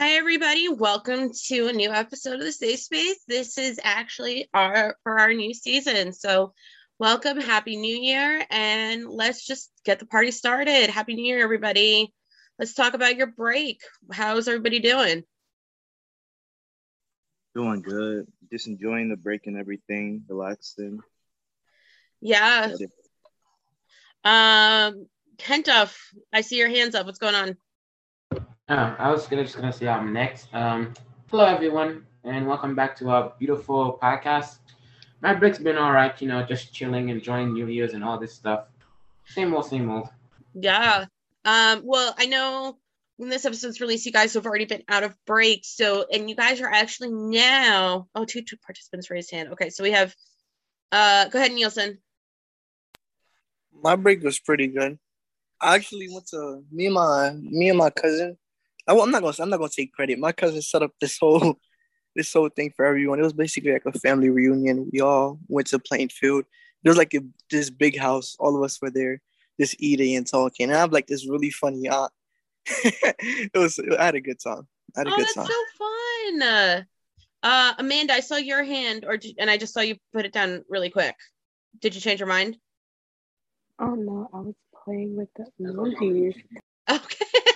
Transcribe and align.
Hi, 0.00 0.12
everybody. 0.12 0.70
Welcome 0.70 1.30
to 1.48 1.68
a 1.68 1.74
new 1.74 1.90
episode 1.90 2.36
of 2.36 2.40
the 2.40 2.52
Safe 2.52 2.80
Space. 2.80 3.18
This 3.28 3.58
is 3.58 3.78
actually 3.84 4.48
our 4.54 4.96
for 5.02 5.20
our 5.20 5.34
new 5.34 5.52
season. 5.52 6.14
So, 6.14 6.54
welcome, 6.98 7.38
happy 7.38 7.76
new 7.76 7.94
year, 7.94 8.42
and 8.48 9.06
let's 9.06 9.46
just 9.46 9.70
get 9.84 9.98
the 9.98 10.06
party 10.06 10.30
started. 10.30 10.88
Happy 10.88 11.12
new 11.12 11.26
year, 11.26 11.44
everybody. 11.44 12.14
Let's 12.58 12.72
talk 12.72 12.94
about 12.94 13.16
your 13.16 13.26
break. 13.26 13.82
How's 14.10 14.48
everybody 14.48 14.78
doing? 14.78 15.22
Doing 17.54 17.82
good. 17.82 18.26
Just 18.50 18.68
enjoying 18.68 19.10
the 19.10 19.18
break 19.18 19.46
and 19.48 19.58
everything, 19.58 20.24
relaxing. 20.28 21.00
Yeah. 22.22 22.74
Um, 24.24 25.08
Hentoff, 25.36 25.94
I 26.32 26.40
see 26.40 26.56
your 26.56 26.70
hands 26.70 26.94
up. 26.94 27.04
What's 27.04 27.18
going 27.18 27.34
on? 27.34 27.58
Uh, 28.70 28.94
I 29.00 29.10
was 29.10 29.26
gonna, 29.26 29.42
just 29.42 29.56
gonna 29.56 29.72
say 29.72 29.88
I'm 29.88 30.12
next. 30.12 30.46
Um, 30.54 30.94
hello 31.28 31.44
everyone, 31.44 32.06
and 32.22 32.46
welcome 32.46 32.76
back 32.76 32.94
to 32.98 33.10
our 33.10 33.32
beautiful 33.36 33.98
podcast. 34.00 34.58
My 35.20 35.34
break's 35.34 35.58
been 35.58 35.76
all 35.76 35.90
right, 35.90 36.14
you 36.22 36.28
know, 36.28 36.44
just 36.44 36.72
chilling, 36.72 37.08
enjoying 37.08 37.52
New 37.52 37.66
Year's 37.66 37.94
and 37.94 38.04
all 38.04 38.16
this 38.16 38.32
stuff. 38.32 38.66
Same 39.26 39.52
old, 39.52 39.66
same 39.66 39.90
old. 39.90 40.08
Yeah. 40.54 41.06
Um. 41.44 41.82
Well, 41.84 42.14
I 42.16 42.26
know 42.26 42.78
when 43.16 43.28
this 43.28 43.44
episode's 43.44 43.80
released, 43.80 44.06
you 44.06 44.12
guys 44.12 44.34
have 44.34 44.46
already 44.46 44.66
been 44.66 44.84
out 44.88 45.02
of 45.02 45.16
break. 45.26 45.62
So, 45.64 46.06
and 46.08 46.30
you 46.30 46.36
guys 46.36 46.60
are 46.60 46.70
actually 46.70 47.10
now. 47.10 48.06
Oh, 48.14 48.24
two 48.24 48.42
two 48.42 48.56
participants 48.56 49.10
raised 49.10 49.32
hand. 49.32 49.48
Okay, 49.48 49.70
so 49.70 49.82
we 49.82 49.90
have. 49.90 50.14
Uh, 50.92 51.26
go 51.26 51.40
ahead, 51.40 51.50
Nielsen. 51.50 51.98
My 53.82 53.96
break 53.96 54.22
was 54.22 54.38
pretty 54.38 54.68
good. 54.68 54.96
I 55.60 55.74
actually 55.74 56.06
went 56.08 56.28
to 56.28 56.62
me 56.70 56.86
and 56.86 56.94
my 56.94 57.32
me 57.32 57.68
and 57.68 57.78
my 57.78 57.90
cousin 57.90 58.36
I, 58.88 58.94
am 58.94 59.10
not 59.10 59.22
gonna 59.22 59.36
I'm 59.38 59.50
not 59.50 59.58
gonna 59.58 59.70
take 59.70 59.92
credit. 59.92 60.18
My 60.18 60.32
cousin 60.32 60.62
set 60.62 60.82
up 60.82 60.92
this 61.00 61.18
whole 61.18 61.58
this 62.16 62.32
whole 62.32 62.48
thing 62.48 62.72
for 62.74 62.84
everyone. 62.84 63.20
It 63.20 63.24
was 63.24 63.32
basically 63.32 63.72
like 63.72 63.86
a 63.86 63.98
family 63.98 64.30
reunion. 64.30 64.88
We 64.92 65.00
all 65.00 65.38
went 65.48 65.68
to 65.68 65.78
Plainfield. 65.78 66.44
There 66.82 66.90
was 66.90 66.98
like 66.98 67.14
a, 67.14 67.20
this 67.50 67.70
big 67.70 67.98
house. 67.98 68.36
All 68.40 68.56
of 68.56 68.62
us 68.62 68.80
were 68.80 68.90
there, 68.90 69.20
just 69.60 69.76
eating 69.78 70.16
and 70.16 70.26
talking. 70.26 70.64
And 70.64 70.76
I 70.76 70.80
have 70.80 70.92
like 70.92 71.06
this 71.06 71.28
really 71.28 71.50
funny 71.50 71.88
aunt. 71.88 72.12
it 72.66 73.50
was. 73.54 73.78
I 73.98 74.04
had 74.04 74.14
a 74.14 74.20
good 74.20 74.40
time. 74.40 74.66
I 74.96 75.00
had 75.00 75.06
a 75.08 75.12
oh, 75.12 75.16
good 75.16 75.26
that's 75.26 75.34
time. 75.34 75.46
so 75.46 75.64
fun. 75.78 76.86
Uh, 77.42 77.72
Amanda, 77.78 78.12
I 78.12 78.20
saw 78.20 78.36
your 78.36 78.62
hand, 78.62 79.04
or 79.06 79.18
and 79.38 79.50
I 79.50 79.56
just 79.56 79.72
saw 79.72 79.80
you 79.80 79.96
put 80.12 80.26
it 80.26 80.32
down 80.32 80.64
really 80.68 80.90
quick. 80.90 81.16
Did 81.80 81.94
you 81.94 82.00
change 82.00 82.20
your 82.20 82.28
mind? 82.28 82.56
Oh 83.78 83.94
no, 83.94 84.28
I 84.32 84.40
was 84.40 84.54
playing 84.84 85.16
with 85.16 85.28
the 85.36 85.46
emojis. 85.60 86.34
Okay. 86.90 87.49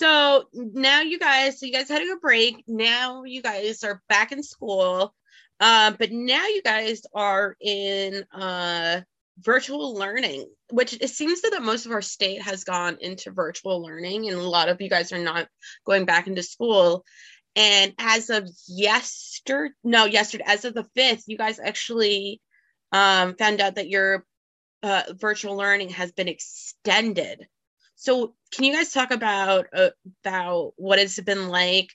So 0.00 0.44
now 0.54 1.02
you 1.02 1.18
guys, 1.18 1.60
so 1.60 1.66
you 1.66 1.74
guys 1.74 1.90
had 1.90 2.00
a 2.00 2.06
good 2.06 2.22
break. 2.22 2.64
Now 2.66 3.24
you 3.24 3.42
guys 3.42 3.84
are 3.84 4.00
back 4.08 4.32
in 4.32 4.42
school. 4.42 5.14
Uh, 5.60 5.90
but 5.90 6.10
now 6.10 6.46
you 6.46 6.62
guys 6.62 7.02
are 7.12 7.54
in 7.60 8.24
uh, 8.32 9.02
virtual 9.40 9.94
learning, 9.94 10.46
which 10.70 10.94
it 10.94 11.10
seems 11.10 11.42
that 11.42 11.62
most 11.62 11.84
of 11.84 11.92
our 11.92 12.00
state 12.00 12.40
has 12.40 12.64
gone 12.64 12.96
into 13.02 13.30
virtual 13.30 13.82
learning, 13.82 14.26
and 14.26 14.38
a 14.38 14.42
lot 14.42 14.70
of 14.70 14.80
you 14.80 14.88
guys 14.88 15.12
are 15.12 15.22
not 15.22 15.48
going 15.84 16.06
back 16.06 16.26
into 16.26 16.42
school. 16.42 17.04
And 17.54 17.92
as 17.98 18.30
of 18.30 18.48
yesterday, 18.68 19.74
no, 19.84 20.06
yesterday, 20.06 20.44
as 20.46 20.64
of 20.64 20.72
the 20.72 20.88
fifth, 20.96 21.24
you 21.26 21.36
guys 21.36 21.60
actually 21.62 22.40
um, 22.90 23.34
found 23.34 23.60
out 23.60 23.74
that 23.74 23.90
your 23.90 24.24
uh, 24.82 25.02
virtual 25.12 25.58
learning 25.58 25.90
has 25.90 26.10
been 26.10 26.28
extended. 26.28 27.46
So, 28.00 28.32
can 28.50 28.64
you 28.64 28.72
guys 28.72 28.94
talk 28.94 29.10
about 29.10 29.66
uh, 29.74 29.90
about 30.24 30.72
what 30.76 30.98
it's 30.98 31.20
been 31.20 31.48
like? 31.48 31.90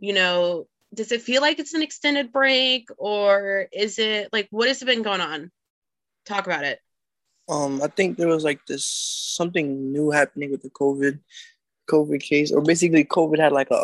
You 0.00 0.12
know, 0.12 0.66
does 0.92 1.12
it 1.12 1.22
feel 1.22 1.42
like 1.42 1.60
it's 1.60 1.74
an 1.74 1.82
extended 1.82 2.32
break, 2.32 2.88
or 2.98 3.68
is 3.72 4.00
it 4.00 4.30
like 4.32 4.48
what 4.50 4.66
has 4.66 4.82
been 4.82 5.02
going 5.02 5.20
on? 5.20 5.52
Talk 6.26 6.48
about 6.48 6.64
it. 6.64 6.80
Um, 7.48 7.80
I 7.80 7.86
think 7.86 8.18
there 8.18 8.26
was 8.26 8.42
like 8.42 8.66
this 8.66 8.84
something 8.84 9.92
new 9.92 10.10
happening 10.10 10.50
with 10.50 10.62
the 10.62 10.70
COVID 10.70 11.20
COVID 11.88 12.20
case, 12.20 12.50
or 12.50 12.60
basically 12.60 13.04
COVID 13.04 13.38
had 13.38 13.52
like 13.52 13.68
an 13.70 13.78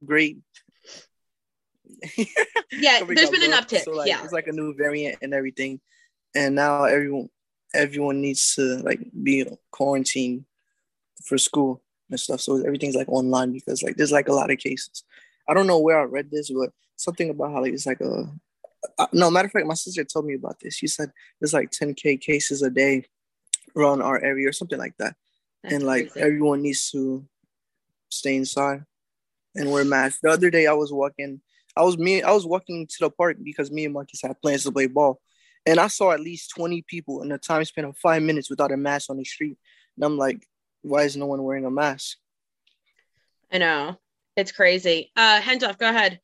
upgrade. 0.00 0.42
yeah, 2.72 3.02
there's 3.08 3.30
been 3.30 3.42
an 3.42 3.58
uptick. 3.58 3.82
So 3.82 3.94
like, 3.94 4.06
yeah, 4.06 4.22
it's 4.22 4.32
like 4.32 4.46
a 4.46 4.52
new 4.52 4.74
variant 4.76 5.18
and 5.22 5.34
everything, 5.34 5.80
and 6.36 6.54
now 6.54 6.84
everyone 6.84 7.30
everyone 7.74 8.20
needs 8.20 8.54
to 8.54 8.76
like 8.76 9.00
be 9.24 9.44
quarantined 9.72 10.44
for 11.26 11.38
school 11.38 11.82
and 12.10 12.18
stuff. 12.18 12.40
So 12.40 12.58
everything's 12.58 12.96
like 12.96 13.08
online 13.08 13.52
because 13.52 13.82
like 13.82 13.96
there's 13.96 14.12
like 14.12 14.28
a 14.28 14.32
lot 14.32 14.50
of 14.50 14.58
cases. 14.58 15.04
I 15.48 15.54
don't 15.54 15.66
know 15.66 15.78
where 15.78 16.00
I 16.00 16.04
read 16.04 16.30
this, 16.30 16.50
but 16.50 16.70
something 16.96 17.30
about 17.30 17.52
how 17.52 17.62
like 17.62 17.72
it's 17.72 17.86
like 17.86 18.00
a 18.00 18.30
uh, 18.98 19.06
no 19.12 19.30
matter 19.30 19.46
of 19.46 19.52
fact, 19.52 19.66
my 19.66 19.74
sister 19.74 20.04
told 20.04 20.26
me 20.26 20.34
about 20.34 20.60
this. 20.60 20.74
She 20.74 20.86
said 20.86 21.10
there's 21.40 21.52
like 21.52 21.70
10k 21.70 22.20
cases 22.20 22.62
a 22.62 22.70
day 22.70 23.04
around 23.76 24.02
our 24.02 24.22
area 24.22 24.48
or 24.48 24.52
something 24.52 24.78
like 24.78 24.96
that, 24.98 25.16
That's 25.62 25.74
and 25.74 25.84
like 25.84 26.12
crazy. 26.12 26.26
everyone 26.26 26.62
needs 26.62 26.90
to 26.92 27.26
stay 28.08 28.36
inside 28.36 28.84
and 29.54 29.70
wear 29.70 29.84
masks. 29.84 30.20
The 30.22 30.30
other 30.30 30.50
day 30.50 30.66
I 30.66 30.72
was 30.72 30.92
walking, 30.92 31.40
I 31.76 31.82
was 31.82 31.98
me, 31.98 32.22
I 32.22 32.32
was 32.32 32.46
walking 32.46 32.86
to 32.86 32.96
the 33.00 33.10
park 33.10 33.38
because 33.42 33.70
me 33.70 33.84
and 33.84 33.94
Marcus 33.94 34.22
had 34.22 34.40
plans 34.40 34.64
to 34.64 34.72
play 34.72 34.86
ball, 34.86 35.20
and 35.66 35.80
I 35.80 35.88
saw 35.88 36.12
at 36.12 36.20
least 36.20 36.50
20 36.56 36.82
people 36.82 37.22
in 37.22 37.32
a 37.32 37.38
time 37.38 37.64
span 37.64 37.84
of 37.86 37.98
five 37.98 38.22
minutes 38.22 38.48
without 38.48 38.72
a 38.72 38.76
mask 38.76 39.10
on 39.10 39.16
the 39.16 39.24
street, 39.24 39.58
and 39.96 40.04
I'm 40.04 40.16
like, 40.16 40.46
why 40.86 41.02
is 41.02 41.16
no 41.16 41.26
one 41.26 41.42
wearing 41.42 41.64
a 41.64 41.70
mask? 41.70 42.16
I 43.52 43.58
know. 43.58 43.98
It's 44.36 44.52
crazy. 44.52 45.10
Uh 45.16 45.40
Hentoff, 45.40 45.78
go 45.78 45.88
ahead. 45.88 46.20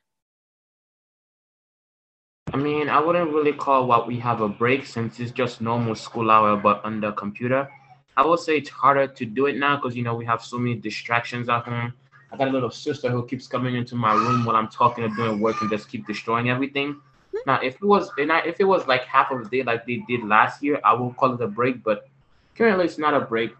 I 2.53 2.57
mean, 2.57 2.87
I 2.87 2.99
wouldn't 2.99 3.33
really 3.33 3.53
call 3.53 3.87
what 3.87 4.07
we 4.07 4.19
have 4.19 4.41
a 4.41 4.47
break 4.47 4.85
since 4.85 5.19
it's 5.19 5.31
just 5.31 5.59
normal 5.59 5.95
school 5.95 6.29
hour, 6.29 6.55
but 6.55 6.85
on 6.85 7.01
the 7.01 7.11
computer. 7.13 7.67
I 8.15 8.23
would 8.25 8.39
say 8.39 8.57
it's 8.57 8.69
harder 8.69 9.07
to 9.07 9.25
do 9.25 9.47
it 9.47 9.57
now 9.57 9.75
because 9.75 9.95
you 9.95 10.03
know 10.03 10.13
we 10.13 10.25
have 10.25 10.43
so 10.43 10.59
many 10.59 10.75
distractions 10.75 11.49
at 11.49 11.63
home. 11.63 11.93
I 12.31 12.37
got 12.37 12.47
a 12.47 12.51
little 12.51 12.69
sister 12.69 13.09
who 13.09 13.25
keeps 13.25 13.47
coming 13.47 13.75
into 13.75 13.95
my 13.95 14.13
room 14.13 14.45
while 14.45 14.55
I'm 14.55 14.67
talking 14.67 15.03
or 15.03 15.09
doing 15.09 15.39
work 15.39 15.61
and 15.61 15.69
just 15.69 15.89
keep 15.89 16.05
destroying 16.05 16.49
everything. 16.49 16.93
Mm-hmm. 16.93 17.37
Now, 17.47 17.59
if 17.61 17.75
it 17.75 17.85
was 17.85 18.11
if 18.17 18.59
it 18.59 18.63
was 18.65 18.87
like 18.87 19.03
half 19.05 19.31
of 19.31 19.43
the 19.43 19.49
day 19.49 19.63
like 19.63 19.85
they 19.87 20.03
did 20.07 20.23
last 20.23 20.61
year, 20.61 20.79
I 20.83 20.93
will 20.93 21.13
call 21.13 21.33
it 21.33 21.41
a 21.41 21.47
break. 21.47 21.83
But 21.83 22.07
currently, 22.55 22.85
it's 22.85 22.99
not 22.99 23.15
a 23.15 23.21
break 23.21 23.55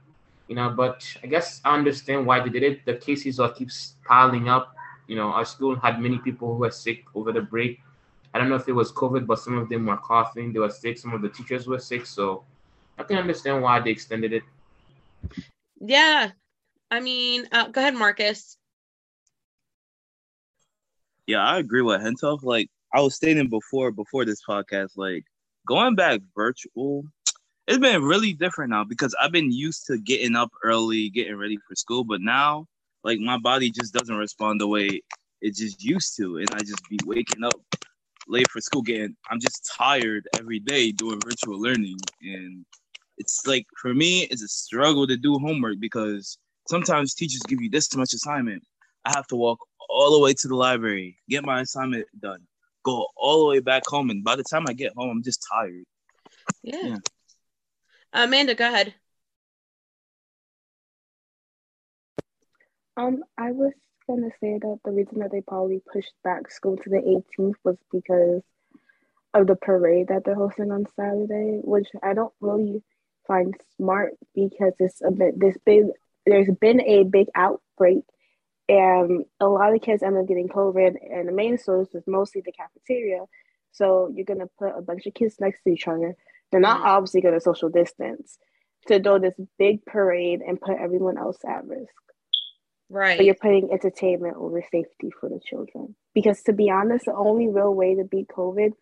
you 0.54 0.60
know. 0.62 0.70
But 0.70 1.04
I 1.24 1.28
guess 1.28 1.62
I 1.66 1.74
understand 1.74 2.28
why 2.28 2.40
they 2.40 2.50
did 2.50 2.64
it. 2.64 2.86
The 2.86 2.96
cases 2.96 3.40
are 3.40 3.52
keeps 3.52 3.96
piling 4.06 4.50
up. 4.50 4.76
You 5.08 5.16
know, 5.16 5.30
our 5.30 5.46
school 5.46 5.76
had 5.76 6.00
many 6.00 6.20
people 6.20 6.54
who 6.54 6.60
were 6.60 6.72
sick 6.72 7.04
over 7.16 7.32
the 7.32 7.42
break. 7.42 7.80
I 8.34 8.38
don't 8.38 8.50
know 8.50 8.56
if 8.56 8.68
it 8.68 8.74
was 8.74 8.92
COVID, 8.92 9.26
but 9.26 9.40
some 9.40 9.58
of 9.58 9.68
them 9.68 9.88
were 9.88 9.98
coughing. 9.98 10.54
They 10.54 10.60
were 10.60 10.70
sick. 10.70 10.98
Some 11.00 11.14
of 11.14 11.22
the 11.24 11.30
teachers 11.30 11.68
were 11.68 11.80
sick. 11.80 12.06
So 12.06 12.44
I 13.00 13.04
can 13.04 13.18
understand 13.18 13.64
why 13.64 13.80
they 13.80 13.90
extended 13.90 14.32
it. 14.32 14.44
Yeah, 15.82 16.32
I 16.92 17.00
mean, 17.00 17.48
uh, 17.52 17.68
go 17.70 17.82
ahead, 17.82 17.96
Marcus. 17.96 18.58
Yeah, 21.26 21.44
I 21.44 21.58
agree 21.58 21.82
with 21.82 22.02
Hentoff. 22.02 22.44
Like 22.44 22.70
I 22.94 23.02
was 23.02 23.16
stating 23.16 23.50
before, 23.50 23.92
before 23.92 24.24
this 24.26 24.42
podcast, 24.48 24.92
like 24.98 25.24
going 25.68 25.96
back 25.96 26.22
virtual 26.36 27.06
it's 27.68 27.78
been 27.78 28.04
really 28.04 28.34
different 28.34 28.72
now 28.72 28.84
because 28.84 29.16
I've 29.22 29.32
been 29.32 29.52
used 29.52 29.86
to 29.88 29.98
getting 29.98 30.36
up 30.36 30.52
early, 30.64 31.10
getting 31.10 31.36
ready 31.36 31.58
for 31.68 31.76
school, 31.76 32.04
but 32.04 32.22
now 32.22 32.68
like 33.04 33.20
my 33.20 33.38
body 33.38 33.70
just 33.70 33.94
doesn't 33.94 34.16
respond 34.16 34.62
the 34.62 34.68
way 34.68 35.02
it 35.42 35.56
just 35.56 35.84
used 35.84 36.16
to, 36.18 36.38
and 36.38 36.50
I 36.54 36.60
just 36.60 36.88
be 36.90 36.98
waking 37.06 37.44
up 37.44 37.60
late 38.28 38.50
for 38.50 38.62
school. 38.62 38.82
Getting 38.82 39.16
I'm 39.30 39.40
just 39.40 39.70
tired 39.78 40.28
every 40.38 40.60
day 40.60 40.92
doing 40.92 41.20
virtual 41.24 41.60
learning, 41.60 41.98
and 42.22 42.66
it's 43.18 43.46
like 43.46 43.68
for 43.82 43.94
me, 43.94 44.24
it's 44.24 44.42
a 44.42 44.48
struggle 44.48 45.06
to 45.08 45.18
do 45.18 45.38
homework 45.40 45.80
because 45.80 46.38
sometimes 46.68 47.14
teachers 47.14 47.42
give 47.48 47.62
you 47.62 47.70
this 47.70 47.94
much 47.96 48.14
assignment. 48.14 48.64
I 49.06 49.12
have 49.12 49.28
to 49.28 49.36
walk 49.36 49.60
all 49.90 50.14
the 50.14 50.20
way 50.20 50.34
to 50.34 50.48
the 50.48 50.56
library, 50.56 51.18
get 51.30 51.46
my 51.46 51.62
assignment 51.62 52.08
done, 52.20 52.42
go 52.84 53.08
all 53.18 53.40
the 53.40 53.50
way 53.50 53.60
back 53.60 53.84
home, 53.86 54.10
and 54.10 54.24
by 54.24 54.38
the 54.38 54.44
time 54.44 54.64
I 54.70 54.74
get 54.74 54.94
home, 54.96 55.10
I'm 55.10 55.24
just 55.24 55.46
tired. 55.52 55.84
yeah. 56.64 56.78
yeah. 56.84 56.98
Amanda, 58.14 58.54
go 58.54 58.68
ahead. 58.68 58.94
Um, 62.96 63.24
I 63.38 63.52
was 63.52 63.74
gonna 64.08 64.30
say 64.40 64.60
that 64.60 64.80
the 64.86 64.92
reason 64.92 65.20
that 65.20 65.32
they 65.32 65.42
probably 65.42 65.82
pushed 65.92 66.14
back 66.24 66.52
school 66.52 66.78
to 66.78 66.90
the 66.90 66.98
18th 66.98 67.56
was 67.64 67.78
because 67.92 68.44
of 69.34 69.48
the 69.48 69.56
parade 69.56 70.10
that 70.10 70.24
they're 70.24 70.36
hosting 70.36 70.72
on 70.72 70.86
Saturday, 70.96 71.60
which 71.64 71.88
I 72.04 72.14
don't 72.14 72.34
really 72.40 72.84
find 73.26 73.56
smart 73.78 74.14
because 74.36 74.74
it's 74.78 75.02
a 75.02 75.10
bit 75.10 75.40
this 75.40 75.58
big. 75.66 75.86
There's 76.28 76.50
been 76.62 76.82
a 76.82 77.04
big 77.04 77.28
outbreak, 77.34 78.04
and 78.70 79.26
a 79.40 79.48
lot 79.48 79.74
of 79.74 79.82
kids 79.82 80.04
end 80.04 80.18
up 80.18 80.28
getting 80.28 80.50
COVID, 80.50 80.98
and 81.12 81.28
the 81.28 81.32
main 81.34 81.58
source 81.58 81.90
was 81.94 82.04
mostly 82.06 82.42
the 82.46 82.52
cafeteria. 82.52 83.26
So 83.72 84.12
you're 84.14 84.26
gonna 84.26 84.50
put 84.60 84.78
a 84.78 84.84
bunch 84.84 85.08
of 85.08 85.16
kids 85.16 85.38
next 85.40 85.64
to 85.64 85.72
each 85.72 85.88
other 85.88 86.16
they're 86.54 86.62
not 86.62 86.82
mm-hmm. 86.82 86.90
obviously 86.90 87.22
going 87.22 87.34
to 87.34 87.42
social 87.42 87.70
distance 87.70 88.38
to 88.88 89.00
do 89.00 89.18
this 89.18 89.34
big 89.58 89.84
parade 89.86 90.42
and 90.46 90.62
put 90.62 90.78
everyone 90.78 91.18
else 91.18 91.40
at 91.48 91.66
risk. 91.66 91.92
Right. 92.90 93.18
But 93.18 93.26
you're 93.26 93.34
putting 93.34 93.72
entertainment 93.72 94.36
over 94.38 94.62
safety 94.62 95.10
for 95.20 95.30
the 95.30 95.40
children. 95.44 95.96
Because 96.14 96.44
to 96.44 96.54
be 96.54 96.70
honest, 96.70 97.06
the 97.06 97.16
only 97.16 97.48
real 97.48 97.74
way 97.74 97.96
to 97.96 98.04
beat 98.04 98.28
COVID 98.28 98.74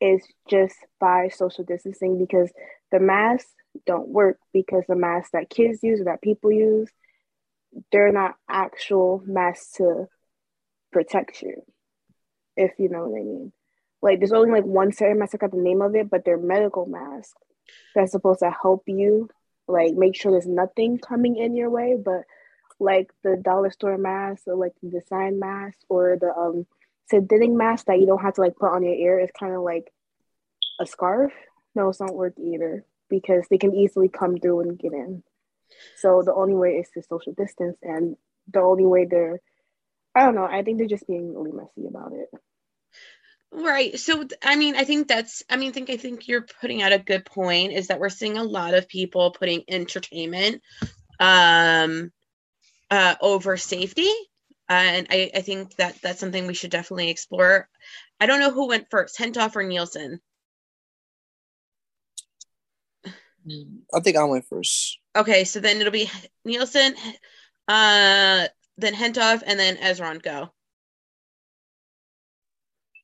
is 0.00 0.22
just 0.48 0.76
by 1.00 1.28
social 1.28 1.64
distancing 1.64 2.20
because 2.20 2.52
the 2.92 3.00
masks 3.00 3.50
don't 3.84 4.06
work 4.06 4.38
because 4.52 4.84
the 4.86 4.94
masks 4.94 5.30
that 5.32 5.50
kids 5.50 5.80
use 5.82 6.00
or 6.00 6.04
that 6.04 6.22
people 6.22 6.52
use, 6.52 6.88
they're 7.90 8.12
not 8.12 8.36
actual 8.48 9.24
masks 9.26 9.72
to 9.78 10.06
protect 10.92 11.42
you, 11.42 11.62
if 12.56 12.70
you 12.78 12.88
know 12.88 13.08
what 13.08 13.18
I 13.18 13.24
mean. 13.24 13.52
Like 14.00 14.18
there's 14.18 14.32
only 14.32 14.50
like 14.50 14.64
one 14.64 14.92
certain 14.92 15.18
mask, 15.18 15.34
I 15.34 15.38
got 15.38 15.50
the 15.50 15.58
name 15.58 15.82
of 15.82 15.94
it, 15.94 16.10
but 16.10 16.24
they're 16.24 16.38
medical 16.38 16.86
masks 16.86 17.34
that's 17.94 18.12
supposed 18.12 18.40
to 18.40 18.50
help 18.50 18.84
you, 18.86 19.28
like 19.66 19.94
make 19.94 20.14
sure 20.14 20.32
there's 20.32 20.46
nothing 20.46 20.98
coming 20.98 21.36
in 21.36 21.56
your 21.56 21.70
way. 21.70 21.96
But 22.02 22.22
like 22.80 23.10
the 23.24 23.36
dollar 23.36 23.70
store 23.70 23.98
mask 23.98 24.44
or 24.46 24.54
like 24.54 24.72
the 24.82 24.90
design 24.90 25.40
mask 25.40 25.78
or 25.88 26.16
the 26.20 26.32
um 26.32 26.66
synthetic 27.10 27.50
mask 27.50 27.86
that 27.86 27.98
you 27.98 28.06
don't 28.06 28.22
have 28.22 28.34
to 28.34 28.40
like 28.40 28.56
put 28.56 28.72
on 28.72 28.84
your 28.84 28.94
ear 28.94 29.18
is 29.18 29.30
kind 29.38 29.54
of 29.54 29.62
like 29.62 29.92
a 30.80 30.86
scarf. 30.86 31.32
No, 31.74 31.88
it's 31.88 32.00
not 32.00 32.14
work 32.14 32.34
either 32.38 32.84
because 33.08 33.46
they 33.48 33.58
can 33.58 33.74
easily 33.74 34.08
come 34.08 34.36
through 34.36 34.60
and 34.60 34.78
get 34.78 34.92
in. 34.92 35.22
So 35.96 36.22
the 36.24 36.34
only 36.34 36.54
way 36.54 36.72
is 36.72 36.88
to 36.94 37.02
social 37.02 37.32
distance, 37.32 37.76
and 37.82 38.16
the 38.52 38.60
only 38.60 38.86
way 38.86 39.04
they're, 39.04 39.40
I 40.14 40.24
don't 40.24 40.34
know, 40.34 40.44
I 40.44 40.62
think 40.62 40.78
they're 40.78 40.86
just 40.86 41.06
being 41.06 41.34
really 41.34 41.52
messy 41.52 41.86
about 41.86 42.12
it. 42.12 42.28
Right. 43.50 43.98
So 43.98 44.26
I 44.42 44.56
mean, 44.56 44.76
I 44.76 44.84
think 44.84 45.08
that's 45.08 45.42
I 45.48 45.56
mean, 45.56 45.70
I 45.70 45.72
think 45.72 45.90
I 45.90 45.96
think 45.96 46.28
you're 46.28 46.46
putting 46.60 46.82
out 46.82 46.92
a 46.92 46.98
good 46.98 47.24
point 47.24 47.72
is 47.72 47.88
that 47.88 47.98
we're 47.98 48.10
seeing 48.10 48.36
a 48.36 48.44
lot 48.44 48.74
of 48.74 48.88
people 48.88 49.30
putting 49.30 49.64
entertainment 49.68 50.62
um 51.20 52.12
uh 52.90 53.14
over 53.20 53.56
safety. 53.56 54.10
and 54.68 55.06
I, 55.10 55.30
I 55.34 55.40
think 55.40 55.74
that 55.76 56.00
that's 56.02 56.20
something 56.20 56.46
we 56.46 56.54
should 56.54 56.70
definitely 56.70 57.10
explore. 57.10 57.68
I 58.20 58.26
don't 58.26 58.40
know 58.40 58.50
who 58.50 58.68
went 58.68 58.90
first, 58.90 59.18
Hentoff 59.18 59.56
or 59.56 59.62
Nielsen. 59.62 60.20
I 63.94 64.00
think 64.00 64.16
I 64.16 64.24
went 64.24 64.46
first. 64.46 64.98
Okay, 65.16 65.44
so 65.44 65.60
then 65.60 65.80
it'll 65.80 65.92
be 65.92 66.10
Nielsen, 66.44 66.94
uh, 67.66 68.46
then 68.76 68.94
Hentoff, 68.94 69.42
and 69.46 69.58
then 69.58 69.76
Ezron 69.76 70.22
go. 70.22 70.50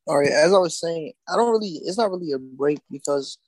All 0.07 0.19
right, 0.19 0.31
as 0.31 0.53
I 0.53 0.59
was 0.59 0.79
saying, 0.79 1.13
I 1.29 1.37
don't 1.37 1.51
really. 1.51 1.81
It's 1.85 1.97
not 1.97 2.11
really 2.11 2.33
a 2.33 2.39
break 2.39 2.79
because 2.91 3.39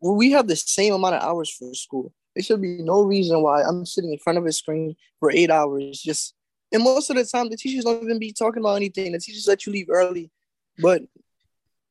we 0.00 0.32
have 0.32 0.46
the 0.46 0.56
same 0.56 0.94
amount 0.94 1.16
of 1.16 1.22
hours 1.22 1.50
for 1.50 1.74
school. 1.74 2.12
There 2.34 2.42
should 2.42 2.62
be 2.62 2.82
no 2.82 3.02
reason 3.02 3.42
why 3.42 3.62
I'm 3.62 3.84
sitting 3.86 4.12
in 4.12 4.18
front 4.18 4.38
of 4.38 4.46
a 4.46 4.52
screen 4.52 4.96
for 5.20 5.30
eight 5.30 5.50
hours. 5.50 6.00
Just 6.00 6.34
and 6.72 6.82
most 6.82 7.10
of 7.10 7.16
the 7.16 7.24
time, 7.24 7.50
the 7.50 7.56
teachers 7.56 7.84
don't 7.84 8.02
even 8.02 8.18
be 8.18 8.32
talking 8.32 8.60
about 8.60 8.76
anything. 8.76 9.12
The 9.12 9.18
teachers 9.18 9.46
let 9.46 9.66
you 9.66 9.72
leave 9.72 9.90
early, 9.90 10.30
but 10.78 11.02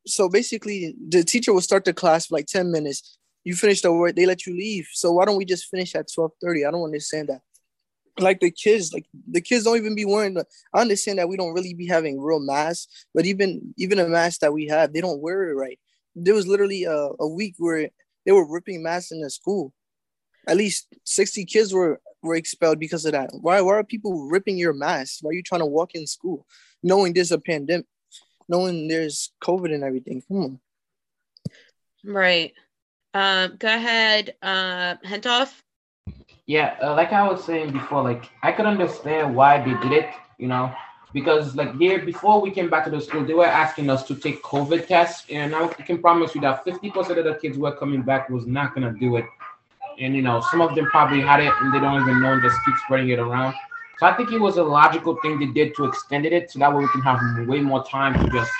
so 0.05 0.27
basically, 0.27 0.95
the 1.07 1.23
teacher 1.23 1.53
will 1.53 1.61
start 1.61 1.85
the 1.85 1.93
class 1.93 2.27
for 2.27 2.35
like 2.35 2.47
ten 2.47 2.71
minutes. 2.71 3.19
You 3.43 3.55
finish 3.55 3.81
the 3.81 3.93
work, 3.93 4.15
they 4.15 4.25
let 4.25 4.45
you 4.45 4.55
leave. 4.55 4.87
So 4.91 5.11
why 5.11 5.25
don't 5.25 5.37
we 5.37 5.45
just 5.45 5.69
finish 5.69 5.93
at 5.95 6.07
twelve 6.13 6.31
thirty? 6.41 6.65
I 6.65 6.71
don't 6.71 6.83
understand 6.83 7.29
that 7.29 7.41
like 8.19 8.39
the 8.39 8.51
kids 8.51 8.93
like 8.93 9.05
the 9.27 9.41
kids 9.41 9.63
don't 9.63 9.77
even 9.77 9.95
be 9.95 10.05
wearing 10.05 10.35
the 10.35 10.45
i 10.73 10.81
understand 10.81 11.17
that 11.17 11.27
we 11.27 11.35
don't 11.35 11.53
really 11.53 11.73
be 11.73 11.87
having 11.87 12.21
real 12.21 12.39
masks 12.39 13.05
but 13.13 13.25
even 13.25 13.73
even 13.77 13.99
a 13.99 14.07
mask 14.07 14.39
that 14.39 14.53
we 14.53 14.67
have 14.67 14.93
they 14.93 15.01
don't 15.01 15.21
wear 15.21 15.49
it 15.49 15.55
right. 15.55 15.79
There 16.15 16.35
was 16.35 16.47
literally 16.47 16.83
a, 16.83 17.09
a 17.19 17.27
week 17.27 17.55
where 17.57 17.89
they 18.25 18.31
were 18.31 18.49
ripping 18.49 18.83
masks 18.83 19.11
in 19.11 19.21
the 19.21 19.29
school. 19.29 19.73
At 20.47 20.57
least 20.57 20.93
60 21.05 21.45
kids 21.45 21.73
were 21.73 22.01
were 22.21 22.35
expelled 22.35 22.79
because 22.79 23.05
of 23.05 23.13
that. 23.13 23.31
Why 23.33 23.61
why 23.61 23.73
are 23.73 23.83
people 23.83 24.27
ripping 24.27 24.57
your 24.57 24.73
mask 24.73 25.19
why 25.21 25.29
are 25.29 25.33
you 25.33 25.43
trying 25.43 25.61
to 25.61 25.65
walk 25.65 25.95
in 25.95 26.05
school 26.07 26.45
knowing 26.81 27.13
there's 27.13 27.31
a 27.31 27.39
pandemic 27.39 27.85
knowing 28.49 28.87
there's 28.87 29.31
covid 29.41 29.73
and 29.73 29.83
everything? 29.83 30.21
Come 30.27 30.37
on. 30.37 30.59
Right. 32.05 32.53
Um 33.13 33.55
go 33.57 33.67
ahead 33.67 34.35
uh 34.41 34.95
hentoff 35.05 35.53
Yeah, 36.45 36.75
uh, 36.83 36.93
like 36.93 37.13
I 37.13 37.27
was 37.27 37.43
saying 37.43 37.71
before, 37.71 38.03
like 38.03 38.29
I 38.41 38.51
could 38.51 38.65
understand 38.65 39.35
why 39.35 39.59
they 39.63 39.73
did 39.81 39.93
it, 39.93 40.09
you 40.37 40.47
know, 40.47 40.73
because 41.13 41.55
like 41.55 41.75
here 41.77 42.03
before 42.03 42.41
we 42.41 42.51
came 42.51 42.69
back 42.69 42.83
to 42.83 42.89
the 42.89 42.99
school, 42.99 43.23
they 43.23 43.33
were 43.33 43.45
asking 43.45 43.89
us 43.89 44.03
to 44.07 44.15
take 44.15 44.43
COVID 44.43 44.87
tests, 44.87 45.25
and 45.29 45.55
I 45.55 45.67
can 45.67 45.99
promise 45.99 46.35
you 46.35 46.41
that 46.41 46.65
50% 46.65 47.17
of 47.17 47.23
the 47.23 47.35
kids 47.35 47.55
who 47.55 47.65
are 47.65 47.75
coming 47.75 48.01
back 48.01 48.29
was 48.29 48.45
not 48.45 48.75
gonna 48.75 48.91
do 48.91 49.15
it, 49.15 49.25
and 49.99 50.15
you 50.15 50.21
know 50.21 50.41
some 50.51 50.59
of 50.59 50.75
them 50.75 50.85
probably 50.87 51.21
had 51.21 51.39
it 51.39 51.53
and 51.61 51.73
they 51.73 51.79
don't 51.79 52.01
even 52.01 52.21
know 52.21 52.33
and 52.33 52.41
just 52.41 52.57
keep 52.65 52.75
spreading 52.77 53.09
it 53.09 53.19
around. 53.19 53.55
So 53.99 54.07
I 54.07 54.13
think 54.13 54.31
it 54.31 54.39
was 54.39 54.57
a 54.57 54.63
logical 54.63 55.17
thing 55.21 55.39
they 55.39 55.45
did 55.45 55.75
to 55.75 55.85
extend 55.85 56.25
it 56.25 56.51
so 56.51 56.59
that 56.59 56.73
way 56.73 56.79
we 56.79 56.89
can 56.89 57.01
have 57.01 57.47
way 57.47 57.61
more 57.61 57.85
time 57.85 58.13
to 58.15 58.29
just, 58.31 58.51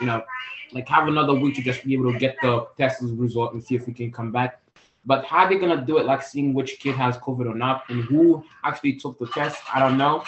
you 0.00 0.06
know, 0.06 0.22
like 0.72 0.88
have 0.88 1.08
another 1.08 1.34
week 1.34 1.56
to 1.56 1.62
just 1.62 1.84
be 1.84 1.94
able 1.94 2.12
to 2.12 2.18
get 2.18 2.36
the 2.42 2.66
test 2.76 3.02
result 3.02 3.54
and 3.54 3.62
see 3.62 3.74
if 3.74 3.86
we 3.86 3.92
can 3.92 4.12
come 4.12 4.30
back. 4.30 4.60
But 5.08 5.24
how 5.24 5.48
they 5.48 5.56
gonna 5.56 5.84
do 5.84 5.96
it, 5.96 6.04
like 6.04 6.22
seeing 6.22 6.52
which 6.52 6.78
kid 6.80 6.94
has 6.96 7.16
COVID 7.16 7.50
or 7.50 7.54
not, 7.54 7.84
and 7.88 8.04
who 8.04 8.44
actually 8.62 8.96
took 8.96 9.18
the 9.18 9.26
test, 9.28 9.58
I 9.74 9.80
don't 9.80 9.96
know. 9.96 10.22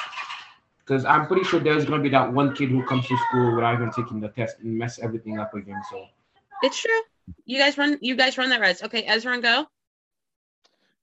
Because 0.78 1.04
I'm 1.04 1.26
pretty 1.26 1.44
sure 1.44 1.60
there's 1.60 1.84
gonna 1.84 2.02
be 2.02 2.08
that 2.08 2.32
one 2.32 2.56
kid 2.56 2.70
who 2.70 2.82
comes 2.86 3.06
to 3.08 3.16
school 3.28 3.54
without 3.54 3.74
even 3.74 3.90
taking 3.92 4.20
the 4.20 4.28
test 4.28 4.56
and 4.60 4.78
mess 4.78 4.98
everything 4.98 5.38
up 5.38 5.52
again. 5.54 5.82
So 5.90 6.06
It's 6.62 6.80
true. 6.80 7.02
You 7.44 7.58
guys 7.58 7.76
run. 7.76 7.98
You 8.00 8.16
guys 8.16 8.38
run 8.38 8.48
that 8.48 8.62
res. 8.62 8.82
Okay, 8.82 9.04
Ezra, 9.04 9.38
go. 9.42 9.66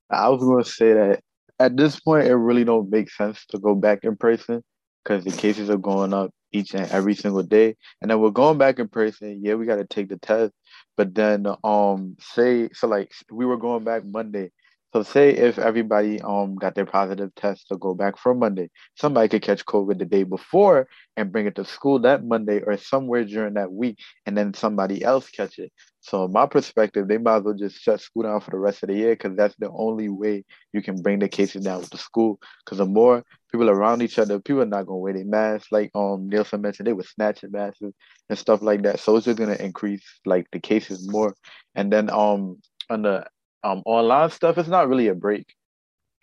I 0.10 0.30
was 0.30 0.42
going 0.42 0.64
to 0.64 0.70
say 0.70 0.94
that 0.94 1.22
at 1.60 1.76
this 1.76 2.00
point, 2.00 2.28
it 2.28 2.36
really 2.36 2.64
don't 2.64 2.90
make 2.90 3.12
sense 3.12 3.46
to 3.50 3.60
go 3.60 3.76
back 3.76 4.04
in 4.04 4.16
person 4.16 4.64
because 5.04 5.24
the 5.24 5.32
cases 5.32 5.70
are 5.70 5.78
going 5.78 6.14
up 6.14 6.32
each 6.52 6.74
and 6.74 6.90
every 6.92 7.14
single 7.14 7.44
day. 7.44 7.76
And 8.02 8.10
then 8.10 8.20
we're 8.20 8.30
going 8.30 8.58
back 8.58 8.80
in 8.80 8.88
person. 8.88 9.42
Yeah, 9.44 9.56
we 9.56 9.66
got 9.66 9.78
to 9.78 9.86
take 9.86 10.10
the 10.10 10.18
test. 10.18 10.54
But 10.98 11.16
then, 11.16 11.48
um, 11.64 12.18
say 12.20 12.70
so 12.74 12.88
like 12.88 13.12
we 13.32 13.46
were 13.46 13.58
going 13.58 13.84
back 13.84 14.04
Monday. 14.06 14.52
So 14.94 15.04
say 15.04 15.30
if 15.32 15.60
everybody 15.60 16.22
um 16.22 16.56
got 16.56 16.74
their 16.74 16.86
positive 16.86 17.36
test 17.36 17.68
to 17.70 17.78
go 17.78 17.94
back 17.94 18.18
for 18.18 18.34
Monday, 18.34 18.70
somebody 18.96 19.30
could 19.30 19.44
catch 19.44 19.66
COVID 19.66 20.00
the 20.00 20.06
day 20.06 20.24
before 20.24 20.88
and 21.16 21.32
bring 21.32 21.46
it 21.46 21.56
to 21.56 21.66
school 21.66 22.00
that 22.00 22.26
Monday 22.26 22.62
or 22.62 22.78
somewhere 22.78 23.24
during 23.26 23.54
that 23.56 23.72
week, 23.72 24.00
and 24.26 24.38
then 24.38 24.54
somebody 24.54 25.04
else 25.04 25.30
catch 25.30 25.60
it. 25.60 25.72
So 26.00 26.28
my 26.28 26.46
perspective, 26.46 27.08
they 27.08 27.18
might 27.18 27.38
as 27.38 27.44
well 27.44 27.54
just 27.54 27.82
shut 27.82 28.00
school 28.02 28.24
down 28.24 28.40
for 28.40 28.52
the 28.52 28.58
rest 28.60 28.82
of 28.82 28.90
the 28.90 28.96
year 28.96 29.12
because 29.12 29.36
that's 29.36 29.56
the 29.60 29.70
only 29.70 30.10
way 30.10 30.46
you 30.74 30.82
can 30.82 31.02
bring 31.02 31.20
the 31.20 31.28
cases 31.28 31.66
down 31.66 31.82
with 31.82 31.90
the 31.90 31.98
school. 31.98 32.40
Because 32.64 32.78
the 32.78 32.86
more 32.86 33.24
people 33.52 33.70
around 33.70 34.02
each 34.02 34.20
other, 34.20 34.40
people 34.40 34.62
are 34.62 34.66
not 34.66 34.86
gonna 34.86 34.98
wear 34.98 35.14
their 35.14 35.26
masks. 35.26 35.72
Like 35.72 35.92
um 35.96 36.30
Nielsen 36.30 36.62
mentioned, 36.62 36.88
they 36.88 36.94
were 36.94 37.04
snatching 37.04 37.52
masks 37.52 37.82
and 37.82 38.38
stuff 38.38 38.62
like 38.62 38.84
that. 38.84 39.00
So 39.00 39.16
it's 39.16 39.26
just 39.26 39.38
gonna 39.40 39.56
increase 39.56 40.04
like 40.26 40.48
the 40.52 40.60
cases 40.60 41.10
more. 41.10 41.34
And 41.76 41.92
then 41.92 42.10
um 42.10 42.62
on 42.90 43.04
the 43.04 43.26
um 43.64 43.84
online 43.86 44.30
stuff, 44.32 44.58
it's 44.58 44.70
not 44.70 44.90
really 44.90 45.08
a 45.08 45.16
break. 45.16 45.46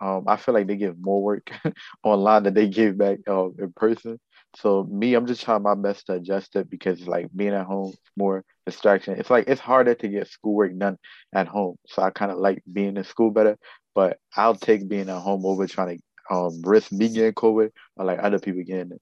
Um, 0.01 0.25
I 0.27 0.37
feel 0.37 0.55
like 0.55 0.67
they 0.67 0.77
give 0.77 0.99
more 1.01 1.23
work 1.23 1.51
online 2.03 2.43
than 2.43 2.55
they 2.55 2.69
give 2.69 2.99
back 2.99 3.21
uh, 3.29 3.49
in 3.59 3.73
person. 3.77 4.19
So 4.57 4.85
me, 4.85 5.15
I'm 5.15 5.27
just 5.27 5.43
trying 5.43 5.63
my 5.63 5.75
best 5.75 6.07
to 6.07 6.15
adjust 6.15 6.57
it 6.57 6.71
because 6.71 7.07
like 7.07 7.29
being 7.35 7.55
at 7.55 7.67
home 7.67 7.91
is 7.91 7.99
more 8.17 8.45
distraction. 8.67 9.19
It's 9.19 9.31
like 9.31 9.49
it's 9.49 9.61
harder 9.61 9.95
to 9.95 10.09
get 10.09 10.29
schoolwork 10.29 10.77
done 10.79 10.99
at 11.35 11.49
home. 11.49 11.77
So 11.87 12.03
I 12.03 12.11
kind 12.11 12.31
of 12.31 12.39
like 12.39 12.63
being 12.71 12.97
in 12.97 13.05
school 13.05 13.31
better, 13.31 13.57
but 13.95 14.19
I'll 14.37 14.55
take 14.55 14.89
being 14.89 15.09
at 15.09 15.21
home 15.21 15.47
over 15.47 15.67
trying 15.67 15.97
to 15.97 16.03
um 16.31 16.63
risk 16.63 16.93
me 16.93 17.09
getting 17.09 17.33
COVID 17.33 17.71
or 17.97 18.05
like 18.05 18.19
other 18.23 18.39
people 18.39 18.63
getting 18.63 18.93
it. 18.93 19.01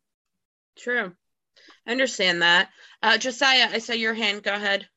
True. 0.76 1.12
I 1.86 1.90
understand 1.90 2.42
that. 2.42 2.70
Uh, 3.02 3.18
Josiah, 3.18 3.68
I 3.72 3.78
saw 3.78 3.92
your 3.92 4.14
hand. 4.14 4.42
Go 4.42 4.52
ahead. 4.54 4.88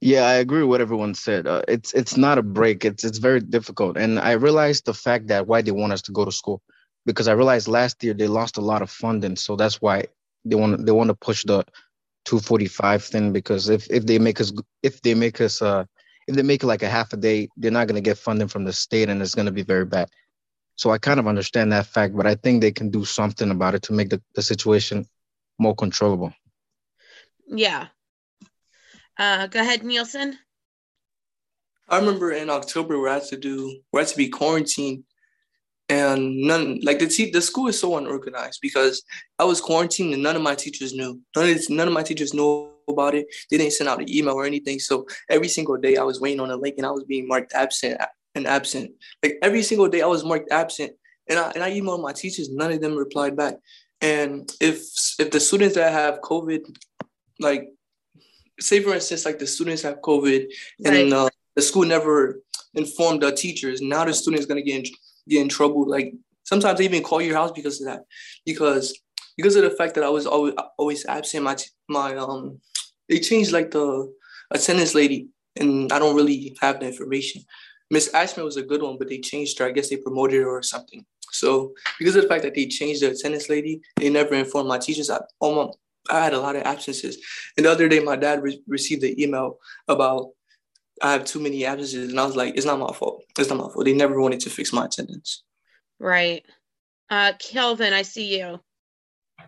Yeah, 0.00 0.22
I 0.26 0.34
agree 0.34 0.60
with 0.60 0.70
what 0.70 0.80
everyone 0.80 1.14
said. 1.14 1.46
Uh, 1.46 1.62
it's 1.66 1.92
it's 1.92 2.16
not 2.16 2.38
a 2.38 2.42
break. 2.42 2.84
It's 2.84 3.04
it's 3.04 3.18
very 3.18 3.40
difficult, 3.40 3.96
and 3.96 4.18
I 4.18 4.32
realized 4.32 4.84
the 4.84 4.94
fact 4.94 5.28
that 5.28 5.46
why 5.48 5.62
they 5.62 5.72
want 5.72 5.92
us 5.92 6.02
to 6.02 6.12
go 6.12 6.24
to 6.24 6.30
school, 6.30 6.62
because 7.04 7.26
I 7.26 7.32
realized 7.32 7.66
last 7.66 8.02
year 8.04 8.14
they 8.14 8.28
lost 8.28 8.58
a 8.58 8.60
lot 8.60 8.82
of 8.82 8.90
funding, 8.90 9.34
so 9.34 9.56
that's 9.56 9.82
why 9.82 10.04
they 10.44 10.54
want 10.54 10.86
they 10.86 10.92
want 10.92 11.08
to 11.08 11.14
push 11.14 11.42
the 11.44 11.64
245 12.26 13.02
thing. 13.04 13.32
Because 13.32 13.68
if 13.68 13.90
if 13.90 14.06
they 14.06 14.20
make 14.20 14.40
us 14.40 14.52
if 14.84 15.02
they 15.02 15.14
make 15.14 15.40
us 15.40 15.60
uh 15.60 15.84
if 16.28 16.36
they 16.36 16.42
make 16.42 16.62
it 16.62 16.66
like 16.66 16.82
a 16.84 16.88
half 16.88 17.12
a 17.12 17.16
day, 17.16 17.48
they're 17.56 17.72
not 17.72 17.88
gonna 17.88 18.00
get 18.00 18.18
funding 18.18 18.48
from 18.48 18.64
the 18.64 18.72
state, 18.72 19.08
and 19.08 19.20
it's 19.20 19.34
gonna 19.34 19.50
be 19.50 19.62
very 19.64 19.84
bad. 19.84 20.08
So 20.78 20.90
I 20.92 20.98
kind 20.98 21.18
of 21.18 21.26
understand 21.26 21.72
that 21.72 21.86
fact, 21.86 22.16
but 22.16 22.24
I 22.24 22.36
think 22.36 22.60
they 22.60 22.70
can 22.70 22.88
do 22.88 23.04
something 23.04 23.50
about 23.50 23.74
it 23.74 23.82
to 23.82 23.92
make 23.92 24.10
the, 24.10 24.22
the 24.36 24.42
situation 24.42 25.06
more 25.58 25.74
controllable. 25.74 26.32
Yeah. 27.48 27.88
Uh, 29.18 29.48
go 29.48 29.60
ahead, 29.60 29.82
Nielsen. 29.82 30.38
I 31.88 31.98
remember 31.98 32.30
in 32.30 32.48
October 32.48 33.00
we 33.00 33.08
had 33.08 33.24
to 33.24 33.36
do 33.36 33.80
we 33.92 34.00
had 34.00 34.08
to 34.08 34.16
be 34.16 34.28
quarantined, 34.28 35.02
and 35.88 36.36
none 36.42 36.78
like 36.84 37.00
the 37.00 37.08
te- 37.08 37.32
the 37.32 37.40
school 37.40 37.66
is 37.66 37.80
so 37.80 37.96
unorganized 37.96 38.60
because 38.62 39.02
I 39.36 39.44
was 39.44 39.60
quarantined 39.60 40.14
and 40.14 40.22
none 40.22 40.36
of 40.36 40.42
my 40.42 40.54
teachers 40.54 40.94
knew. 40.94 41.20
None 41.34 41.50
of 41.50 41.70
none 41.70 41.88
of 41.88 41.94
my 41.94 42.04
teachers 42.04 42.32
knew 42.34 42.70
about 42.86 43.16
it. 43.16 43.26
They 43.50 43.56
didn't 43.56 43.72
send 43.72 43.88
out 43.88 44.00
an 44.00 44.08
email 44.08 44.34
or 44.34 44.44
anything. 44.44 44.78
So 44.78 45.06
every 45.28 45.48
single 45.48 45.76
day 45.76 45.96
I 45.96 46.04
was 46.04 46.20
waiting 46.20 46.40
on 46.40 46.52
a 46.52 46.56
link 46.56 46.76
and 46.76 46.86
I 46.86 46.92
was 46.92 47.02
being 47.02 47.26
marked 47.26 47.52
absent 47.52 48.00
and 48.38 48.46
absent. 48.46 48.86
Like 49.22 49.34
every 49.42 49.62
single 49.62 49.88
day 49.88 50.00
I 50.02 50.06
was 50.14 50.24
marked 50.24 50.50
absent, 50.62 50.92
And 51.28 51.38
I 51.38 51.50
and 51.54 51.62
I 51.62 51.70
emailed 51.78 52.02
my 52.08 52.14
teachers, 52.22 52.48
none 52.60 52.72
of 52.72 52.80
them 52.80 52.96
replied 52.96 53.34
back. 53.36 53.54
And 54.00 54.50
if 54.60 54.76
if 55.22 55.28
the 55.34 55.40
students 55.48 55.74
that 55.76 55.92
have 55.92 56.20
COVID, 56.30 56.62
like 57.46 57.62
say 58.68 58.80
for 58.82 58.94
instance, 58.94 59.24
like 59.28 59.38
the 59.38 59.46
students 59.56 59.82
have 59.82 60.00
COVID 60.10 60.40
and 60.86 60.94
Right. 60.94 61.12
uh, 61.12 61.30
the 61.56 61.62
school 61.62 61.84
never 61.84 62.40
informed 62.74 63.20
the 63.22 63.30
teachers, 63.44 63.80
now 63.94 64.04
the 64.04 64.14
student 64.14 64.40
is 64.40 64.46
gonna 64.46 64.62
get 64.68 64.76
in, 64.80 64.84
get 65.28 65.42
in 65.42 65.48
trouble. 65.48 65.82
Like 65.96 66.08
sometimes 66.44 66.78
they 66.78 66.86
even 66.86 67.02
call 67.02 67.20
your 67.20 67.36
house 67.40 67.52
because 67.58 67.76
of 67.80 67.86
that, 67.90 68.02
because 68.46 68.86
because 69.36 69.54
of 69.56 69.64
the 69.64 69.70
fact 69.78 69.94
that 69.94 70.04
I 70.04 70.12
was 70.18 70.26
always 70.26 70.54
always 70.80 71.02
absent. 71.06 71.44
My 71.44 71.56
my 71.88 72.16
um, 72.16 72.60
they 73.08 73.18
changed 73.20 73.52
like 73.52 73.70
the 73.70 73.86
attendance 74.50 74.94
lady, 74.94 75.20
and 75.60 75.92
I 75.92 75.98
don't 75.98 76.16
really 76.16 76.56
have 76.60 76.80
the 76.80 76.86
information. 76.86 77.42
Miss 77.90 78.12
Ashman 78.12 78.44
was 78.44 78.56
a 78.56 78.62
good 78.62 78.82
one, 78.82 78.98
but 78.98 79.08
they 79.08 79.18
changed 79.18 79.58
her. 79.58 79.66
I 79.66 79.72
guess 79.72 79.88
they 79.88 79.96
promoted 79.96 80.42
her 80.42 80.50
or 80.50 80.62
something. 80.62 81.04
So 81.32 81.74
because 81.98 82.16
of 82.16 82.22
the 82.22 82.28
fact 82.28 82.42
that 82.42 82.54
they 82.54 82.66
changed 82.66 83.02
the 83.02 83.10
attendance 83.10 83.48
lady, 83.48 83.80
they 83.96 84.10
never 84.10 84.34
informed 84.34 84.68
my 84.68 84.78
teachers. 84.78 85.10
I, 85.10 85.20
oh, 85.40 85.54
my, 85.54 85.72
I 86.14 86.24
had 86.24 86.34
a 86.34 86.40
lot 86.40 86.56
of 86.56 86.62
absences. 86.62 87.18
And 87.56 87.66
the 87.66 87.70
other 87.70 87.88
day, 87.88 88.00
my 88.00 88.16
dad 88.16 88.42
re- 88.42 88.62
received 88.66 89.04
an 89.04 89.18
email 89.20 89.58
about 89.88 90.30
I 91.00 91.12
have 91.12 91.24
too 91.24 91.40
many 91.40 91.64
absences, 91.64 92.10
and 92.10 92.18
I 92.18 92.24
was 92.24 92.36
like, 92.36 92.56
it's 92.56 92.66
not 92.66 92.78
my 92.78 92.92
fault. 92.92 93.22
It's 93.38 93.48
not 93.48 93.58
my 93.58 93.72
fault. 93.72 93.84
They 93.84 93.92
never 93.92 94.20
wanted 94.20 94.40
to 94.40 94.50
fix 94.50 94.72
my 94.72 94.86
attendance. 94.86 95.44
Right. 96.00 96.44
Uh, 97.08 97.32
Kelvin, 97.38 97.92
I 97.92 98.02
see 98.02 98.38
you. 98.38 98.60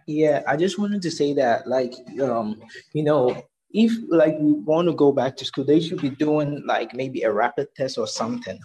Yeah, 0.06 0.42
I 0.46 0.56
just 0.56 0.78
wanted 0.78 1.02
to 1.02 1.10
say 1.10 1.34
that, 1.34 1.66
like, 1.66 1.94
um, 2.22 2.62
you 2.92 3.02
know, 3.02 3.42
if 3.72 3.92
like 4.08 4.36
we 4.38 4.52
want 4.52 4.88
to 4.88 4.94
go 4.94 5.12
back 5.12 5.36
to 5.36 5.44
school, 5.44 5.64
they 5.64 5.80
should 5.80 6.00
be 6.00 6.10
doing 6.10 6.62
like 6.66 6.94
maybe 6.94 7.22
a 7.22 7.32
rapid 7.32 7.68
test 7.76 7.98
or 7.98 8.06
something, 8.06 8.58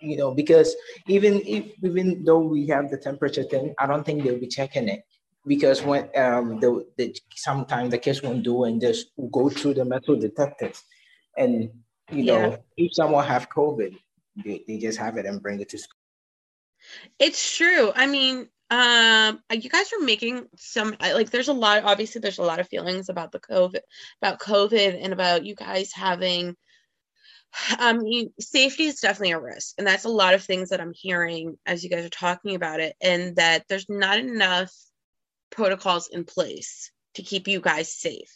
you 0.00 0.16
know, 0.16 0.32
because 0.34 0.74
even 1.08 1.40
if 1.46 1.66
even 1.82 2.24
though 2.24 2.40
we 2.40 2.66
have 2.68 2.90
the 2.90 2.98
temperature 2.98 3.44
thing, 3.44 3.74
I 3.78 3.86
don't 3.86 4.04
think 4.04 4.22
they'll 4.24 4.38
be 4.40 4.46
checking 4.48 4.88
it 4.88 5.02
because 5.46 5.82
when 5.82 6.04
um 6.16 6.60
the, 6.60 6.86
the 6.96 7.16
sometimes 7.34 7.90
the 7.90 7.98
kids 7.98 8.22
won't 8.22 8.42
do 8.44 8.64
and 8.64 8.80
just 8.80 9.08
go 9.32 9.48
through 9.48 9.74
the 9.74 9.84
metal 9.84 10.16
detectors, 10.16 10.82
and 11.36 11.70
you 12.10 12.24
know, 12.24 12.50
Yeah. 12.50 12.56
if 12.76 12.94
someone 12.94 13.26
have 13.26 13.48
COVID, 13.50 13.96
they, 14.44 14.64
they 14.66 14.78
just 14.78 14.98
have 14.98 15.16
it 15.16 15.26
and 15.26 15.42
bring 15.42 15.60
it 15.60 15.68
to 15.70 15.78
school. 15.78 15.98
It's 17.18 17.56
true. 17.56 17.92
I 17.94 18.06
mean, 18.06 18.48
um, 18.72 19.38
you 19.52 19.68
guys 19.68 19.92
are 19.92 20.02
making 20.02 20.46
some 20.56 20.96
like. 20.98 21.28
There's 21.28 21.48
a 21.48 21.52
lot. 21.52 21.84
Obviously, 21.84 22.22
there's 22.22 22.38
a 22.38 22.42
lot 22.42 22.58
of 22.58 22.68
feelings 22.68 23.10
about 23.10 23.30
the 23.30 23.38
COVID, 23.38 23.80
about 24.22 24.40
COVID, 24.40 24.98
and 24.98 25.12
about 25.12 25.44
you 25.44 25.54
guys 25.54 25.92
having. 25.92 26.56
Um, 27.78 28.00
you, 28.06 28.32
safety 28.40 28.84
is 28.84 29.00
definitely 29.00 29.32
a 29.32 29.40
risk, 29.40 29.74
and 29.76 29.86
that's 29.86 30.06
a 30.06 30.08
lot 30.08 30.32
of 30.32 30.42
things 30.42 30.70
that 30.70 30.80
I'm 30.80 30.94
hearing 30.94 31.58
as 31.66 31.84
you 31.84 31.90
guys 31.90 32.06
are 32.06 32.08
talking 32.08 32.54
about 32.54 32.80
it, 32.80 32.96
and 33.02 33.36
that 33.36 33.64
there's 33.68 33.90
not 33.90 34.18
enough 34.18 34.72
protocols 35.50 36.08
in 36.08 36.24
place 36.24 36.90
to 37.16 37.22
keep 37.22 37.48
you 37.48 37.60
guys 37.60 37.94
safe. 37.94 38.34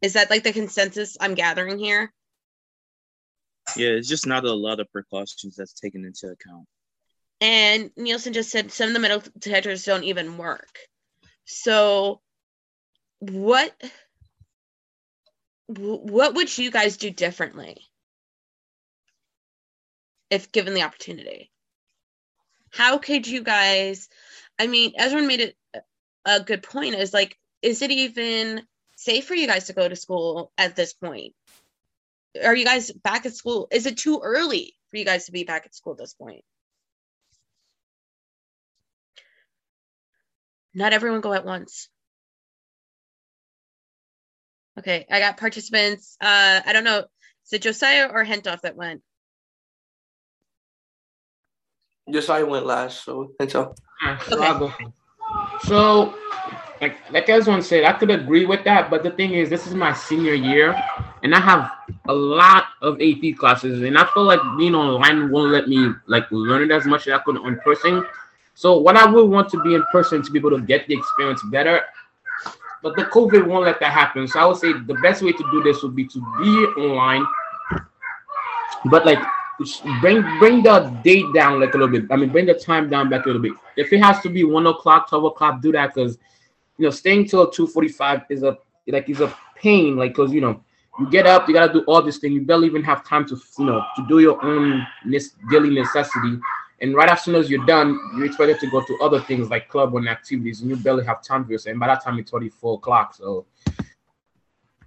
Is 0.00 0.14
that 0.14 0.30
like 0.30 0.44
the 0.44 0.54
consensus 0.54 1.18
I'm 1.20 1.34
gathering 1.34 1.78
here? 1.78 2.10
Yeah, 3.76 3.90
it's 3.90 4.08
just 4.08 4.26
not 4.26 4.46
a 4.46 4.52
lot 4.54 4.80
of 4.80 4.90
precautions 4.90 5.56
that's 5.56 5.78
taken 5.78 6.06
into 6.06 6.28
account. 6.28 6.66
And 7.42 7.90
Nielsen 7.96 8.34
just 8.34 8.50
said 8.50 8.70
some 8.70 8.86
of 8.86 8.94
the 8.94 9.00
metal 9.00 9.20
detectors 9.36 9.84
don't 9.84 10.04
even 10.04 10.38
work. 10.38 10.78
So, 11.44 12.20
what 13.18 13.74
what 15.66 16.34
would 16.34 16.56
you 16.56 16.70
guys 16.70 16.96
do 16.96 17.10
differently 17.10 17.78
if 20.30 20.52
given 20.52 20.72
the 20.72 20.82
opportunity? 20.82 21.50
How 22.70 22.98
could 22.98 23.26
you 23.26 23.42
guys? 23.42 24.08
I 24.56 24.68
mean, 24.68 24.92
Ezra 24.96 25.20
made 25.20 25.40
it 25.40 25.56
a- 26.24 26.44
good 26.44 26.62
point. 26.62 26.94
Is 26.94 27.12
like, 27.12 27.36
is 27.60 27.82
it 27.82 27.90
even 27.90 28.62
safe 28.96 29.26
for 29.26 29.34
you 29.34 29.48
guys 29.48 29.64
to 29.64 29.72
go 29.72 29.88
to 29.88 29.96
school 29.96 30.52
at 30.56 30.76
this 30.76 30.92
point? 30.92 31.34
Are 32.44 32.54
you 32.54 32.64
guys 32.64 32.92
back 32.92 33.26
at 33.26 33.34
school? 33.34 33.66
Is 33.72 33.86
it 33.86 33.96
too 33.98 34.20
early 34.22 34.76
for 34.90 34.96
you 34.96 35.04
guys 35.04 35.26
to 35.26 35.32
be 35.32 35.42
back 35.42 35.66
at 35.66 35.74
school 35.74 35.94
at 35.94 35.98
this 35.98 36.14
point? 36.14 36.44
Not 40.74 40.92
everyone 40.92 41.20
go 41.20 41.32
at 41.32 41.44
once. 41.44 41.88
Okay, 44.78 45.06
I 45.10 45.20
got 45.20 45.36
participants. 45.36 46.16
Uh, 46.20 46.60
I 46.64 46.72
don't 46.72 46.84
know. 46.84 47.04
Is 47.44 47.52
it 47.52 47.62
Josiah 47.62 48.08
or 48.10 48.24
Hentoff 48.24 48.62
that 48.62 48.76
went? 48.76 49.02
Josiah 52.10 52.46
went 52.46 52.66
last, 52.66 53.04
so 53.04 53.32
and 53.38 53.50
so. 53.50 53.74
So 54.26 54.36
Okay. 54.36 54.46
I'll 54.46 54.58
go 54.58 54.68
first. 54.68 55.68
So, 55.68 56.14
like 56.80 56.98
like 57.12 57.28
everyone 57.28 57.62
said, 57.62 57.84
I 57.84 57.92
could 57.92 58.10
agree 58.10 58.46
with 58.46 58.64
that. 58.64 58.90
But 58.90 59.02
the 59.02 59.10
thing 59.10 59.34
is, 59.34 59.48
this 59.48 59.66
is 59.66 59.74
my 59.74 59.92
senior 59.92 60.34
year, 60.34 60.74
and 61.22 61.34
I 61.34 61.40
have 61.40 61.70
a 62.08 62.12
lot 62.12 62.64
of 62.80 63.00
AP 63.00 63.36
classes, 63.38 63.82
and 63.82 63.96
I 63.96 64.06
feel 64.12 64.24
like 64.24 64.40
being 64.58 64.74
online 64.74 65.30
won't 65.30 65.52
let 65.52 65.68
me 65.68 65.92
like 66.06 66.24
learn 66.30 66.62
it 66.62 66.74
as 66.74 66.86
much 66.86 67.06
as 67.06 67.14
I 67.14 67.18
could 67.18 67.36
in 67.36 67.58
person. 67.60 68.04
So, 68.62 68.78
what 68.78 68.96
I 68.96 69.10
would 69.10 69.28
want 69.28 69.48
to 69.48 69.62
be 69.64 69.74
in 69.74 69.82
person 69.90 70.22
to 70.22 70.30
be 70.30 70.38
able 70.38 70.50
to 70.50 70.60
get 70.60 70.86
the 70.86 70.94
experience 70.94 71.42
better, 71.50 71.80
but 72.80 72.94
the 72.94 73.06
COVID 73.06 73.44
won't 73.44 73.64
let 73.64 73.80
that 73.80 73.90
happen. 73.90 74.28
So, 74.28 74.38
I 74.38 74.44
would 74.44 74.56
say 74.56 74.72
the 74.72 74.94
best 75.02 75.20
way 75.20 75.32
to 75.32 75.50
do 75.50 75.64
this 75.64 75.82
would 75.82 75.96
be 75.96 76.04
to 76.06 76.20
be 76.38 76.80
online, 76.80 77.26
but 78.84 79.04
like 79.04 79.18
bring 80.00 80.22
bring 80.38 80.62
the 80.62 80.96
date 81.02 81.26
down 81.34 81.58
like 81.58 81.74
a 81.74 81.76
little 81.76 81.92
bit. 81.92 82.04
I 82.12 82.14
mean, 82.14 82.28
bring 82.28 82.46
the 82.46 82.54
time 82.54 82.88
down 82.88 83.10
back 83.10 83.24
a 83.24 83.30
little 83.30 83.42
bit. 83.42 83.50
If 83.76 83.92
it 83.92 83.98
has 83.98 84.20
to 84.20 84.28
be 84.28 84.44
one 84.44 84.68
o'clock, 84.68 85.08
twelve 85.08 85.24
o'clock, 85.24 85.60
do 85.60 85.72
that 85.72 85.92
because 85.92 86.16
you 86.78 86.84
know 86.84 86.90
staying 86.90 87.26
till 87.26 87.50
two 87.50 87.66
forty 87.66 87.88
five 87.88 88.20
is 88.30 88.44
a 88.44 88.56
like 88.86 89.10
is 89.10 89.20
a 89.20 89.36
pain. 89.56 89.96
Like 89.96 90.12
because 90.12 90.32
you 90.32 90.40
know 90.40 90.62
you 91.00 91.10
get 91.10 91.26
up, 91.26 91.48
you 91.48 91.54
gotta 91.54 91.72
do 91.72 91.80
all 91.88 92.00
this 92.00 92.18
thing. 92.18 92.30
You 92.30 92.42
barely 92.42 92.68
even 92.68 92.84
have 92.84 93.04
time 93.04 93.26
to 93.26 93.36
you 93.58 93.64
know 93.64 93.84
to 93.96 94.06
do 94.06 94.20
your 94.20 94.40
own 94.44 94.86
daily 95.50 95.70
necessity. 95.70 96.38
And 96.82 96.94
right 96.96 97.08
as 97.08 97.22
soon 97.22 97.36
as 97.36 97.48
you're 97.48 97.64
done, 97.64 97.98
you're 98.16 98.26
expected 98.26 98.58
to 98.60 98.70
go 98.70 98.84
to 98.84 98.98
other 99.00 99.20
things 99.20 99.48
like 99.48 99.68
club 99.68 99.94
and 99.94 100.08
activities, 100.08 100.60
and 100.60 100.70
you 100.70 100.76
barely 100.76 101.04
have 101.04 101.22
time 101.22 101.44
for 101.44 101.52
yourself. 101.52 101.70
And 101.70 101.80
by 101.80 101.86
that 101.86 102.02
time, 102.02 102.18
it's 102.18 102.32
already 102.32 102.48
four 102.50 102.74
o'clock. 102.74 103.14
So 103.14 103.46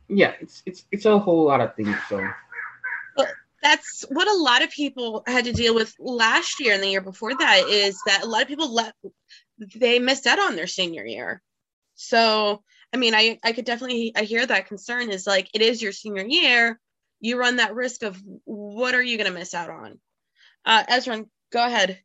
yeah, 0.10 0.34
it's 0.42 0.62
it's 0.66 0.86
it's 0.92 1.06
a 1.06 1.18
whole 1.18 1.46
lot 1.46 1.62
of 1.62 1.74
things. 1.76 1.96
So 2.10 2.22
That's 3.62 4.06
what 4.10 4.28
a 4.28 4.36
lot 4.36 4.62
of 4.62 4.70
people 4.70 5.24
had 5.26 5.46
to 5.46 5.54
deal 5.54 5.74
with 5.74 5.96
last 5.98 6.60
year 6.60 6.76
and 6.76 6.84
the 6.84 6.88
year 6.90 7.02
before 7.02 7.34
that 7.34 7.68
is 7.68 8.00
that 8.06 8.24
a 8.24 8.28
lot 8.28 8.44
of 8.44 8.48
people 8.48 8.72
let 8.72 8.94
they 9.76 9.98
missed 9.98 10.28
out 10.28 10.38
on 10.38 10.56
their 10.56 10.68
senior 10.68 11.06
year. 11.06 11.42
So, 11.96 12.62
I 12.94 12.98
mean, 12.98 13.16
I 13.16 13.40
I 13.44 13.54
could 13.54 13.66
definitely 13.66 14.12
I 14.16 14.24
hear 14.24 14.46
that 14.46 14.68
concern 14.68 15.10
is 15.10 15.26
like 15.26 15.50
it 15.54 15.62
is 15.62 15.82
your 15.82 15.94
senior 15.94 16.26
year, 16.26 16.80
you 17.22 17.40
run 17.40 17.56
that 17.56 17.74
risk 17.74 18.04
of 18.04 18.22
what 18.44 18.94
are 18.94 19.02
you 19.02 19.18
going 19.18 19.32
to 19.32 19.38
miss 19.40 19.54
out 19.54 19.70
on? 19.70 20.00
Uh 20.66 20.84
Ezra, 20.88 21.24
go 21.52 21.66
ahead. 21.66 22.00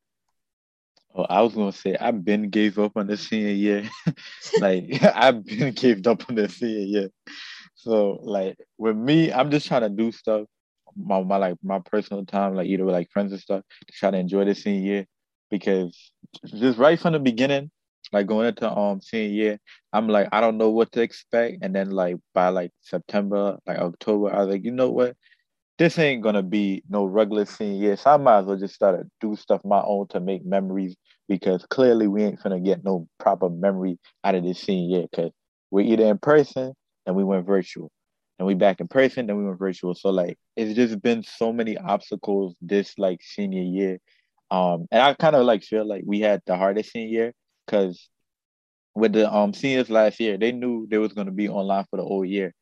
Oh, 1.14 1.26
I 1.28 1.42
was 1.42 1.54
gonna 1.54 1.72
say 1.72 1.96
I've 1.96 2.24
been 2.24 2.50
gave 2.50 2.78
up 2.78 2.92
on 2.96 3.06
the 3.08 3.16
senior 3.16 3.50
year. 3.52 3.90
like 4.60 5.02
I've 5.14 5.44
been 5.44 5.72
gave 5.74 6.06
up 6.06 6.28
on 6.28 6.36
the 6.36 6.48
senior 6.48 7.00
year. 7.00 7.10
So 7.74 8.20
like 8.22 8.56
with 8.78 8.96
me, 8.96 9.32
I'm 9.32 9.50
just 9.50 9.66
trying 9.66 9.82
to 9.82 9.88
do 9.88 10.12
stuff 10.12 10.46
my 10.96 11.22
my 11.22 11.36
like 11.36 11.56
my 11.62 11.80
personal 11.80 12.24
time, 12.24 12.54
like 12.54 12.68
either 12.68 12.84
with 12.84 12.94
like 12.94 13.10
friends 13.10 13.32
and 13.32 13.40
stuff, 13.40 13.62
to 13.86 13.92
try 13.92 14.10
to 14.10 14.18
enjoy 14.18 14.44
the 14.44 14.54
senior 14.54 14.80
year. 14.80 15.06
Because 15.50 16.12
just 16.46 16.78
right 16.78 16.98
from 16.98 17.12
the 17.12 17.18
beginning, 17.18 17.70
like 18.12 18.26
going 18.26 18.46
into 18.48 18.70
um 18.70 19.00
senior 19.00 19.30
year, 19.30 19.58
I'm 19.92 20.08
like 20.08 20.28
I 20.32 20.40
don't 20.40 20.58
know 20.58 20.70
what 20.70 20.92
to 20.92 21.02
expect, 21.02 21.58
and 21.62 21.74
then 21.74 21.90
like 21.90 22.16
by 22.34 22.48
like 22.48 22.70
September, 22.82 23.58
like 23.66 23.78
October, 23.78 24.32
I 24.32 24.40
was 24.40 24.48
like, 24.48 24.64
you 24.64 24.70
know 24.70 24.90
what, 24.90 25.16
this 25.80 25.98
ain't 25.98 26.22
gonna 26.22 26.42
be 26.42 26.82
no 26.90 27.06
regular 27.06 27.46
year, 27.58 27.96
so 27.96 28.10
I 28.10 28.18
might 28.18 28.40
as 28.40 28.44
well 28.44 28.58
just 28.58 28.74
start 28.74 29.00
to 29.00 29.08
do 29.22 29.34
stuff 29.34 29.62
my 29.64 29.80
own 29.80 30.08
to 30.08 30.20
make 30.20 30.44
memories 30.44 30.94
because 31.26 31.64
clearly 31.70 32.06
we 32.06 32.22
ain't 32.22 32.42
gonna 32.42 32.60
get 32.60 32.84
no 32.84 33.08
proper 33.18 33.48
memory 33.48 33.98
out 34.22 34.34
of 34.34 34.44
this 34.44 34.60
scene 34.60 34.90
yet. 34.90 35.08
because 35.10 35.32
we're 35.70 35.86
either 35.86 36.04
in 36.04 36.18
person 36.18 36.74
and 37.06 37.16
we 37.16 37.24
went 37.24 37.46
virtual, 37.46 37.90
and 38.38 38.46
we 38.46 38.52
back 38.52 38.80
in 38.80 38.88
person, 38.88 39.26
then 39.26 39.38
we 39.38 39.44
went 39.46 39.58
virtual. 39.58 39.94
So 39.94 40.10
like 40.10 40.36
it's 40.54 40.74
just 40.74 41.00
been 41.00 41.22
so 41.22 41.50
many 41.50 41.78
obstacles 41.78 42.56
this 42.60 42.98
like 42.98 43.22
senior 43.22 43.62
year, 43.62 44.00
um, 44.50 44.86
and 44.90 45.00
I 45.00 45.14
kind 45.14 45.34
of 45.34 45.46
like 45.46 45.62
feel 45.62 45.88
like 45.88 46.02
we 46.04 46.20
had 46.20 46.42
the 46.44 46.58
hardest 46.58 46.92
senior 46.92 47.08
year 47.08 47.32
because 47.66 48.10
with 48.94 49.14
the 49.14 49.32
um 49.34 49.54
seniors 49.54 49.88
last 49.88 50.20
year, 50.20 50.36
they 50.36 50.52
knew 50.52 50.86
they 50.90 50.98
was 50.98 51.14
gonna 51.14 51.30
be 51.32 51.48
online 51.48 51.86
for 51.90 51.96
the 51.96 52.04
whole 52.04 52.26
year. 52.26 52.52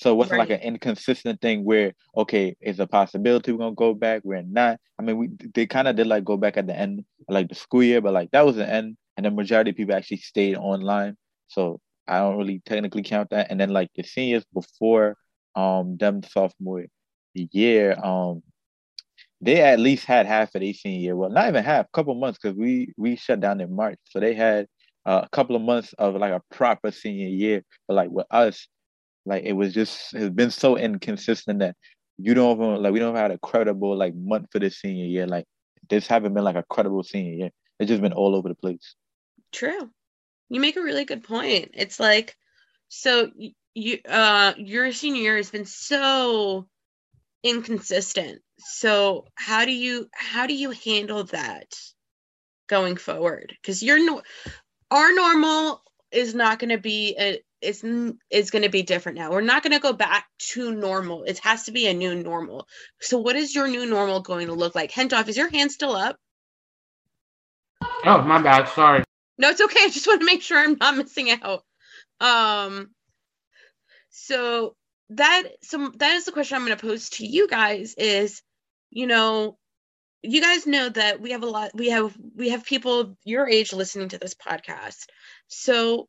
So 0.00 0.10
it 0.10 0.14
wasn't 0.14 0.38
like 0.38 0.48
an 0.48 0.60
inconsistent 0.60 1.42
thing 1.42 1.62
where 1.62 1.92
okay, 2.16 2.56
it's 2.62 2.78
a 2.78 2.86
possibility 2.86 3.52
we're 3.52 3.58
gonna 3.58 3.74
go 3.74 3.92
back, 3.92 4.22
we're 4.24 4.40
not. 4.40 4.80
I 4.98 5.02
mean, 5.02 5.18
we 5.18 5.28
they 5.54 5.66
kind 5.66 5.88
of 5.88 5.96
did 5.96 6.06
like 6.06 6.24
go 6.24 6.38
back 6.38 6.56
at 6.56 6.66
the 6.66 6.74
end 6.74 7.04
like 7.28 7.50
the 7.50 7.54
school 7.54 7.82
year, 7.82 8.00
but 8.00 8.14
like 8.14 8.30
that 8.30 8.46
was 8.46 8.56
the 8.56 8.66
end, 8.66 8.96
and 9.18 9.26
the 9.26 9.30
majority 9.30 9.70
of 9.72 9.76
people 9.76 9.94
actually 9.94 10.16
stayed 10.16 10.56
online. 10.56 11.18
So 11.48 11.80
I 12.08 12.20
don't 12.20 12.38
really 12.38 12.62
technically 12.64 13.02
count 13.02 13.28
that. 13.28 13.48
And 13.50 13.60
then 13.60 13.70
like 13.74 13.90
the 13.94 14.02
seniors 14.02 14.44
before 14.54 15.16
um 15.54 15.98
them 15.98 16.22
sophomore 16.22 16.86
year, 17.34 17.94
um 18.02 18.42
they 19.42 19.60
at 19.60 19.80
least 19.80 20.06
had 20.06 20.24
half 20.24 20.54
of 20.54 20.62
their 20.62 20.72
senior 20.72 21.00
year. 21.00 21.16
Well, 21.16 21.28
not 21.28 21.48
even 21.48 21.62
half, 21.62 21.84
a 21.84 21.88
couple 21.92 22.14
months 22.14 22.38
because 22.42 22.56
we 22.56 22.94
we 22.96 23.16
shut 23.16 23.40
down 23.40 23.60
in 23.60 23.76
March, 23.76 23.98
so 24.04 24.18
they 24.18 24.32
had 24.32 24.66
uh, 25.04 25.20
a 25.24 25.28
couple 25.28 25.56
of 25.56 25.62
months 25.62 25.92
of 25.98 26.14
like 26.14 26.32
a 26.32 26.40
proper 26.50 26.90
senior 26.90 27.28
year. 27.28 27.62
But 27.86 27.94
like 27.94 28.10
with 28.10 28.26
us, 28.30 28.66
like 29.30 29.44
it 29.44 29.52
was 29.52 29.72
just 29.72 30.12
it's 30.12 30.34
been 30.34 30.50
so 30.50 30.76
inconsistent 30.76 31.60
that 31.60 31.76
you 32.18 32.34
don't 32.34 32.56
even 32.56 32.82
like 32.82 32.92
we 32.92 32.98
don't 32.98 33.14
have 33.14 33.30
a 33.30 33.38
credible 33.38 33.96
like 33.96 34.14
month 34.14 34.48
for 34.50 34.58
this 34.58 34.80
senior 34.80 35.06
year. 35.06 35.26
Like 35.26 35.46
this 35.88 36.08
haven't 36.08 36.34
been 36.34 36.44
like 36.44 36.56
a 36.56 36.64
credible 36.68 37.04
senior 37.04 37.34
year. 37.34 37.50
It's 37.78 37.88
just 37.88 38.02
been 38.02 38.12
all 38.12 38.34
over 38.34 38.48
the 38.48 38.56
place. 38.56 38.96
True. 39.52 39.90
You 40.48 40.60
make 40.60 40.76
a 40.76 40.82
really 40.82 41.04
good 41.04 41.22
point. 41.22 41.70
It's 41.74 42.00
like 42.00 42.36
so 42.88 43.30
you 43.72 43.98
uh 44.06 44.54
your 44.58 44.92
senior 44.92 45.22
year 45.22 45.36
has 45.36 45.50
been 45.50 45.64
so 45.64 46.66
inconsistent. 47.44 48.40
So 48.58 49.26
how 49.36 49.64
do 49.64 49.72
you 49.72 50.08
how 50.12 50.48
do 50.48 50.54
you 50.54 50.72
handle 50.72 51.22
that 51.24 51.72
going 52.68 52.96
forward? 52.96 53.54
Because 53.62 53.80
you're 53.80 54.04
no, 54.04 54.22
our 54.90 55.14
normal 55.14 55.82
is 56.10 56.34
not 56.34 56.58
going 56.58 56.70
to 56.70 56.78
be 56.78 57.16
a 57.16 57.40
it's 57.60 57.84
is 58.30 58.50
going 58.50 58.62
to 58.62 58.68
be 58.68 58.82
different 58.82 59.18
now. 59.18 59.30
We're 59.30 59.40
not 59.40 59.62
going 59.62 59.72
to 59.72 59.80
go 59.80 59.92
back 59.92 60.26
to 60.52 60.72
normal. 60.72 61.24
It 61.24 61.38
has 61.40 61.64
to 61.64 61.72
be 61.72 61.86
a 61.86 61.94
new 61.94 62.14
normal. 62.14 62.66
So 63.00 63.18
what 63.18 63.36
is 63.36 63.54
your 63.54 63.68
new 63.68 63.86
normal 63.86 64.20
going 64.20 64.46
to 64.46 64.54
look 64.54 64.74
like? 64.74 64.90
Hentoff, 64.90 65.28
is 65.28 65.36
your 65.36 65.50
hand 65.50 65.70
still 65.72 65.92
up? 65.92 66.16
Oh, 68.04 68.22
my 68.22 68.40
bad. 68.40 68.68
Sorry. 68.68 69.04
No, 69.38 69.50
it's 69.50 69.60
okay. 69.60 69.80
I 69.84 69.90
just 69.90 70.06
want 70.06 70.20
to 70.20 70.26
make 70.26 70.42
sure 70.42 70.58
I'm 70.58 70.76
not 70.78 70.96
missing 70.96 71.30
out. 71.30 71.62
Um 72.20 72.90
so 74.10 74.74
that 75.10 75.44
so 75.62 75.90
that 75.96 76.14
is 76.14 76.24
the 76.24 76.32
question 76.32 76.56
I'm 76.56 76.66
going 76.66 76.76
to 76.76 76.86
pose 76.86 77.10
to 77.10 77.26
you 77.26 77.48
guys 77.48 77.94
is 77.96 78.42
you 78.90 79.06
know 79.06 79.56
you 80.22 80.40
guys 80.40 80.66
know 80.66 80.88
that 80.88 81.20
we 81.20 81.30
have 81.30 81.42
a 81.42 81.46
lot 81.46 81.70
we 81.74 81.90
have 81.90 82.16
we 82.36 82.50
have 82.50 82.64
people 82.64 83.16
your 83.24 83.48
age 83.48 83.72
listening 83.72 84.10
to 84.10 84.18
this 84.18 84.34
podcast 84.34 85.06
so 85.48 86.08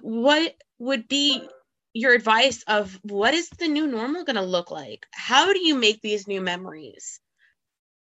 what 0.00 0.54
would 0.78 1.08
be 1.08 1.46
your 1.94 2.12
advice 2.12 2.64
of 2.66 2.98
what 3.02 3.34
is 3.34 3.48
the 3.50 3.68
new 3.68 3.86
normal 3.86 4.24
going 4.24 4.36
to 4.36 4.42
look 4.42 4.70
like? 4.70 5.06
How 5.12 5.52
do 5.52 5.64
you 5.64 5.76
make 5.76 6.02
these 6.02 6.26
new 6.26 6.40
memories? 6.40 7.20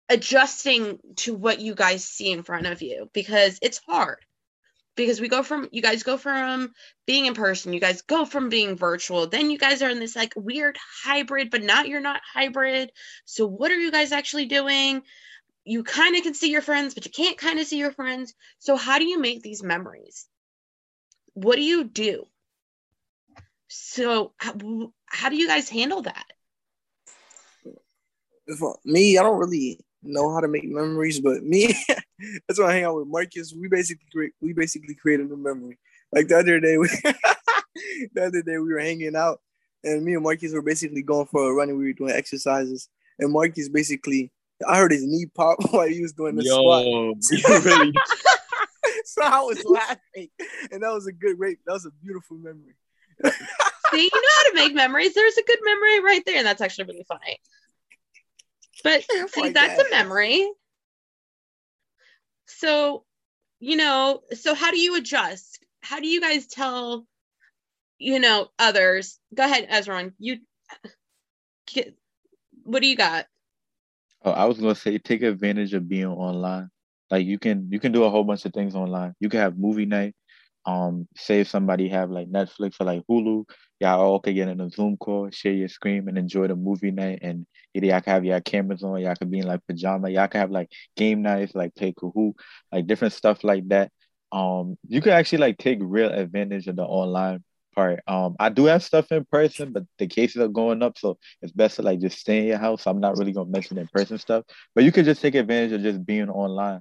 Adjusting 0.08 0.98
to 1.16 1.34
what 1.34 1.60
you 1.60 1.74
guys 1.74 2.04
see 2.04 2.32
in 2.32 2.42
front 2.42 2.66
of 2.66 2.82
you 2.82 3.08
because 3.12 3.58
it's 3.62 3.80
hard. 3.86 4.18
Because 4.94 5.20
we 5.20 5.28
go 5.28 5.42
from 5.42 5.68
you 5.72 5.80
guys 5.80 6.02
go 6.02 6.18
from 6.18 6.72
being 7.06 7.24
in 7.24 7.32
person 7.32 7.72
you 7.72 7.80
guys 7.80 8.02
go 8.02 8.26
from 8.26 8.50
being 8.50 8.76
virtual 8.76 9.26
then 9.26 9.50
you 9.50 9.56
guys 9.56 9.80
are 9.80 9.88
in 9.88 9.98
this 9.98 10.14
like 10.14 10.34
weird 10.36 10.76
hybrid 11.02 11.50
but 11.50 11.62
not 11.62 11.88
you're 11.88 12.00
not 12.00 12.20
hybrid. 12.34 12.90
So 13.24 13.46
what 13.46 13.70
are 13.70 13.78
you 13.78 13.90
guys 13.90 14.12
actually 14.12 14.46
doing? 14.46 15.02
You 15.64 15.82
kind 15.82 16.14
of 16.14 16.22
can 16.22 16.34
see 16.34 16.50
your 16.50 16.60
friends 16.60 16.92
but 16.92 17.06
you 17.06 17.10
can't 17.10 17.38
kind 17.38 17.58
of 17.58 17.66
see 17.66 17.78
your 17.78 17.92
friends. 17.92 18.34
So 18.58 18.76
how 18.76 18.98
do 18.98 19.06
you 19.06 19.18
make 19.18 19.42
these 19.42 19.62
memories 19.62 20.26
what 21.34 21.56
do 21.56 21.62
you 21.62 21.84
do 21.84 22.26
so 23.68 24.32
how, 24.36 24.54
how 25.06 25.28
do 25.28 25.36
you 25.36 25.48
guys 25.48 25.68
handle 25.68 26.02
that 26.02 26.26
For 28.58 28.78
me 28.84 29.18
i 29.18 29.22
don't 29.22 29.38
really 29.38 29.80
know 30.02 30.32
how 30.32 30.40
to 30.40 30.48
make 30.48 30.64
memories, 30.64 31.20
but 31.20 31.42
me, 31.42 31.74
that's 32.48 32.58
why 32.60 32.70
I 32.70 32.72
hang 32.74 32.84
out 32.84 32.96
with 32.96 33.08
Marcus. 33.08 33.54
We 33.58 33.68
basically 33.68 34.06
create, 34.12 34.32
we 34.40 34.52
basically 34.52 34.94
create 34.94 35.20
a 35.20 35.24
new 35.24 35.36
memory. 35.36 35.78
Like 36.12 36.28
the 36.28 36.38
other 36.38 36.60
day, 36.60 36.76
we, 36.78 36.88
the 38.14 38.26
other 38.26 38.42
day 38.42 38.58
we 38.58 38.72
were 38.72 38.80
hanging 38.80 39.16
out, 39.16 39.40
and 39.84 40.04
me 40.04 40.14
and 40.14 40.22
Marcus 40.22 40.52
were 40.52 40.62
basically 40.62 41.02
going 41.02 41.26
for 41.26 41.50
a 41.50 41.54
run, 41.54 41.70
and 41.70 41.78
we 41.78 41.86
were 41.86 41.92
doing 41.92 42.12
exercises. 42.12 42.88
And 43.18 43.32
Marcus 43.32 43.68
basically, 43.68 44.30
I 44.66 44.78
heard 44.78 44.92
his 44.92 45.04
knee 45.04 45.26
pop 45.34 45.58
while 45.70 45.88
he 45.88 46.02
was 46.02 46.12
doing 46.12 46.36
the 46.36 46.44
Yo, 46.44 46.54
squat. 46.54 47.64
Really? 47.64 47.92
so 49.18 49.22
I 49.22 49.40
was 49.40 49.64
laughing, 49.68 50.28
and 50.70 50.82
that 50.82 50.92
was 50.92 51.06
a 51.06 51.12
good 51.12 51.38
rate. 51.38 51.58
That 51.66 51.72
was 51.72 51.86
a 51.86 51.90
beautiful 51.90 52.38
memory. 52.38 52.74
See, 53.90 54.04
you 54.04 54.10
know 54.10 54.28
how 54.36 54.50
to 54.50 54.54
make 54.54 54.74
memories. 54.74 55.14
There's 55.14 55.36
a 55.36 55.44
good 55.44 55.58
memory 55.62 56.00
right 56.00 56.22
there, 56.24 56.38
and 56.38 56.46
that's 56.46 56.62
actually 56.62 56.86
really 56.86 57.04
funny. 57.06 57.38
But 58.82 59.04
see, 59.28 59.50
that's 59.50 59.78
a 59.78 59.90
memory. 59.90 60.50
So, 62.46 63.04
you 63.60 63.76
know, 63.76 64.22
so 64.32 64.54
how 64.54 64.70
do 64.70 64.78
you 64.78 64.96
adjust? 64.96 65.58
How 65.82 66.00
do 66.00 66.06
you 66.06 66.20
guys 66.20 66.46
tell, 66.46 67.06
you 67.98 68.18
know, 68.18 68.48
others? 68.58 69.18
Go 69.34 69.44
ahead, 69.44 69.68
Ezron. 69.68 70.12
You, 70.18 70.38
get, 71.66 71.94
what 72.62 72.80
do 72.80 72.88
you 72.88 72.96
got? 72.96 73.26
Oh, 74.24 74.30
I 74.30 74.46
was 74.46 74.58
gonna 74.58 74.74
say 74.74 74.98
take 74.98 75.22
advantage 75.22 75.74
of 75.74 75.88
being 75.88 76.06
online. 76.06 76.70
Like 77.12 77.26
you 77.26 77.38
can 77.38 77.68
you 77.70 77.78
can 77.78 77.92
do 77.92 78.04
a 78.04 78.10
whole 78.10 78.24
bunch 78.24 78.46
of 78.46 78.54
things 78.54 78.74
online. 78.74 79.14
You 79.20 79.28
can 79.28 79.40
have 79.40 79.58
movie 79.58 79.84
night. 79.84 80.14
Um, 80.64 81.06
say 81.14 81.40
if 81.40 81.48
somebody 81.48 81.88
have 81.90 82.10
like 82.10 82.28
Netflix 82.28 82.76
or 82.80 82.86
like 82.86 83.02
Hulu, 83.10 83.44
y'all 83.80 84.00
all 84.00 84.20
can 84.20 84.34
get 84.34 84.48
in 84.48 84.60
a 84.62 84.70
Zoom 84.70 84.96
call, 84.96 85.28
share 85.30 85.52
your 85.52 85.68
screen, 85.68 86.08
and 86.08 86.16
enjoy 86.16 86.46
the 86.46 86.56
movie 86.56 86.90
night. 86.90 87.18
And 87.20 87.46
either 87.74 87.86
y'all 87.88 88.00
can 88.00 88.14
have 88.14 88.24
your 88.24 88.40
cameras 88.40 88.82
on, 88.82 89.00
y'all 89.00 89.14
can 89.14 89.28
be 89.30 89.40
in 89.40 89.46
like 89.46 89.60
pajama, 89.68 90.08
y'all 90.08 90.28
can 90.28 90.40
have 90.40 90.50
like 90.50 90.70
game 90.96 91.20
nights, 91.20 91.54
like 91.54 91.74
play 91.74 91.92
Kahoot, 91.92 92.32
like 92.72 92.86
different 92.86 93.12
stuff 93.12 93.44
like 93.44 93.68
that. 93.68 93.92
Um, 94.32 94.78
you 94.88 95.02
can 95.02 95.12
actually 95.12 95.38
like 95.38 95.58
take 95.58 95.80
real 95.82 96.10
advantage 96.10 96.66
of 96.66 96.76
the 96.76 96.84
online 96.84 97.44
part. 97.74 98.00
Um, 98.06 98.36
I 98.40 98.48
do 98.48 98.64
have 98.66 98.82
stuff 98.82 99.12
in 99.12 99.26
person, 99.26 99.72
but 99.72 99.82
the 99.98 100.06
cases 100.06 100.40
are 100.40 100.48
going 100.48 100.82
up, 100.82 100.96
so 100.96 101.18
it's 101.42 101.52
best 101.52 101.76
to 101.76 101.82
like 101.82 102.00
just 102.00 102.18
stay 102.18 102.38
in 102.38 102.44
your 102.46 102.58
house. 102.58 102.86
I'm 102.86 103.00
not 103.00 103.18
really 103.18 103.32
gonna 103.32 103.50
mention 103.50 103.76
in 103.76 103.88
person 103.88 104.16
stuff, 104.16 104.44
but 104.74 104.84
you 104.84 104.92
could 104.92 105.04
just 105.04 105.20
take 105.20 105.34
advantage 105.34 105.72
of 105.72 105.82
just 105.82 106.06
being 106.06 106.30
online. 106.30 106.80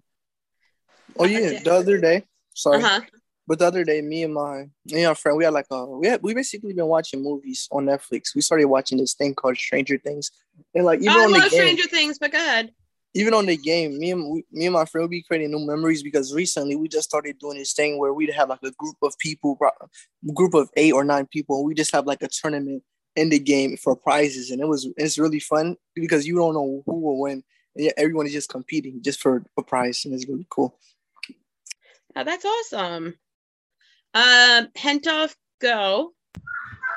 Oh 1.17 1.26
yeah, 1.26 1.60
the 1.60 1.74
other 1.74 2.00
day. 2.00 2.24
Sorry. 2.54 2.84
Uh-huh. 2.84 3.02
But 3.47 3.60
the 3.60 3.65
other 3.65 3.84
day, 3.84 4.02
me 4.02 4.24
and 4.24 4.34
my 4.34 4.69
me 4.86 5.00
and 5.00 5.08
our 5.08 5.15
friend, 5.15 5.38
we 5.38 5.43
had 5.43 5.54
like 5.54 5.65
a 5.71 5.86
we 5.86 6.08
had 6.08 6.21
we 6.21 6.34
basically 6.34 6.74
been 6.74 6.86
watching 6.86 7.24
movies 7.24 7.67
on 7.71 7.86
Netflix. 7.86 8.36
We 8.36 8.41
started 8.41 8.65
watching 8.65 8.97
this 8.97 9.13
thing 9.13 9.36
called 9.36 9.58
Stranger 9.58 9.97
Things, 9.97 10.32
and 10.74 10.86
like 10.86 11.00
even 11.00 11.12
I 11.12 11.26
on 11.26 11.32
the 11.32 11.39
game, 11.39 11.50
Stranger 11.50 11.88
Things, 11.88 12.17
but 12.19 12.32
go 12.32 12.38
ahead. 12.38 12.71
Even 13.13 13.34
on 13.34 13.45
the 13.45 13.58
game, 13.58 14.00
me 14.00 14.12
and 14.12 14.32
we, 14.32 14.45
me 14.54 14.67
and 14.67 14.74
my 14.74 14.86
friend 14.86 15.04
will 15.04 15.10
be 15.10 15.24
creating 15.24 15.52
new 15.52 15.65
memories 15.65 16.02
because 16.02 16.34
recently 16.34 16.78
we 16.78 16.88
just 16.88 17.10
started 17.10 17.39
doing 17.39 17.58
this 17.58 17.74
thing 17.74 18.00
where 18.00 18.13
we'd 18.13 18.34
have 18.34 18.47
like 18.47 18.63
a 18.63 18.71
group 18.71 18.95
of 19.02 19.17
people, 19.19 19.60
group 20.34 20.54
of 20.54 20.69
eight 20.78 20.93
or 20.93 21.04
nine 21.04 21.26
people, 21.26 21.58
and 21.58 21.65
we 21.65 21.74
just 21.74 21.91
have 21.91 22.08
like 22.08 22.21
a 22.21 22.30
tournament 22.30 22.84
in 23.15 23.30
the 23.30 23.39
game 23.39 23.76
for 23.76 23.95
prizes, 23.95 24.52
and 24.52 24.62
it 24.62 24.67
was 24.67 24.88
it's 24.95 25.17
really 25.17 25.39
fun 25.39 25.76
because 25.93 26.26
you 26.26 26.36
don't 26.36 26.54
know 26.54 26.84
who 26.86 27.00
will 27.02 27.19
win. 27.19 27.43
And 27.76 27.91
everyone 27.97 28.28
is 28.28 28.34
just 28.34 28.50
competing 28.50 29.02
just 29.02 29.19
for 29.19 29.43
a 29.58 29.63
prize, 29.63 30.06
and 30.06 30.13
it's 30.13 30.28
really 30.28 30.47
cool. 30.50 30.78
Oh, 32.15 32.24
that's 32.24 32.45
awesome. 32.45 33.15
Um, 34.13 34.67
Hentoff, 34.78 35.36
go. 35.62 36.13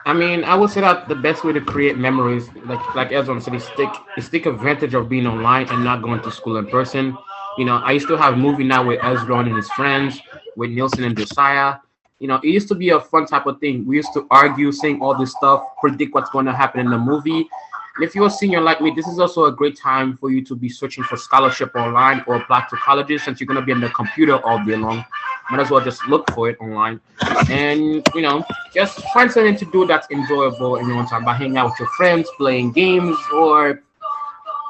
I 0.07 0.13
mean, 0.13 0.45
I 0.45 0.55
would 0.55 0.71
say 0.71 0.81
that 0.83 1.09
the 1.09 1.15
best 1.15 1.45
way 1.45 1.53
to 1.53 1.61
create 1.61 1.97
memories, 1.97 2.49
like 2.67 2.95
like 2.95 3.13
Ezra 3.13 3.41
said, 3.41 3.55
is 3.55 3.67
take 3.77 3.91
is 4.19 4.29
take 4.29 4.47
advantage 4.47 4.95
of 4.95 5.09
being 5.09 5.27
online 5.27 5.69
and 5.69 5.85
not 5.85 6.03
going 6.03 6.21
to 6.23 6.31
school 6.31 6.57
in 6.59 6.67
person. 6.67 7.17
You 7.59 7.65
know, 7.65 7.77
I 7.77 7.93
used 7.93 8.09
to 8.09 8.17
have 8.17 8.37
movie 8.37 8.65
night 8.65 8.85
with 8.85 9.01
Ezra 9.03 9.39
and 9.39 9.57
his 9.57 9.69
friends, 9.71 10.21
with 10.57 10.71
Nielsen 10.71 11.05
and 11.05 11.17
Josiah. 11.17 11.77
You 12.19 12.29
know, 12.29 12.37
it 12.37 12.49
used 12.49 12.69
to 12.69 12.75
be 12.75 12.91
a 12.91 13.01
fun 13.01 13.27
type 13.27 13.47
of 13.47 13.61
thing. 13.61 13.87
We 13.87 13.97
used 13.97 14.13
to 14.15 14.27
argue, 14.31 14.73
saying 14.73 15.01
all 15.01 15.15
this 15.15 15.33
stuff, 15.33 15.63
predict 15.81 16.15
what's 16.15 16.31
going 16.31 16.47
to 16.47 16.53
happen 16.53 16.81
in 16.81 16.91
the 16.91 16.99
movie. 16.99 17.49
And 17.97 18.05
if 18.05 18.15
you're 18.15 18.27
a 18.27 18.31
senior 18.31 18.61
like 18.61 18.81
me, 18.81 18.91
this 18.91 19.07
is 19.07 19.21
also 19.21 19.45
a 19.45 19.53
great 19.53 19.79
time 19.79 20.17
for 20.17 20.31
you 20.31 20.45
to 20.47 20.57
be 20.57 20.69
searching 20.69 21.05
for 21.05 21.17
scholarship 21.17 21.77
online 21.77 22.25
or 22.27 22.37
apply 22.37 22.67
to 22.71 22.77
colleges 22.77 23.23
since 23.23 23.41
you're 23.41 23.47
going 23.47 23.61
to 23.61 23.65
be 23.65 23.71
on 23.73 23.81
the 23.81 23.89
computer 23.91 24.37
all 24.45 24.65
day 24.65 24.75
long. 24.75 25.05
Might 25.51 25.61
as 25.61 25.71
well 25.71 25.85
just 25.85 26.05
look 26.09 26.29
for 26.33 26.51
it 26.51 26.59
online. 26.61 27.01
And 27.49 28.03
you 28.15 28.23
know 28.23 28.45
just 28.73 29.01
find 29.13 29.31
something 29.31 29.57
to 29.57 29.65
do 29.71 29.87
that's 29.87 30.11
enjoyable 30.11 30.77
in 30.77 30.89
your 30.89 30.97
own 30.97 31.07
time 31.07 31.25
by 31.25 31.35
hanging 31.35 31.57
out 31.57 31.67
with 31.67 31.79
your 31.79 31.89
friends 31.91 32.29
playing 32.37 32.73
games 32.73 33.17
or 33.33 33.83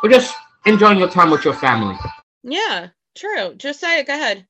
or 0.03 0.09
just 0.11 0.35
enjoying 0.67 0.99
your 0.99 1.09
time 1.09 1.31
with 1.31 1.45
your 1.45 1.55
family. 1.55 1.97
Yeah 2.43 2.89
true. 3.15 3.55
Just 3.57 3.81
say 3.81 4.01
it 4.01 4.07
go 4.07 4.15
ahead. 4.15 4.47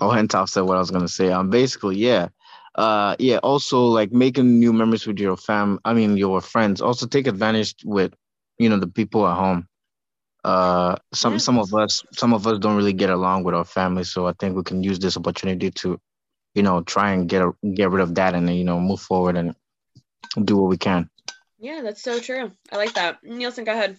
Oh 0.00 0.08
hentoff 0.08 0.48
said 0.48 0.62
what 0.62 0.76
i 0.76 0.80
was 0.80 0.90
going 0.90 1.06
to 1.06 1.12
say. 1.12 1.30
Um 1.32 1.50
basically 1.50 1.96
yeah 1.96 2.28
uh 2.74 3.16
yeah 3.18 3.38
also 3.38 3.86
like 3.86 4.12
making 4.12 4.58
new 4.58 4.72
memories 4.72 5.06
with 5.06 5.18
your 5.18 5.36
fam 5.36 5.78
i 5.84 5.92
mean 5.92 6.16
your 6.16 6.40
friends. 6.40 6.80
Also 6.80 7.06
take 7.06 7.26
advantage 7.26 7.74
with 7.84 8.12
you 8.58 8.68
know 8.68 8.78
the 8.78 8.86
people 8.86 9.26
at 9.26 9.36
home. 9.36 9.66
Uh 10.44 10.96
some 11.12 11.34
yeah. 11.34 11.38
some 11.38 11.58
of 11.58 11.74
us 11.74 12.04
some 12.12 12.32
of 12.32 12.46
us 12.46 12.58
don't 12.58 12.76
really 12.76 12.92
get 12.92 13.10
along 13.10 13.44
with 13.44 13.54
our 13.54 13.64
family 13.64 14.04
so 14.04 14.26
i 14.26 14.32
think 14.38 14.56
we 14.56 14.62
can 14.62 14.82
use 14.82 14.98
this 14.98 15.16
opportunity 15.16 15.70
to 15.70 15.98
you 16.54 16.62
know 16.62 16.80
try 16.82 17.12
and 17.12 17.28
get 17.28 17.42
a, 17.42 17.52
get 17.74 17.90
rid 17.90 18.02
of 18.02 18.14
that 18.14 18.34
and 18.34 18.48
you 18.56 18.64
know 18.64 18.80
move 18.80 19.00
forward 19.00 19.36
and 19.36 19.54
do 20.44 20.56
what 20.56 20.68
we 20.68 20.76
can. 20.76 21.08
Yeah 21.58 21.80
that's 21.82 22.02
so 22.02 22.20
true. 22.20 22.52
I 22.70 22.76
like 22.76 22.94
that. 22.94 23.22
Nielsen 23.24 23.64
go 23.64 23.72
ahead 23.72 23.98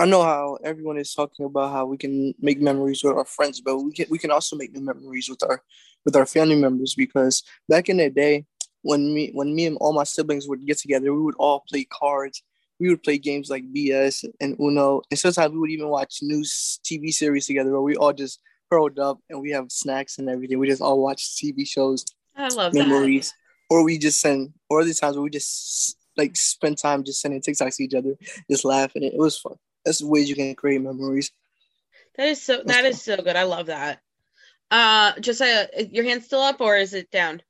i 0.00 0.06
know 0.06 0.22
how 0.22 0.58
everyone 0.64 0.96
is 0.96 1.14
talking 1.14 1.44
about 1.46 1.72
how 1.72 1.84
we 1.86 1.96
can 1.96 2.34
make 2.40 2.60
memories 2.60 3.02
with 3.04 3.14
our 3.16 3.24
friends 3.24 3.60
but 3.60 3.78
we 3.78 3.92
can 3.92 4.06
we 4.10 4.18
can 4.18 4.30
also 4.30 4.56
make 4.56 4.72
new 4.72 4.80
memories 4.80 5.28
with 5.28 5.42
our 5.42 5.62
with 6.04 6.16
our 6.16 6.26
family 6.26 6.56
members 6.56 6.94
because 6.94 7.42
back 7.68 7.88
in 7.88 7.98
the 7.98 8.10
day 8.10 8.44
when 8.82 9.12
me 9.14 9.30
when 9.34 9.54
me 9.54 9.66
and 9.66 9.76
all 9.78 9.92
my 9.92 10.04
siblings 10.04 10.48
would 10.48 10.66
get 10.66 10.78
together 10.78 11.12
we 11.12 11.20
would 11.20 11.34
all 11.38 11.62
play 11.68 11.84
cards 11.84 12.42
we 12.80 12.88
would 12.88 13.02
play 13.02 13.18
games 13.18 13.50
like 13.50 13.62
BS 13.72 14.24
and 14.40 14.56
Uno, 14.58 15.02
and 15.10 15.20
sometimes 15.20 15.52
we 15.52 15.58
would 15.58 15.70
even 15.70 15.88
watch 15.88 16.20
news 16.22 16.80
TV 16.82 17.12
series 17.12 17.46
together 17.46 17.70
where 17.72 17.82
we 17.82 17.94
all 17.94 18.14
just 18.14 18.40
curled 18.72 18.98
up 18.98 19.18
and 19.28 19.40
we 19.40 19.50
have 19.50 19.70
snacks 19.70 20.18
and 20.18 20.28
everything. 20.30 20.58
We 20.58 20.68
just 20.68 20.80
all 20.80 21.00
watch 21.00 21.36
TV 21.36 21.68
shows, 21.68 22.06
I 22.34 22.48
love 22.48 22.72
memories, 22.72 23.34
or 23.68 23.84
we 23.84 23.98
just 23.98 24.20
send, 24.20 24.54
or 24.70 24.80
other 24.80 24.94
times 24.94 25.16
where 25.16 25.22
we 25.22 25.30
just 25.30 25.96
like 26.16 26.36
spend 26.36 26.78
time 26.78 27.04
just 27.04 27.20
sending 27.20 27.42
TikToks 27.42 27.76
to 27.76 27.84
each 27.84 27.94
other, 27.94 28.16
just 28.50 28.64
laughing. 28.64 29.02
It 29.04 29.16
was 29.16 29.38
fun. 29.38 29.56
That's 29.84 30.02
ways 30.02 30.28
you 30.28 30.36
can 30.36 30.54
create 30.54 30.80
memories. 30.80 31.30
that. 32.16 32.22
That 32.22 32.28
is 32.28 32.42
so. 32.42 32.62
That 32.64 32.84
is 32.84 33.02
so 33.02 33.16
good. 33.16 33.36
I 33.36 33.44
love 33.44 33.66
that. 33.66 34.00
Uh, 34.70 35.18
Josiah, 35.18 35.66
your 35.90 36.04
hand 36.04 36.22
still 36.22 36.40
up 36.40 36.60
or 36.60 36.76
is 36.76 36.94
it 36.94 37.10
down? 37.10 37.42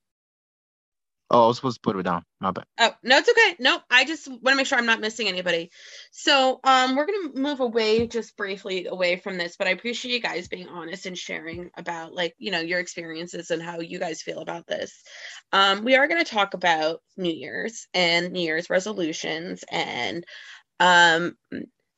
Oh, 1.33 1.45
I 1.45 1.47
was 1.47 1.57
supposed 1.57 1.77
to 1.77 1.81
put 1.81 1.97
it 1.97 2.03
down. 2.03 2.25
My 2.41 2.51
bad. 2.51 2.65
Oh 2.81 2.91
no, 3.05 3.19
it's 3.19 3.29
okay. 3.29 3.55
No, 3.61 3.79
I 3.89 4.05
just 4.05 4.27
want 4.27 4.47
to 4.47 4.57
make 4.57 4.67
sure 4.67 4.79
I'm 4.79 4.87
not 4.87 5.01
missing 5.01 5.29
anybody. 5.29 5.71
So 6.11 6.59
um 6.65 6.97
we're 6.97 7.07
gonna 7.07 7.41
move 7.41 7.61
away 7.61 8.09
just 8.09 8.37
briefly 8.37 8.87
away 8.87 9.17
from 9.17 9.39
this, 9.39 9.57
but 9.57 9.69
I 9.69 9.71
appreciate 9.71 10.13
you 10.13 10.21
guys 10.21 10.49
being 10.49 10.69
honest 10.69 11.07
and 11.07 11.17
sharing 11.17 11.71
about 11.77 12.13
like 12.13 12.35
you 12.39 12.51
know 12.51 12.59
your 12.59 12.81
experiences 12.81 13.53
and 13.53 13.63
how 13.63 13.79
you 13.79 14.01
guys 14.01 14.23
feel 14.23 14.41
about 14.41 14.67
this. 14.67 15.05
Um 15.53 15.85
we 15.85 15.95
are 15.95 16.09
gonna 16.09 16.25
talk 16.25 16.55
about 16.55 17.01
New 17.17 17.33
Year's 17.33 17.87
and 17.95 18.33
New 18.33 18.43
Year's 18.43 18.69
resolutions 18.69 19.63
and 19.71 20.25
um 20.81 21.37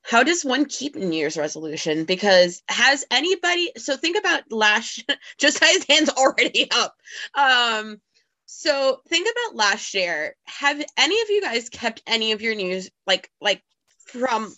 how 0.02 0.24
does 0.24 0.44
one 0.44 0.64
keep 0.64 0.96
New 0.96 1.16
Year's 1.16 1.36
resolution? 1.36 2.04
Because 2.04 2.62
has 2.68 3.04
anybody 3.10 3.72
so 3.76 3.96
think 3.96 4.18
about 4.18 4.50
last 4.50 5.04
Josiah's 5.38 5.86
hands 5.88 6.10
already 6.10 6.68
up. 6.70 6.96
Um 7.34 8.00
so 8.46 9.00
think 9.08 9.28
about 9.30 9.56
last 9.56 9.94
year. 9.94 10.36
Have 10.44 10.82
any 10.98 11.20
of 11.22 11.30
you 11.30 11.40
guys 11.40 11.68
kept 11.68 12.02
any 12.06 12.32
of 12.32 12.42
your 12.42 12.54
news 12.54 12.90
like 13.06 13.30
like 13.40 13.62
from 14.06 14.52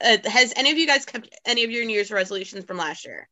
uh, 0.00 0.18
has 0.24 0.52
any 0.56 0.70
of 0.70 0.78
you 0.78 0.86
guys 0.86 1.06
kept 1.06 1.34
any 1.46 1.64
of 1.64 1.70
your 1.70 1.84
New 1.84 1.94
Year's 1.94 2.10
resolutions 2.10 2.64
from 2.64 2.76
last 2.76 3.04
year? 3.06 3.28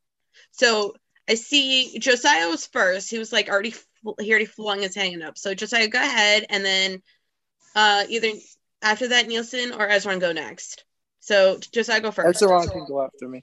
So 0.52 0.94
I 1.28 1.35
see 1.35 1.98
Josiah 1.98 2.48
was 2.48 2.66
first. 2.66 3.11
He 3.11 3.18
was 3.18 3.33
like 3.33 3.48
already 3.48 3.74
he 4.18 4.30
already 4.30 4.46
flung 4.46 4.80
his 4.80 4.94
hand 4.94 5.22
up. 5.22 5.38
So 5.38 5.54
Josiah, 5.54 5.88
go 5.88 6.00
ahead, 6.00 6.46
and 6.48 6.64
then 6.64 7.02
uh 7.76 8.04
either 8.09 8.33
after 8.83 9.09
that 9.09 9.28
Nielsen 9.28 9.72
or 9.72 9.88
Ezron 9.88 10.20
go 10.20 10.33
next. 10.33 10.85
So 11.25 11.59
just 11.73 11.89
I 11.89 12.01
go 12.01 12.11
first. 12.11 12.43
Ezra 12.43 12.67
can 12.69 12.85
go 12.87 13.03
after 13.03 13.27
me. 13.27 13.43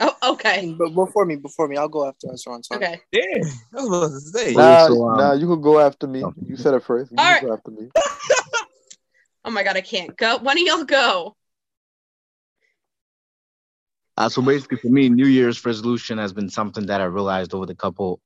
Oh, 0.00 0.32
okay, 0.32 0.74
But 0.76 0.90
before 0.92 1.24
me, 1.24 1.36
before 1.36 1.68
me, 1.68 1.76
I'll 1.76 1.88
go 1.88 2.04
after 2.04 2.26
Ezra. 2.32 2.58
Sorry. 2.64 2.84
okay. 2.84 3.00
Yeah, 3.12 3.44
I 3.78 3.84
was 3.84 4.32
say. 4.32 4.56
Nah, 4.56 4.88
so, 4.88 5.06
um, 5.06 5.18
nah, 5.18 5.32
you 5.32 5.46
could 5.46 5.62
go 5.62 5.78
after 5.78 6.08
me. 6.08 6.24
You 6.44 6.56
said 6.56 6.74
it 6.74 6.82
first. 6.82 7.12
You 7.12 7.18
All 7.18 7.24
can 7.24 7.34
right. 7.34 7.42
go 7.44 7.52
after 7.52 7.70
me. 7.70 7.88
Oh 9.44 9.50
my 9.50 9.64
god, 9.64 9.76
I 9.76 9.80
can't 9.80 10.16
go. 10.16 10.38
One 10.38 10.56
of 10.56 10.64
y'all 10.64 10.84
go. 10.84 11.34
Uh, 14.16 14.28
so 14.28 14.40
basically, 14.40 14.78
for 14.78 14.86
me, 14.86 15.08
New 15.08 15.26
Year's 15.26 15.64
resolution 15.64 16.18
has 16.18 16.32
been 16.32 16.48
something 16.48 16.86
that 16.86 17.00
I 17.00 17.06
realized 17.06 17.52
over 17.52 17.66
the 17.66 17.74
couple, 17.74 18.20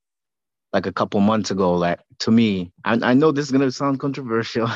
like 0.75 0.85
a 0.85 0.93
couple 0.93 1.21
months 1.21 1.51
ago. 1.51 1.73
Like 1.73 2.01
to 2.19 2.31
me, 2.31 2.71
I, 2.85 2.99
I 3.03 3.15
know 3.15 3.33
this 3.33 3.47
is 3.47 3.51
gonna 3.51 3.71
sound 3.71 3.99
controversial, 3.99 4.69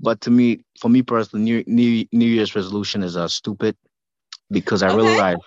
but 0.00 0.20
to 0.22 0.30
me, 0.30 0.60
for 0.80 0.88
me 0.88 1.02
personally, 1.02 1.44
New 1.44 1.64
New, 1.66 2.06
New 2.12 2.26
Year's 2.26 2.54
resolution 2.56 3.02
is 3.02 3.16
uh, 3.16 3.28
stupid 3.28 3.76
because 4.50 4.82
I 4.82 4.88
Okay. 4.88 5.00
realize 5.00 5.38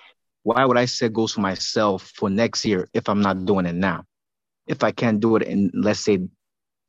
why 0.44 0.66
would 0.66 0.78
I 0.78 0.86
set 0.86 1.14
goals 1.14 1.34
for 1.34 1.42
myself 1.42 2.12
for 2.16 2.30
next 2.30 2.66
year 2.66 2.90
if 2.94 3.10
I'm 3.10 3.22
not 3.22 3.46
doing 3.46 3.66
it 3.66 3.76
now? 3.76 4.06
If 4.68 4.84
I 4.84 4.92
can't 4.92 5.20
do 5.20 5.36
it 5.38 5.44
in 5.44 5.72
let's 5.74 6.00
say, 6.00 6.20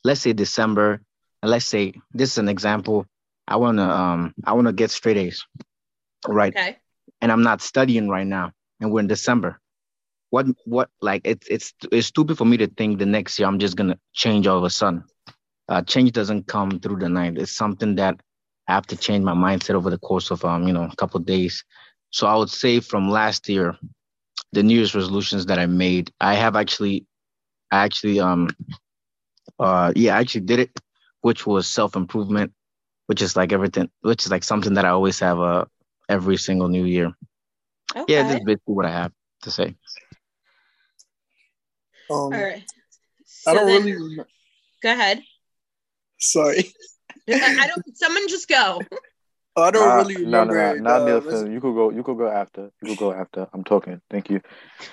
let's 0.04 0.20
say 0.20 0.32
December, 0.32 1.00
and 1.42 1.50
let's 1.50 1.66
say 1.66 1.94
this 2.12 2.32
is 2.32 2.38
an 2.38 2.48
example. 2.48 3.06
I 3.48 3.56
wanna 3.56 3.88
um 3.88 4.34
I 4.44 4.52
wanna 4.54 4.72
get 4.72 4.90
straight 4.90 5.16
A's, 5.18 5.44
right? 6.26 6.54
Okay. 6.54 6.80
and 7.20 7.30
I'm 7.32 7.42
not 7.42 7.60
studying 7.62 8.08
right 8.08 8.26
now, 8.26 8.52
and 8.80 8.92
we're 8.92 9.00
in 9.00 9.08
December. 9.08 9.60
What 10.30 10.46
what 10.64 10.90
like 11.00 11.22
it's 11.24 11.46
it's 11.48 11.74
it's 11.92 12.06
stupid 12.08 12.36
for 12.38 12.44
me 12.44 12.58
to 12.58 12.66
think 12.66 12.98
the 12.98 13.06
next 13.06 13.38
year 13.38 13.48
I'm 13.48 13.58
just 13.58 13.76
gonna 13.76 13.98
change 14.12 14.46
all 14.46 14.58
of 14.58 14.64
a 14.64 14.70
sudden. 14.70 15.04
Uh, 15.68 15.82
change 15.82 16.12
doesn't 16.12 16.46
come 16.46 16.78
through 16.80 16.96
the 16.98 17.08
night. 17.08 17.38
It's 17.38 17.52
something 17.52 17.94
that 17.96 18.20
I 18.68 18.74
have 18.74 18.86
to 18.88 18.96
change 18.96 19.24
my 19.24 19.32
mindset 19.34 19.74
over 19.74 19.90
the 19.90 19.98
course 19.98 20.30
of 20.30 20.44
um 20.44 20.66
you 20.66 20.72
know 20.74 20.84
a 20.90 20.96
couple 20.96 21.18
of 21.20 21.26
days. 21.26 21.64
So 22.10 22.26
I 22.26 22.36
would 22.36 22.50
say 22.50 22.80
from 22.80 23.10
last 23.10 23.48
year, 23.48 23.76
the 24.52 24.62
New 24.62 24.76
Year's 24.76 24.94
resolutions 24.94 25.46
that 25.46 25.58
I 25.58 25.66
made, 25.66 26.12
I 26.20 26.34
have 26.34 26.54
actually, 26.54 27.06
I 27.70 27.84
actually 27.84 28.20
um 28.20 28.48
uh 29.58 29.92
yeah 29.96 30.16
I 30.16 30.20
actually 30.20 30.42
did 30.42 30.60
it, 30.60 30.70
which 31.22 31.46
was 31.46 31.66
self 31.66 31.96
improvement, 31.96 32.52
which 33.06 33.22
is 33.22 33.36
like 33.36 33.52
everything, 33.52 33.90
which 34.02 34.24
is 34.26 34.30
like 34.30 34.44
something 34.44 34.74
that 34.74 34.84
I 34.84 34.90
always 34.90 35.18
have 35.20 35.38
uh 35.40 35.64
every 36.08 36.36
single 36.36 36.68
New 36.68 36.84
Year. 36.84 37.12
Okay. 37.96 38.12
Yeah, 38.12 38.22
that's 38.24 38.44
basically 38.44 38.74
what 38.74 38.86
I 38.86 38.92
have 38.92 39.12
to 39.42 39.50
say. 39.50 39.76
Um, 42.10 42.16
All 42.16 42.30
right. 42.30 42.62
I 43.46 43.54
don't 43.54 43.66
then- 43.66 43.84
really. 43.84 44.16
Go 44.82 44.92
ahead. 44.92 45.22
Sorry, 46.32 46.72
I 47.40 47.50
I 47.60 47.66
don't. 47.68 47.96
Someone 47.96 48.28
just 48.28 48.48
go. 48.48 48.88
I 49.56 49.70
don't 49.70 49.94
Nah, 49.94 49.94
really 49.94 50.16
no, 50.22 50.44
no, 50.44 50.54
remember. 50.54 50.54
no, 50.54 50.74
not 50.74 51.02
the 51.22 51.22
Nielsen. 51.22 51.52
You 51.52 51.60
could 51.60 51.74
go. 51.74 51.90
You 51.90 52.02
could 52.02 52.18
go 52.18 52.28
after. 52.28 52.70
You 52.80 52.88
could 52.88 52.98
go 52.98 53.12
after. 53.12 53.46
I'm 53.52 53.64
talking. 53.64 54.00
Thank 54.10 54.30
you. 54.30 54.40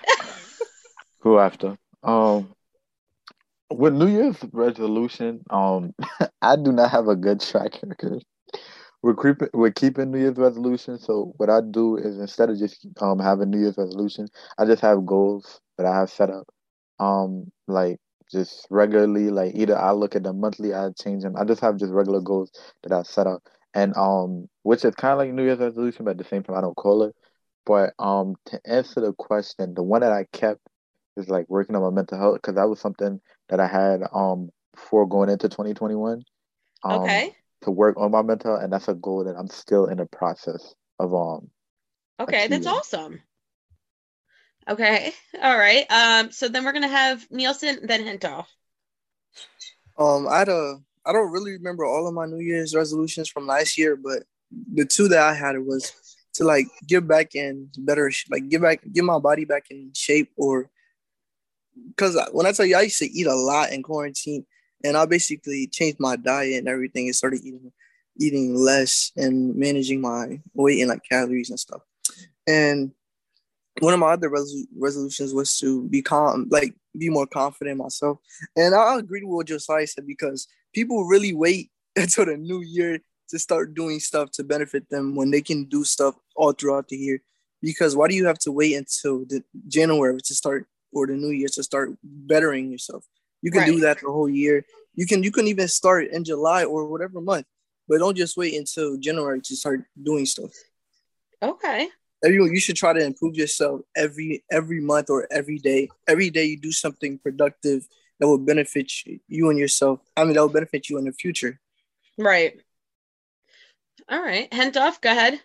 go 1.24 1.40
after. 1.40 1.78
Um, 2.04 2.54
with 3.72 3.94
New 3.94 4.08
Year's 4.08 4.38
resolution, 4.52 5.42
um, 5.50 5.94
I 6.42 6.56
do 6.56 6.72
not 6.72 6.92
have 6.92 7.08
a 7.08 7.16
good 7.16 7.40
track 7.42 7.80
record. 7.84 8.24
We're 9.02 9.14
creeping. 9.16 9.50
We're 9.54 9.72
keeping 9.72 10.12
New 10.12 10.20
Year's 10.20 10.38
resolution. 10.38 10.98
So 11.00 11.34
what 11.38 11.50
I 11.50 11.62
do 11.62 11.98
is 11.98 12.20
instead 12.20 12.50
of 12.50 12.58
just 12.58 12.86
um 13.02 13.20
having 13.20 13.50
New 13.50 13.60
Year's 13.60 13.78
resolution, 13.78 14.28
I 14.58 14.66
just 14.66 14.82
have 14.82 15.06
goals 15.06 15.62
that 15.78 15.86
I 15.86 15.96
have 16.00 16.10
set 16.10 16.30
up. 16.30 16.48
Um, 17.00 17.52
like 17.68 17.98
just 18.32 18.68
regularly, 18.70 19.30
like 19.30 19.54
either 19.56 19.78
I 19.78 19.92
look 19.92 20.16
at 20.16 20.24
them 20.24 20.40
monthly, 20.40 20.74
I 20.74 20.90
change 20.92 21.24
them. 21.24 21.36
I 21.38 21.46
just 21.46 21.62
have 21.62 21.78
just 21.78 21.92
regular 21.94 22.22
goals 22.22 22.52
that 22.84 22.92
I 22.92 23.04
set 23.04 23.28
up 23.28 23.44
and 23.74 23.96
um 23.96 24.50
which 24.64 24.84
is 24.86 24.96
kind 24.96 25.14
of 25.14 25.20
like 25.20 25.32
New 25.32 25.44
Year's 25.44 25.60
resolution, 25.60 26.06
but 26.06 26.12
at 26.12 26.18
the 26.18 26.24
same 26.24 26.44
time 26.44 26.56
I 26.58 26.62
don't 26.62 26.76
call 26.76 27.04
it. 27.04 27.16
But 27.66 27.94
um 28.00 28.36
to 28.48 28.60
answer 28.66 29.02
the 29.02 29.14
question, 29.14 29.74
the 29.74 29.84
one 29.84 30.02
that 30.02 30.12
I 30.12 30.26
kept 30.34 30.60
is 31.18 31.30
like 31.30 31.46
working 31.50 31.76
on 31.76 31.82
my 31.82 31.90
mental 31.90 32.18
health 32.18 32.36
because 32.36 32.56
that 32.56 32.70
was 32.70 32.80
something 32.80 33.20
that 33.50 33.60
I 33.60 33.68
had 33.68 34.02
um 34.14 34.50
before 34.74 35.08
going 35.08 35.30
into 35.30 35.50
2021. 35.50 36.24
Um, 36.84 36.94
Okay. 37.04 37.36
To 37.64 37.72
work 37.72 37.96
on 37.98 38.10
my 38.10 38.24
mental 38.24 38.56
and 38.56 38.74
that's 38.74 38.88
a 38.88 38.96
goal 38.96 39.24
that 39.26 39.36
I'm 39.38 39.48
still 39.48 39.86
in 39.86 39.98
the 39.98 40.08
process 40.08 40.74
of 41.00 41.14
um 41.14 41.52
Okay, 42.20 42.48
that's 42.48 42.66
awesome. 42.68 43.22
Okay. 44.70 45.14
All 45.42 45.58
right. 45.58 45.86
Um, 45.90 46.32
so 46.32 46.48
then 46.48 46.64
we're 46.64 46.74
gonna 46.74 46.88
have 46.88 47.26
Nielsen, 47.32 47.80
then 47.84 48.04
Hentoff. 48.04 48.46
Um, 49.98 50.28
I 50.28 50.40
had 50.40 50.50
a. 50.50 50.78
I 51.06 51.14
don't 51.14 51.32
really 51.32 51.54
remember 51.54 51.84
all 51.84 52.08
of 52.08 52.14
my 52.14 52.28
New 52.28 52.40
Year's 52.40 52.76
resolutions 52.76 53.28
from 53.28 53.48
last 53.48 53.76
year, 53.76 53.96
but 53.96 54.22
the 54.72 54.86
two 54.86 55.08
that 55.08 55.20
I 55.20 55.34
had 55.34 55.58
was 55.58 55.92
to 56.34 56.44
like 56.44 56.68
get 56.88 57.08
back 57.08 57.34
in 57.34 57.70
better, 57.76 58.12
like 58.30 58.50
get 58.50 58.62
back, 58.62 58.82
get 58.92 59.04
my 59.04 59.18
body 59.18 59.46
back 59.46 59.66
in 59.72 59.92
shape, 59.96 60.32
or 60.38 60.70
because 61.88 62.18
when 62.32 62.46
I 62.46 62.52
tell 62.52 62.68
you, 62.68 62.78
I 62.78 62.82
used 62.82 63.00
to 63.00 63.12
eat 63.12 63.26
a 63.26 63.34
lot 63.34 63.72
in 63.72 63.82
quarantine, 63.82 64.46
and 64.84 64.96
I 64.96 65.06
basically 65.06 65.68
changed 65.68 66.00
my 66.00 66.16
diet 66.16 66.60
and 66.60 66.68
everything, 66.68 67.08
and 67.08 67.16
started 67.16 67.42
eating 67.44 67.72
eating 68.20 68.56
less 68.56 69.12
and 69.16 69.56
managing 69.56 70.02
my 70.02 70.40
weight 70.54 70.82
and 70.82 70.90
like 70.90 71.02
calories 71.10 71.50
and 71.50 71.60
stuff. 71.60 71.82
And 72.48 72.92
one 73.80 73.94
of 73.94 74.00
my 74.00 74.12
other 74.12 74.30
resolu- 74.30 74.68
resolutions 74.78 75.34
was 75.34 75.58
to 75.60 75.88
be 75.88 76.02
calm, 76.02 76.48
like 76.52 76.76
be 76.98 77.10
more 77.10 77.26
confident 77.28 77.74
in 77.74 77.78
myself. 77.78 78.20
And 78.56 78.76
I 78.76 78.98
agree 78.98 79.24
with 79.24 79.36
what 79.36 79.48
Josiah 79.48 79.88
said 79.88 80.06
because 80.06 80.48
people 80.74 81.06
really 81.06 81.34
wait 81.34 81.72
until 81.96 82.26
the 82.26 82.38
new 82.38 82.62
year 82.62 83.00
to 83.30 83.40
start 83.40 83.74
doing 83.74 84.00
stuff 84.00 84.30
to 84.32 84.44
benefit 84.44 84.90
them 84.90 85.16
when 85.16 85.32
they 85.32 85.42
can 85.42 85.66
do 85.66 85.84
stuff 85.86 86.16
all 86.36 86.52
throughout 86.52 86.90
the 86.90 86.98
year. 86.98 87.22
Because 87.62 87.96
why 87.96 88.08
do 88.08 88.16
you 88.16 88.26
have 88.26 88.40
to 88.40 88.52
wait 88.52 88.74
until 88.76 89.20
the 89.26 89.44
January 89.68 90.20
to 90.26 90.36
start 90.36 90.68
or 90.92 91.08
the 91.08 91.14
new 91.14 91.30
year 91.30 91.48
to 91.54 91.64
start 91.64 91.92
bettering 92.04 92.72
yourself? 92.72 93.06
You 93.42 93.52
can 93.52 93.66
do 93.66 93.74
Right. 93.74 93.82
that 93.82 94.02
the 94.02 94.12
whole 94.12 94.30
year. 94.30 94.66
You 94.96 95.06
can 95.08 95.24
you 95.24 95.32
can 95.32 95.48
even 95.48 95.68
start 95.70 96.08
in 96.12 96.24
July 96.26 96.66
or 96.66 96.86
whatever 96.88 97.22
month, 97.22 97.46
but 97.88 98.00
don't 98.00 98.18
just 98.18 98.36
wait 98.36 98.56
until 98.56 98.98
January 98.98 99.40
to 99.42 99.56
start 99.56 99.86
doing 100.02 100.26
stuff. 100.26 100.52
Okay. 101.42 101.90
Everyone, 102.24 102.54
you 102.54 102.60
should 102.60 102.76
try 102.76 102.94
to 102.94 103.04
improve 103.04 103.36
yourself 103.36 103.82
every 103.96 104.44
every 104.52 104.80
month 104.80 105.10
or 105.10 105.28
every 105.32 105.58
day. 105.58 105.90
Every 106.08 106.30
day 106.30 106.46
you 106.46 106.58
do 106.58 106.72
something 106.72 107.18
productive 107.18 107.88
that 108.20 108.28
will 108.28 108.38
benefit 108.38 108.92
you, 109.06 109.20
you 109.28 109.50
and 109.50 109.58
yourself. 109.58 110.00
I 110.16 110.24
mean, 110.24 110.34
that 110.34 110.42
will 110.42 110.50
benefit 110.50 110.90
you 110.90 111.00
in 111.00 111.06
the 111.06 111.12
future. 111.12 111.60
Right. 112.18 112.62
All 114.08 114.22
right. 114.22 114.50
Hentoff, 114.52 115.02
go 115.02 115.12
ahead. 115.12 115.42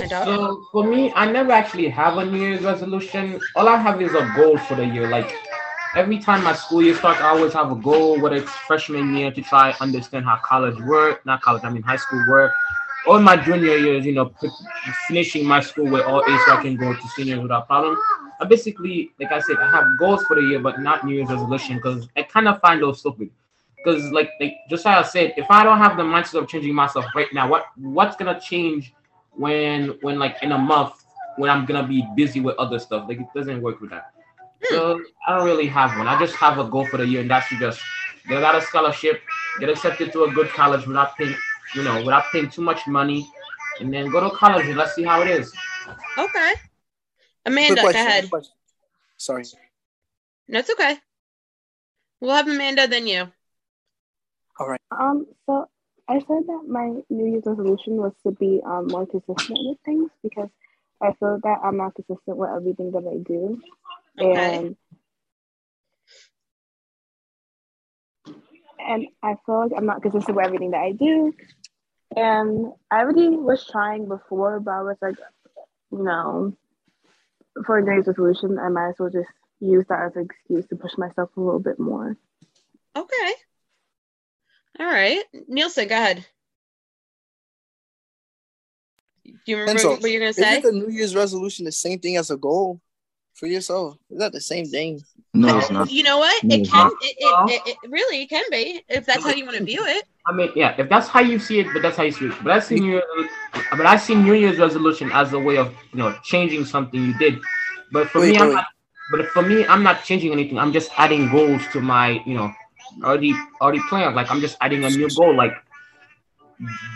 Hentoff. 0.00 0.24
So 0.24 0.64
for 0.72 0.84
me, 0.84 1.12
I 1.14 1.30
never 1.30 1.52
actually 1.52 1.88
have 1.90 2.16
a 2.16 2.24
New 2.24 2.40
Year's 2.40 2.62
resolution. 2.62 3.38
All 3.54 3.68
I 3.68 3.76
have 3.76 4.00
is 4.00 4.14
a 4.14 4.32
goal 4.34 4.56
for 4.56 4.76
the 4.76 4.86
year. 4.86 5.10
Like 5.10 5.34
every 5.94 6.18
time 6.18 6.42
my 6.44 6.54
school 6.54 6.82
year 6.82 6.94
starts, 6.94 7.20
I 7.20 7.28
always 7.28 7.52
have 7.52 7.70
a 7.70 7.76
goal, 7.76 8.18
whether 8.18 8.36
it's 8.36 8.50
freshman 8.50 9.14
year 9.14 9.30
to 9.30 9.42
try 9.42 9.74
understand 9.80 10.24
how 10.24 10.36
college 10.36 10.80
work, 10.82 11.26
not 11.26 11.42
college, 11.42 11.64
I 11.64 11.70
mean 11.70 11.82
high 11.82 11.96
school 11.96 12.24
work, 12.28 12.52
or 13.06 13.20
my 13.20 13.36
junior 13.36 13.76
years, 13.76 14.04
you 14.04 14.12
know, 14.12 14.32
finishing 15.08 15.44
my 15.44 15.60
school 15.60 15.90
with 15.90 16.04
all 16.04 16.22
A's 16.28 16.40
so 16.46 16.52
I 16.52 16.62
can 16.62 16.76
go 16.76 16.92
to 16.92 17.08
seniors 17.16 17.40
without 17.40 17.66
problem. 17.66 17.96
I 18.40 18.44
basically, 18.44 19.10
like 19.18 19.32
I 19.32 19.40
said, 19.40 19.56
I 19.56 19.70
have 19.70 19.84
goals 19.98 20.22
for 20.24 20.36
the 20.36 20.42
year, 20.42 20.60
but 20.60 20.80
not 20.80 21.04
New 21.04 21.14
Year's 21.14 21.28
resolution 21.28 21.76
because 21.76 22.08
I 22.16 22.22
kind 22.22 22.46
of 22.48 22.60
find 22.60 22.82
those 22.82 23.00
stupid. 23.00 23.30
Because 23.76 24.10
like, 24.12 24.30
like 24.40 24.54
just 24.68 24.84
like 24.84 24.96
I 24.96 25.02
said, 25.02 25.34
if 25.36 25.46
I 25.50 25.64
don't 25.64 25.78
have 25.78 25.96
the 25.96 26.02
mindset 26.02 26.42
of 26.42 26.48
changing 26.48 26.74
myself 26.74 27.06
right 27.14 27.32
now, 27.32 27.48
what 27.48 27.66
what's 27.76 28.16
gonna 28.16 28.40
change 28.40 28.92
when 29.32 29.96
when 30.02 30.18
like 30.18 30.36
in 30.42 30.52
a 30.52 30.58
month 30.58 31.04
when 31.36 31.50
I'm 31.50 31.64
gonna 31.64 31.86
be 31.86 32.06
busy 32.16 32.40
with 32.40 32.56
other 32.56 32.78
stuff? 32.78 33.08
Like 33.08 33.20
it 33.20 33.26
doesn't 33.34 33.62
work 33.62 33.80
with 33.80 33.90
that. 33.90 34.12
Hmm. 34.64 34.74
So 34.74 35.00
I 35.26 35.36
don't 35.36 35.46
really 35.46 35.68
have 35.68 35.96
one. 35.96 36.06
I 36.06 36.18
just 36.18 36.34
have 36.36 36.58
a 36.58 36.64
goal 36.64 36.86
for 36.86 36.96
the 36.96 37.06
year, 37.06 37.22
and 37.22 37.30
that's 37.30 37.48
to 37.48 37.58
just 37.58 37.80
get 38.28 38.44
out 38.44 38.54
of 38.54 38.62
scholarship, 38.64 39.22
get 39.58 39.68
accepted 39.68 40.12
to 40.12 40.24
a 40.24 40.32
good 40.32 40.48
college 40.50 40.86
without 40.86 41.16
paying, 41.16 41.34
you 41.74 41.82
know, 41.82 41.96
without 42.04 42.24
paying 42.32 42.50
too 42.50 42.62
much 42.62 42.86
money, 42.86 43.30
and 43.80 43.92
then 43.92 44.10
go 44.10 44.20
to 44.20 44.34
college 44.34 44.66
and 44.66 44.76
let's 44.76 44.94
see 44.94 45.04
how 45.04 45.20
it 45.22 45.28
is. 45.28 45.52
Okay. 46.16 46.54
Amanda, 47.46 47.80
Quick 47.82 47.94
go 47.94 48.00
ahead. 48.00 48.30
Sorry. 49.16 49.44
No, 50.48 50.58
it's 50.60 50.70
okay. 50.70 50.96
We'll 52.20 52.34
have 52.34 52.48
Amanda, 52.48 52.86
then 52.88 53.06
you. 53.06 53.28
All 54.58 54.68
right. 54.68 54.80
Um, 54.90 55.26
so 55.46 55.66
I 56.08 56.18
said 56.20 56.46
that 56.46 56.64
my 56.66 57.02
New 57.10 57.26
Year's 57.30 57.44
resolution 57.46 57.96
was 57.96 58.12
to 58.24 58.32
be 58.32 58.60
um 58.64 58.88
more 58.88 59.06
consistent 59.06 59.58
with 59.60 59.78
things 59.84 60.10
because 60.22 60.48
I 61.00 61.12
feel 61.20 61.38
that 61.42 61.58
I'm 61.62 61.76
not 61.76 61.94
consistent 61.94 62.36
with 62.36 62.50
everything 62.50 62.90
that 62.92 63.06
I 63.06 63.18
do, 63.18 63.60
Okay. 64.20 64.56
and 64.56 64.76
and 68.80 69.06
I 69.22 69.36
feel 69.44 69.60
like 69.60 69.72
I'm 69.76 69.86
not 69.86 70.02
consistent 70.02 70.36
with 70.36 70.46
everything 70.46 70.70
that 70.70 70.80
I 70.80 70.92
do, 70.92 71.32
and 72.16 72.72
I 72.90 73.00
already 73.00 73.28
was 73.28 73.66
trying 73.66 74.08
before, 74.08 74.60
but 74.60 74.70
I 74.70 74.82
was 74.82 74.96
like, 75.00 75.16
you 75.92 76.02
know, 76.02 76.56
for 77.64 77.78
a 77.78 77.82
New 77.82 77.92
Year's 77.92 78.06
resolution, 78.06 78.58
I 78.58 78.68
might 78.68 78.90
as 78.90 78.94
well 78.98 79.10
just 79.10 79.30
use 79.60 79.84
that 79.88 80.06
as 80.06 80.16
an 80.16 80.24
excuse 80.24 80.66
to 80.68 80.76
push 80.76 80.96
myself 80.96 81.30
a 81.36 81.40
little 81.40 81.60
bit 81.60 81.78
more. 81.78 82.16
Okay. 82.96 83.32
All 84.80 84.86
right. 84.86 85.22
Nielsen, 85.48 85.88
go 85.88 85.96
ahead. 85.96 86.24
Do 89.24 89.32
you 89.46 89.58
remember 89.58 89.82
Enzo, 89.82 90.00
what 90.00 90.10
you're 90.10 90.20
going 90.20 90.32
to 90.32 90.40
say? 90.40 90.58
Isn't 90.58 90.62
the 90.62 90.86
New 90.86 90.90
Year's 90.90 91.14
resolution 91.14 91.66
is 91.66 91.74
the 91.74 91.88
same 91.88 91.98
thing 91.98 92.16
as 92.16 92.30
a 92.30 92.36
goal 92.36 92.80
for 93.38 93.46
yourself? 93.46 93.96
Is 94.10 94.18
that 94.18 94.32
the 94.32 94.40
same 94.40 94.66
thing? 94.66 95.00
No, 95.32 95.58
it's 95.58 95.70
not. 95.70 95.90
You 95.90 96.02
know 96.02 96.18
what? 96.18 96.44
No, 96.44 96.54
It 96.54 96.60
it's 96.60 96.70
can. 96.70 96.90
It, 97.00 97.16
it, 97.18 97.50
it, 97.50 97.76
it 97.82 97.90
really 97.90 98.26
can 98.26 98.44
be 98.50 98.82
if 98.88 99.06
that's 99.06 99.22
how 99.24 99.30
you 99.30 99.44
want 99.44 99.56
to 99.58 99.64
view 99.64 99.84
it. 99.86 100.04
I 100.26 100.32
mean, 100.32 100.50
yeah, 100.54 100.74
if 100.76 100.88
that's 100.88 101.08
how 101.08 101.20
you 101.20 101.38
see 101.38 101.60
it, 101.60 101.68
but 101.72 101.80
that's 101.80 101.96
how 101.96 102.02
you 102.02 102.12
see 102.12 102.26
it. 102.26 102.34
But 102.42 102.52
I 102.52 102.60
see 102.60 102.74
New 102.80 102.92
Year, 102.92 103.02
but 103.70 103.86
I 103.86 103.96
see 103.96 104.14
New 104.14 104.34
Year's 104.34 104.58
resolution 104.58 105.10
as 105.12 105.32
a 105.32 105.38
way 105.38 105.56
of 105.56 105.72
you 105.92 105.98
know 105.98 106.14
changing 106.24 106.64
something 106.64 107.02
you 107.02 107.16
did. 107.18 107.38
But 107.92 108.08
for 108.08 108.20
Wait, 108.20 108.32
me, 108.32 108.38
I'm 108.38 108.52
not. 108.52 108.66
But 109.10 109.26
for 109.28 109.42
me, 109.42 109.64
I'm 109.66 109.82
not 109.82 110.04
changing 110.04 110.32
anything. 110.32 110.58
I'm 110.58 110.72
just 110.72 110.90
adding 110.98 111.30
goals 111.30 111.62
to 111.72 111.80
my 111.80 112.20
you 112.26 112.34
know 112.34 112.52
already 113.04 113.32
already 113.60 113.80
planned. 113.88 114.16
Like 114.16 114.30
I'm 114.30 114.40
just 114.40 114.56
adding 114.60 114.84
a 114.84 114.90
new 114.90 115.08
goal. 115.16 115.34
Like 115.34 115.54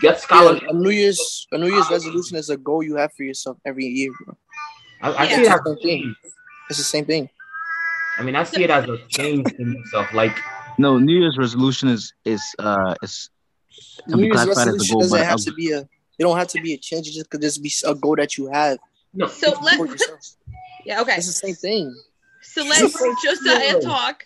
get 0.00 0.22
Yeah, 0.30 0.58
a 0.68 0.72
New 0.74 0.90
Year's 0.90 1.46
a 1.52 1.58
New 1.58 1.72
Year's 1.72 1.90
resolution 1.90 2.36
is 2.36 2.50
a 2.50 2.56
goal 2.56 2.82
you 2.82 2.96
have 2.96 3.12
for 3.14 3.22
yourself 3.22 3.56
every 3.64 3.86
year, 3.86 4.10
bro. 4.24 4.36
I, 5.02 5.12
I 5.12 5.24
Yeah. 5.26 5.36
see 5.36 5.42
it 5.42 5.48
as 5.52 5.60
the 5.64 5.70
a 5.70 5.74
same 5.74 5.76
thing. 5.82 6.02
change. 6.02 6.16
It's 6.70 6.78
the 6.78 6.84
same 6.84 7.04
thing. 7.04 7.28
I 8.18 8.22
mean, 8.22 8.36
I 8.36 8.44
see 8.44 8.62
it 8.64 8.70
as 8.70 8.84
a 8.88 8.98
change 9.08 9.52
in 9.58 9.72
yourself. 9.72 10.12
Like 10.12 10.38
No, 10.78 10.98
New 10.98 11.18
Year's 11.20 11.36
resolution 11.38 11.88
is 11.88 12.12
is 12.24 12.42
uh 12.58 12.94
is 13.02 13.28
can 14.08 14.16
New 14.16 14.22
be 14.22 14.26
Year's 14.28 14.32
classified 14.44 14.68
as 14.68 14.74
a 14.74 14.78
resolution 14.78 14.92
goal, 14.94 15.00
doesn't 15.02 15.18
but 15.18 15.26
have 15.26 15.40
a- 15.40 15.42
to 15.42 15.52
be 15.52 15.70
a. 15.72 15.80
It 16.18 16.22
don't 16.24 16.36
have 16.36 16.48
to 16.48 16.60
be 16.60 16.74
a 16.74 16.78
change. 16.78 17.08
It 17.08 17.12
just 17.12 17.30
could 17.30 17.40
just 17.40 17.62
be 17.62 17.72
a 17.86 17.94
goal 17.94 18.16
that 18.16 18.36
you 18.38 18.46
have 18.48 18.78
no, 19.14 19.26
So 19.26 19.54
let 19.62 19.76
for 19.76 19.86
yourself. 19.86 20.20
yeah 20.84 21.00
okay. 21.02 21.16
It's 21.16 21.26
the 21.26 21.32
same 21.32 21.54
thing. 21.54 21.96
So 22.42 22.64
let 22.64 22.90
Josiah 23.24 23.80
talk. 23.80 24.24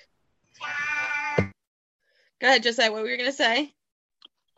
Go 2.41 2.49
ahead, 2.49 2.63
Josiah. 2.63 2.93
What 2.93 3.03
were 3.03 3.09
you 3.09 3.17
going 3.17 3.31
to 3.31 3.37
say? 3.37 3.73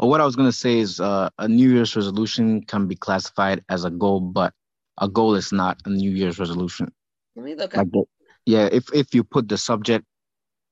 Well, 0.01 0.09
what 0.09 0.21
I 0.21 0.25
was 0.25 0.37
gonna 0.37 0.53
say 0.53 0.79
is 0.79 1.01
uh, 1.01 1.29
a 1.39 1.49
New 1.49 1.71
Year's 1.71 1.97
resolution 1.97 2.63
can 2.63 2.87
be 2.87 2.95
classified 2.95 3.65
as 3.69 3.85
a 3.85 3.91
goal, 3.91 4.21
but 4.21 4.55
a 5.01 5.09
goal 5.09 5.35
is 5.35 5.53
not 5.53 5.79
a 5.85 5.91
New 5.91 6.11
Year's 6.11 6.39
resolution. 6.39 6.93
Let 7.37 7.45
me 7.45 7.55
look 7.55 7.75
up. 7.75 7.79
Like, 7.79 7.91
the, 7.93 8.05
yeah, 8.47 8.69
if 8.71 8.93
if 8.93 9.15
you 9.15 9.25
put 9.25 9.49
the 9.49 9.57
subject 9.59 10.05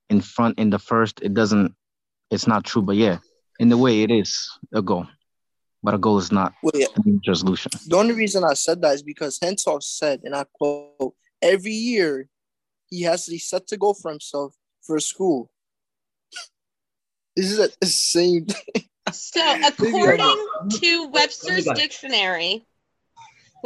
in 0.09 0.21
front 0.21 0.59
in 0.59 0.69
the 0.69 0.79
first, 0.79 1.21
it 1.21 1.33
doesn't. 1.33 1.75
It's 2.29 2.47
not 2.47 2.65
true, 2.65 2.81
but 2.81 2.95
yeah, 2.95 3.19
in 3.59 3.69
the 3.69 3.77
way 3.77 4.01
it 4.01 4.11
is 4.11 4.49
a 4.73 4.81
goal, 4.81 5.07
but 5.81 5.93
a 5.93 5.97
goal 5.97 6.17
is 6.17 6.31
not 6.31 6.53
Well, 6.61 6.73
yeah. 6.75 6.87
a 6.95 6.99
New 7.05 7.19
Year's 7.23 7.39
resolution. 7.39 7.71
The 7.87 7.95
only 7.95 8.13
reason 8.13 8.43
I 8.43 8.53
said 8.53 8.81
that 8.81 8.95
is 8.95 9.03
because 9.03 9.39
Hentoff 9.39 9.83
said, 9.83 10.21
and 10.23 10.35
I 10.35 10.45
quote, 10.53 11.13
every 11.41 11.71
year 11.71 12.27
he 12.89 13.03
has 13.03 13.25
to 13.25 13.39
set 13.39 13.67
to 13.67 13.77
go 13.77 13.93
for 13.93 14.11
himself 14.11 14.55
for 14.81 14.99
school. 14.99 15.49
This 17.37 17.51
is 17.51 17.57
the 17.79 17.85
same 17.87 18.45
thing. 18.47 18.85
So, 19.11 19.39
according 19.67 20.47
to 20.81 21.07
Webster's 21.09 21.65
got 21.65 21.77
it. 21.77 21.81
dictionary, 21.81 22.65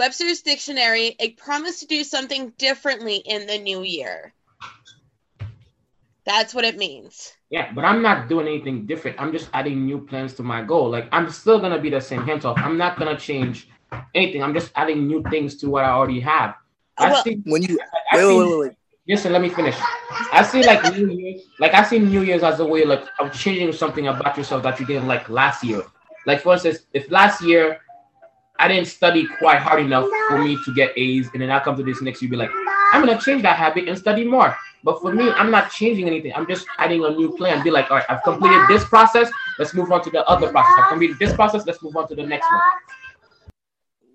Webster's 0.01 0.41
dictionary, 0.41 1.15
a 1.19 1.29
promise 1.33 1.79
to 1.81 1.85
do 1.85 2.03
something 2.03 2.49
differently 2.57 3.17
in 3.17 3.45
the 3.45 3.59
new 3.59 3.83
year. 3.83 4.33
That's 6.25 6.55
what 6.55 6.65
it 6.65 6.75
means. 6.75 7.33
Yeah, 7.51 7.71
but 7.71 7.85
I'm 7.85 8.01
not 8.01 8.27
doing 8.27 8.47
anything 8.47 8.87
different. 8.87 9.21
I'm 9.21 9.31
just 9.31 9.49
adding 9.53 9.85
new 9.85 9.99
plans 9.99 10.33
to 10.37 10.43
my 10.43 10.63
goal. 10.63 10.89
Like 10.89 11.07
I'm 11.11 11.29
still 11.29 11.59
gonna 11.59 11.77
be 11.77 11.91
the 11.91 12.01
same 12.01 12.23
hands 12.23 12.45
off. 12.45 12.57
I'm 12.57 12.79
not 12.79 12.97
gonna 12.97 13.15
change 13.15 13.69
anything. 14.15 14.41
I'm 14.41 14.55
just 14.55 14.71
adding 14.75 15.05
new 15.05 15.21
things 15.29 15.57
to 15.57 15.69
what 15.69 15.85
I 15.85 15.91
already 15.91 16.19
have. 16.21 16.55
I 16.97 17.11
Well- 17.11 17.23
see. 17.23 17.35
When 17.45 17.61
you 17.61 17.77
I 18.11 18.15
wait, 18.17 18.21
see 18.23 18.37
wait, 18.39 18.49
wait, 18.49 18.59
wait. 18.59 18.71
Listen, 19.07 19.33
let 19.33 19.41
me 19.43 19.49
finish. 19.49 19.77
I 20.33 20.41
see 20.41 20.63
like 20.63 20.81
New 20.95 21.09
Year's, 21.11 21.41
like 21.59 21.75
I 21.75 21.83
see 21.83 21.99
New 21.99 22.23
Year's 22.23 22.41
as 22.41 22.59
a 22.59 22.65
way 22.65 22.85
like 22.85 23.03
of 23.19 23.31
changing 23.33 23.71
something 23.71 24.07
about 24.07 24.35
yourself 24.35 24.63
that 24.63 24.79
you 24.79 24.85
didn't 24.87 25.07
like 25.07 25.29
last 25.29 25.63
year. 25.63 25.83
Like 26.25 26.41
for 26.41 26.53
instance, 26.53 26.87
if 26.91 27.11
last 27.11 27.43
year 27.43 27.81
I 28.61 28.67
didn't 28.67 28.87
study 28.89 29.27
quite 29.39 29.57
hard 29.57 29.81
enough 29.81 30.07
for 30.29 30.37
me 30.37 30.55
to 30.65 30.73
get 30.75 30.93
A's, 30.95 31.27
and 31.33 31.41
then 31.41 31.49
I 31.49 31.59
come 31.59 31.75
to 31.77 31.83
this 31.83 31.99
next 31.99 32.21
year, 32.21 32.29
be 32.29 32.37
like, 32.37 32.51
I'm 32.93 33.03
gonna 33.03 33.19
change 33.19 33.41
that 33.41 33.57
habit 33.57 33.89
and 33.89 33.97
study 33.97 34.23
more. 34.23 34.55
But 34.83 35.01
for 35.01 35.11
me, 35.11 35.31
I'm 35.31 35.49
not 35.49 35.71
changing 35.71 36.07
anything. 36.07 36.31
I'm 36.35 36.47
just 36.47 36.67
adding 36.77 37.03
a 37.03 37.09
new 37.09 37.35
plan. 37.35 37.63
Be 37.63 37.71
like, 37.71 37.89
all 37.89 37.97
right, 37.97 38.05
I've 38.07 38.21
completed 38.23 38.61
this 38.67 38.85
process. 38.85 39.31
Let's 39.57 39.73
move 39.73 39.91
on 39.91 40.03
to 40.03 40.09
the 40.11 40.23
other 40.27 40.51
process. 40.51 40.73
I've 40.77 40.89
completed 40.89 41.17
this 41.17 41.33
process. 41.33 41.65
Let's 41.65 41.81
move 41.81 41.95
on 41.97 42.07
to 42.09 42.15
the 42.15 42.23
next 42.23 42.47
one. 42.51 42.61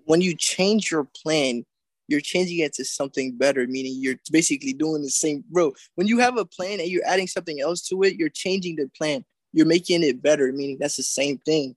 When 0.05 0.21
you 0.21 0.33
change 0.33 0.91
your 0.91 1.03
plan, 1.03 1.65
you're 2.07 2.21
changing 2.21 2.59
it 2.59 2.73
to 2.75 2.85
something 2.85 3.35
better, 3.35 3.67
meaning 3.67 3.95
you're 3.97 4.15
basically 4.31 4.71
doing 4.71 5.01
the 5.01 5.09
same. 5.09 5.43
Bro, 5.49 5.73
when 5.95 6.07
you 6.07 6.19
have 6.19 6.37
a 6.37 6.45
plan 6.45 6.79
and 6.79 6.89
you're 6.89 7.05
adding 7.05 7.27
something 7.27 7.59
else 7.59 7.81
to 7.89 8.01
it, 8.03 8.15
you're 8.15 8.29
changing 8.29 8.77
the 8.77 8.89
plan. 8.97 9.25
You're 9.51 9.65
making 9.65 10.03
it 10.03 10.21
better, 10.21 10.53
meaning 10.53 10.77
that's 10.79 10.95
the 10.95 11.03
same 11.03 11.37
thing. 11.39 11.75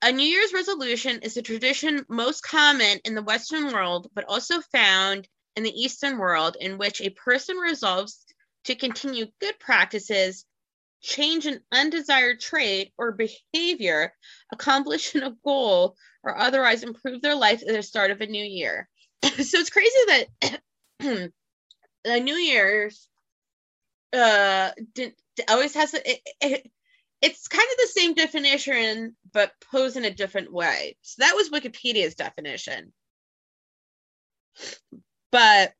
A 0.00 0.12
New 0.12 0.24
Year's 0.24 0.52
resolution 0.52 1.20
is 1.22 1.36
a 1.36 1.42
tradition 1.42 2.06
most 2.08 2.42
common 2.42 3.00
in 3.04 3.14
the 3.14 3.22
Western 3.22 3.72
world, 3.72 4.08
but 4.14 4.24
also 4.24 4.60
found 4.60 5.26
in 5.56 5.64
the 5.64 5.72
Eastern 5.72 6.18
world, 6.18 6.56
in 6.60 6.78
which 6.78 7.00
a 7.00 7.10
person 7.10 7.56
resolves 7.56 8.24
to 8.64 8.76
continue 8.76 9.26
good 9.40 9.58
practices, 9.58 10.44
change 11.00 11.46
an 11.46 11.64
undesired 11.72 12.38
trait 12.38 12.92
or 12.96 13.10
behavior, 13.10 14.14
accomplish 14.52 15.16
a 15.16 15.34
goal, 15.44 15.96
or 16.22 16.38
otherwise 16.38 16.84
improve 16.84 17.20
their 17.20 17.34
life 17.34 17.62
at 17.62 17.68
the 17.68 17.82
start 17.82 18.12
of 18.12 18.20
a 18.20 18.26
new 18.26 18.44
year. 18.44 18.88
so 19.22 19.58
it's 19.58 19.70
crazy 19.70 19.98
that 20.06 20.60
the 22.04 22.20
New 22.20 22.36
Year's 22.36 23.08
uh 24.12 24.70
did, 24.94 25.12
always 25.48 25.74
has 25.74 25.92
it, 25.94 26.20
it, 26.40 26.70
it's 27.20 27.48
kind 27.48 27.66
of 27.70 27.76
the 27.78 28.00
same 28.00 28.14
definition 28.14 29.16
but 29.32 29.52
posed 29.70 29.96
in 29.96 30.04
a 30.04 30.10
different 30.10 30.52
way. 30.52 30.96
So 31.02 31.22
that 31.22 31.34
was 31.34 31.50
Wikipedia's 31.50 32.14
definition. 32.14 32.92
But 35.30 35.72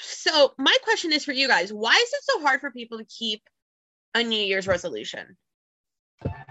so 0.00 0.52
my 0.58 0.76
question 0.82 1.12
is 1.12 1.24
for 1.24 1.32
you 1.32 1.48
guys, 1.48 1.72
why 1.72 1.94
is 1.94 2.12
it 2.12 2.22
so 2.22 2.40
hard 2.40 2.60
for 2.60 2.70
people 2.70 2.98
to 2.98 3.04
keep 3.04 3.42
a 4.14 4.22
New 4.22 4.40
Year's 4.40 4.66
resolution? 4.66 5.36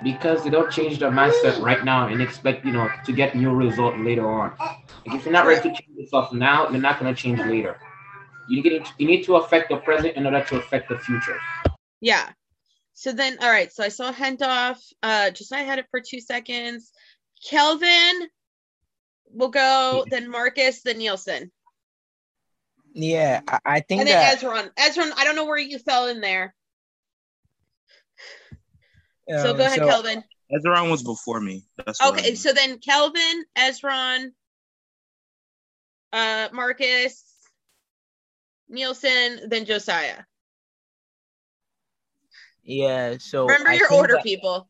because 0.04 0.44
they 0.44 0.50
don't 0.50 0.72
change 0.72 1.00
their 1.00 1.12
mindset 1.12 1.56
mm. 1.56 1.62
right 1.62 1.84
now 1.84 2.08
and 2.08 2.22
expect 2.22 2.66
you 2.66 2.72
know 2.72 2.90
to 3.06 3.12
get 3.12 3.36
new 3.36 3.52
result 3.52 3.98
later 4.00 4.30
on. 4.30 4.54
Like 4.60 5.16
if 5.16 5.26
you're 5.26 5.34
not 5.34 5.46
ready 5.46 5.62
to 5.62 5.70
change 5.70 5.98
yourself 5.98 6.32
now, 6.34 6.70
you're 6.70 6.82
not 6.82 7.00
gonna 7.00 7.16
change 7.16 7.40
later. 7.40 7.80
You 8.50 8.64
you 8.98 9.08
need 9.08 9.24
to 9.24 9.36
affect 9.36 9.70
the 9.70 9.78
present 9.78 10.16
in 10.16 10.26
order 10.26 10.44
to 10.44 10.58
affect 10.58 10.90
the 10.90 10.98
future. 11.00 11.38
Yeah. 12.00 12.32
So 13.00 13.12
then, 13.12 13.38
all 13.42 13.50
right. 13.52 13.72
So 13.72 13.84
I 13.84 13.90
saw 13.90 14.12
Hentoff. 14.12 14.78
Uh, 15.04 15.30
just 15.30 15.54
I 15.54 15.60
had 15.60 15.78
it 15.78 15.86
for 15.92 16.02
two 16.02 16.20
seconds. 16.20 16.92
Kelvin 17.48 18.28
will 19.32 19.50
go, 19.50 20.04
then 20.10 20.32
Marcus, 20.32 20.82
then 20.82 20.98
Nielsen. 20.98 21.52
Yeah, 22.96 23.42
I, 23.48 23.60
I 23.64 23.80
think 23.82 24.00
And 24.02 24.08
then 24.10 24.20
that 24.20 24.40
Ezron. 24.40 24.72
Ezron, 24.80 25.12
I 25.16 25.26
don't 25.26 25.36
know 25.36 25.46
where 25.46 25.60
you 25.60 25.78
fell 25.78 26.08
in 26.08 26.22
there. 26.22 26.56
so 29.30 29.52
um, 29.52 29.58
go 29.58 29.64
ahead, 29.66 29.78
so- 29.78 29.86
Kelvin. 29.86 30.24
Ezron 30.52 30.90
was 30.90 31.04
before 31.04 31.40
me. 31.40 31.66
That's 31.86 32.02
what 32.02 32.16
I 32.16 32.18
Okay, 32.18 32.28
mean. 32.30 32.36
so 32.36 32.52
then 32.52 32.80
Kelvin, 32.80 33.44
Ezron, 33.56 34.30
uh, 36.14 36.48
Marcus, 36.52 37.24
Nielsen, 38.70 39.50
then 39.50 39.66
Josiah. 39.66 40.24
Yeah, 42.68 43.16
so 43.18 43.46
Remember 43.46 43.70
I 43.70 43.76
your 43.76 43.94
order, 43.94 44.16
that- 44.16 44.24
people. 44.24 44.68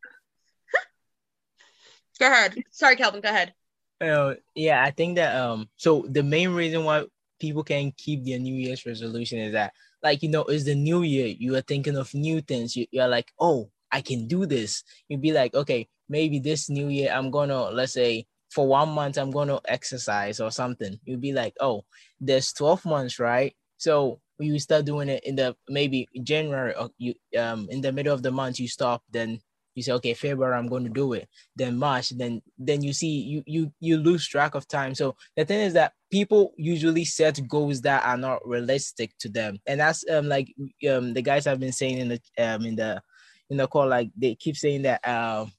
go 2.20 2.28
ahead. 2.28 2.56
Sorry, 2.70 2.96
Kelvin. 2.96 3.22
Go 3.22 3.30
ahead. 3.30 3.54
Uh, 4.00 4.36
yeah, 4.54 4.84
I 4.84 4.92
think 4.92 5.16
that 5.16 5.36
um 5.36 5.68
so 5.76 6.06
the 6.08 6.22
main 6.22 6.52
reason 6.52 6.84
why 6.84 7.06
people 7.40 7.64
can 7.64 7.92
keep 7.98 8.24
their 8.24 8.38
New 8.38 8.54
Year's 8.54 8.86
resolution 8.86 9.40
is 9.40 9.54
that 9.54 9.74
like 10.04 10.22
you 10.22 10.30
know 10.30 10.44
it's 10.44 10.66
the 10.66 10.76
new 10.76 11.02
year 11.02 11.26
you 11.26 11.56
are 11.56 11.62
thinking 11.62 11.98
of 11.98 12.14
new 12.14 12.40
things 12.40 12.76
you, 12.76 12.86
you're 12.92 13.08
like 13.08 13.32
oh 13.40 13.72
I 13.92 14.02
can 14.02 14.28
do 14.28 14.46
this 14.46 14.84
you'd 15.10 15.22
be 15.22 15.32
like 15.32 15.56
okay 15.56 15.88
maybe 16.08 16.40
this 16.40 16.70
new 16.70 16.90
year 16.90 17.12
I'm 17.12 17.32
gonna 17.32 17.70
let's 17.70 17.94
say 17.94 18.28
for 18.52 18.68
one 18.68 18.90
month 18.90 19.18
I'm 19.18 19.32
gonna 19.32 19.60
exercise 19.68 20.40
or 20.40 20.52
something 20.52 21.00
you'd 21.04 21.22
be 21.22 21.34
like 21.34 21.56
oh 21.60 21.84
there's 22.22 22.54
12 22.54 22.86
months 22.86 23.18
right 23.18 23.56
so 23.78 24.20
you 24.40 24.60
start 24.60 24.86
doing 24.86 25.10
it 25.10 25.24
in 25.24 25.36
the 25.36 25.56
maybe 25.70 26.08
January 26.24 26.76
or 26.76 26.90
you 26.98 27.14
um 27.38 27.68
in 27.70 27.82
the 27.82 27.92
middle 27.92 28.14
of 28.14 28.24
the 28.24 28.32
month 28.32 28.60
you 28.60 28.68
stop 28.68 29.04
then 29.12 29.40
you 29.76 29.84
say 29.84 29.92
okay 29.92 30.14
February 30.14 30.56
I'm 30.56 30.68
going 30.68 30.84
to 30.84 30.90
do 30.90 31.14
it 31.14 31.28
then 31.56 31.78
March, 31.78 32.10
then 32.10 32.42
then 32.58 32.84
you 32.84 32.94
see 32.94 33.20
you 33.20 33.44
you 33.46 33.72
you 33.80 33.98
lose 33.98 34.28
track 34.28 34.56
of 34.56 34.68
time. 34.68 34.96
So 34.96 35.16
the 35.36 35.46
thing 35.46 35.62
is 35.62 35.74
that 35.74 35.94
people 36.12 36.54
usually 36.58 37.06
set 37.06 37.40
goals 37.48 37.82
that 37.82 38.04
are 38.06 38.18
not 38.18 38.48
realistic 38.48 39.12
to 39.20 39.30
them, 39.30 39.60
and 39.68 39.80
that's 39.80 40.04
um 40.10 40.28
like 40.28 40.54
um 40.90 41.14
the 41.14 41.22
guys 41.22 41.46
have 41.46 41.60
been 41.60 41.72
saying 41.72 41.98
in 42.00 42.08
the 42.10 42.22
um 42.44 42.66
in 42.66 42.76
the 42.76 43.02
in 43.50 43.58
the 43.58 43.68
call 43.68 43.88
like 43.88 44.10
they 44.16 44.36
keep 44.36 44.56
saying 44.58 44.84
that 44.84 45.08
um 45.08 45.52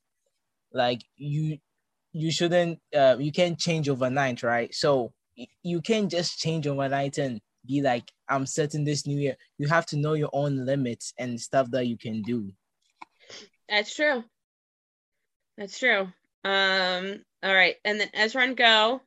like 0.73 1.03
you 1.17 1.59
you 2.13 2.31
shouldn't 2.31 2.79
uh 2.97 3.17
you 3.19 3.33
can't 3.33 3.59
change 3.59 3.89
overnight, 3.89 4.43
right? 4.43 4.75
So 4.75 5.13
you 5.63 5.81
can't 5.81 6.11
just 6.11 6.39
change 6.39 6.67
overnight 6.67 7.19
and 7.19 7.41
be 7.69 7.83
like 7.83 8.11
I'm 8.29 8.47
setting 8.47 8.85
this 8.85 9.07
new 9.07 9.19
year. 9.19 9.37
You 9.59 9.69
have 9.69 9.87
to 9.87 9.97
know 9.97 10.15
your 10.15 10.31
own 10.33 10.65
limits 10.65 11.13
and 11.19 11.41
stuff 11.41 11.71
that 11.71 11.87
you 11.87 11.97
can 11.97 12.23
do. 12.23 12.51
That's 13.69 13.95
true. 13.95 14.25
That's 15.57 15.79
true. 15.79 16.09
Um. 16.45 17.23
All 17.43 17.55
right, 17.55 17.77
and 17.85 18.01
then 18.01 18.09
Ezron, 18.17 18.57
go. 18.57 19.01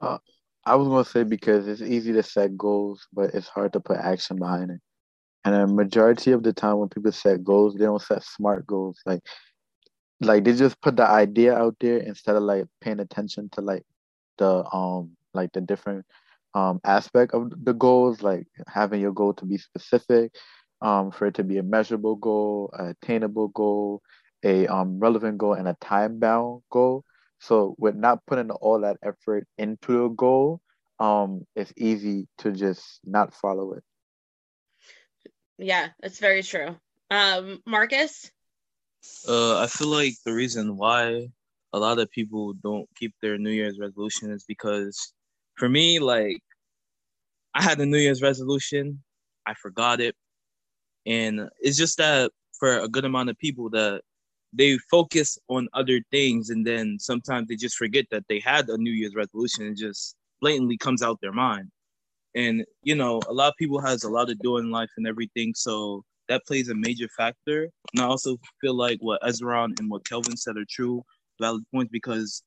Uh, 0.00 0.18
I 0.64 0.74
was 0.74 0.88
gonna 0.88 1.04
say 1.04 1.22
because 1.22 1.68
it's 1.68 1.82
easy 1.82 2.12
to 2.12 2.22
set 2.22 2.56
goals, 2.56 3.06
but 3.12 3.34
it's 3.34 3.48
hard 3.48 3.72
to 3.74 3.80
put 3.80 3.98
action 3.98 4.38
behind 4.38 4.72
it. 4.72 4.80
And 5.44 5.54
a 5.54 5.66
majority 5.66 6.32
of 6.32 6.42
the 6.42 6.52
time 6.52 6.78
when 6.78 6.88
people 6.88 7.12
set 7.12 7.44
goals, 7.44 7.74
they 7.74 7.84
don't 7.84 8.02
set 8.02 8.24
smart 8.24 8.66
goals. 8.66 9.00
Like 9.06 9.20
like 10.20 10.44
they 10.44 10.54
just 10.54 10.80
put 10.80 10.96
the 10.96 11.08
idea 11.08 11.54
out 11.56 11.76
there 11.80 11.98
instead 11.98 12.36
of 12.36 12.42
like 12.42 12.66
paying 12.80 13.00
attention 13.00 13.48
to 13.50 13.60
like 13.60 13.84
the 14.38 14.64
um 14.72 15.16
like 15.34 15.52
the 15.52 15.60
different 15.60 16.04
um 16.54 16.80
aspect 16.84 17.34
of 17.34 17.50
the 17.64 17.72
goals, 17.72 18.22
like 18.22 18.46
having 18.66 19.00
your 19.00 19.12
goal 19.12 19.34
to 19.34 19.44
be 19.44 19.58
specific, 19.58 20.34
um 20.80 21.10
for 21.10 21.26
it 21.26 21.34
to 21.34 21.44
be 21.44 21.58
a 21.58 21.62
measurable 21.62 22.16
goal, 22.16 22.70
a 22.78 22.90
attainable 22.90 23.48
goal, 23.48 24.02
a 24.44 24.66
um 24.66 24.98
relevant 24.98 25.38
goal, 25.38 25.54
and 25.54 25.68
a 25.68 25.76
time 25.80 26.18
bound 26.18 26.62
goal. 26.70 27.04
So 27.40 27.74
with 27.78 27.96
not 27.96 28.24
putting 28.26 28.50
all 28.50 28.80
that 28.82 28.98
effort 29.02 29.48
into 29.58 30.04
a 30.04 30.10
goal, 30.10 30.60
um, 31.00 31.44
it's 31.56 31.72
easy 31.76 32.28
to 32.38 32.52
just 32.52 33.00
not 33.04 33.34
follow 33.34 33.72
it. 33.72 33.82
Yeah, 35.58 35.88
that's 36.00 36.18
very 36.18 36.42
true. 36.42 36.76
Um, 37.10 37.60
Marcus. 37.66 38.30
Uh, 39.26 39.58
I 39.60 39.66
feel 39.66 39.88
like 39.88 40.14
the 40.24 40.32
reason 40.32 40.76
why 40.76 41.28
a 41.72 41.78
lot 41.78 41.98
of 41.98 42.10
people 42.10 42.52
don't 42.52 42.88
keep 42.96 43.14
their 43.20 43.38
New 43.38 43.50
Year's 43.50 43.78
resolution 43.78 44.30
is 44.30 44.44
because, 44.44 45.12
for 45.62 45.68
me, 45.68 46.00
like, 46.00 46.42
I 47.54 47.62
had 47.62 47.78
a 47.78 47.86
New 47.86 47.98
Year's 47.98 48.20
resolution, 48.20 49.00
I 49.46 49.54
forgot 49.54 50.00
it, 50.00 50.16
and 51.06 51.48
it's 51.60 51.76
just 51.76 51.98
that 51.98 52.32
for 52.58 52.80
a 52.80 52.88
good 52.88 53.04
amount 53.04 53.30
of 53.30 53.38
people 53.38 53.70
that 53.70 54.02
they 54.52 54.76
focus 54.90 55.38
on 55.46 55.68
other 55.72 56.00
things, 56.10 56.50
and 56.50 56.66
then 56.66 56.98
sometimes 56.98 57.46
they 57.46 57.54
just 57.54 57.76
forget 57.76 58.06
that 58.10 58.24
they 58.28 58.40
had 58.40 58.68
a 58.70 58.76
New 58.76 58.90
Year's 58.90 59.14
resolution 59.14 59.64
and 59.64 59.76
just 59.76 60.16
blatantly 60.40 60.76
comes 60.76 61.00
out 61.00 61.20
their 61.20 61.30
mind. 61.30 61.70
And 62.34 62.64
you 62.82 62.96
know, 62.96 63.20
a 63.28 63.32
lot 63.32 63.50
of 63.50 63.54
people 63.56 63.80
has 63.80 64.02
a 64.02 64.10
lot 64.10 64.26
to 64.30 64.34
do 64.34 64.56
in 64.56 64.72
life 64.72 64.90
and 64.96 65.06
everything, 65.06 65.54
so 65.54 66.02
that 66.28 66.44
plays 66.44 66.70
a 66.70 66.74
major 66.74 67.06
factor. 67.16 67.68
And 67.92 68.02
I 68.02 68.06
also 68.06 68.36
feel 68.60 68.74
like 68.74 68.98
what 68.98 69.22
Ezron 69.22 69.78
and 69.78 69.88
what 69.88 70.08
Kelvin 70.08 70.36
said 70.36 70.56
are 70.56 70.66
true, 70.68 71.04
valid 71.40 71.62
points 71.72 71.92
because 71.92 72.42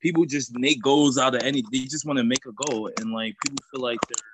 people 0.00 0.24
just 0.24 0.56
make 0.56 0.82
goals 0.82 1.18
out 1.18 1.34
of 1.34 1.42
any. 1.42 1.62
They 1.72 1.80
just 1.80 2.06
want 2.06 2.18
to 2.18 2.24
make 2.24 2.44
a 2.46 2.52
goal, 2.52 2.90
and 2.98 3.12
like 3.12 3.34
people 3.44 3.64
feel 3.72 3.82
like 3.82 3.98
they're 4.08 4.24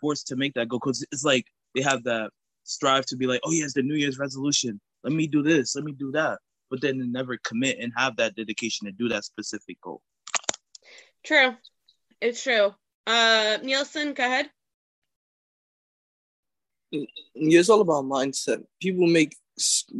forced 0.00 0.26
to 0.28 0.36
make 0.36 0.54
that 0.54 0.68
goal 0.68 0.80
because 0.82 1.04
it's 1.12 1.24
like 1.24 1.46
they 1.74 1.82
have 1.82 2.04
that 2.04 2.30
strive 2.64 3.06
to 3.06 3.16
be 3.16 3.26
like, 3.26 3.40
oh 3.44 3.52
yes, 3.52 3.74
the 3.74 3.82
New 3.82 3.94
Year's 3.94 4.18
resolution. 4.18 4.80
Let 5.02 5.12
me 5.12 5.26
do 5.26 5.42
this. 5.42 5.74
Let 5.74 5.84
me 5.84 5.92
do 5.92 6.10
that. 6.12 6.38
But 6.70 6.80
then 6.80 6.98
they 6.98 7.06
never 7.06 7.38
commit 7.38 7.78
and 7.80 7.92
have 7.96 8.16
that 8.16 8.36
dedication 8.36 8.86
to 8.86 8.92
do 8.92 9.08
that 9.08 9.24
specific 9.24 9.80
goal. 9.80 10.02
True. 11.24 11.56
It's 12.20 12.42
true. 12.42 12.74
Uh, 13.06 13.58
Nielsen, 13.62 14.14
go 14.14 14.24
ahead. 14.24 14.50
Yeah, 16.90 17.06
it's 17.34 17.68
all 17.68 17.80
about 17.80 18.04
mindset. 18.04 18.64
People 18.80 19.06
make 19.06 19.36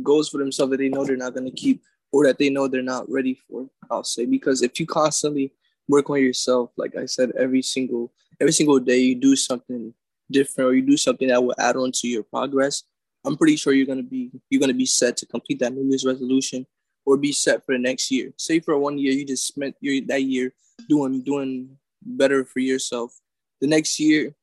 goals 0.03 0.29
for 0.29 0.39
themselves 0.39 0.71
that 0.71 0.79
they 0.79 0.89
know 0.89 1.05
they're 1.05 1.17
not 1.17 1.35
going 1.35 1.47
to 1.47 1.57
keep 1.57 1.83
or 2.13 2.27
that 2.27 2.39
they 2.39 2.51
know 2.51 2.69
they're 2.69 2.83
not 2.83 3.11
ready 3.11 3.35
for. 3.35 3.69
I'll 3.91 4.05
say 4.05 4.27
because 4.27 4.63
if 4.63 4.79
you 4.81 4.87
constantly 4.87 5.53
work 5.89 6.11
on 6.11 6.21
yourself, 6.21 6.71
like 6.77 6.97
I 6.97 7.07
said, 7.07 7.33
every 7.37 7.63
single 7.63 8.13
every 8.41 8.53
single 8.53 8.79
day 8.79 8.99
you 8.99 9.15
do 9.15 9.37
something 9.37 9.93
different 10.31 10.71
or 10.71 10.75
you 10.75 10.83
do 10.83 10.97
something 10.97 11.29
that 11.29 11.43
will 11.43 11.55
add 11.59 11.77
on 11.77 11.93
to 11.93 12.09
your 12.09 12.23
progress. 12.23 12.85
I'm 13.25 13.37
pretty 13.37 13.57
sure 13.57 13.73
you're 13.73 13.87
gonna 13.87 14.03
be 14.03 14.31
you're 14.49 14.61
gonna 14.61 14.75
be 14.75 14.87
set 14.87 15.17
to 15.19 15.27
complete 15.27 15.59
that 15.61 15.73
New 15.73 15.89
Year's 15.89 16.05
resolution 16.05 16.67
or 17.05 17.17
be 17.17 17.33
set 17.33 17.65
for 17.65 17.73
the 17.73 17.79
next 17.79 18.11
year. 18.11 18.33
Say 18.37 18.61
for 18.61 18.79
one 18.79 18.99
year 18.99 19.13
you 19.13 19.27
just 19.27 19.47
spent 19.47 19.77
your 19.81 20.01
that 20.07 20.23
year 20.23 20.53
doing 20.89 21.23
doing 21.23 21.77
better 22.03 22.45
for 22.45 22.61
yourself. 22.61 23.19
The 23.61 23.67
next 23.67 24.01
year 24.01 24.35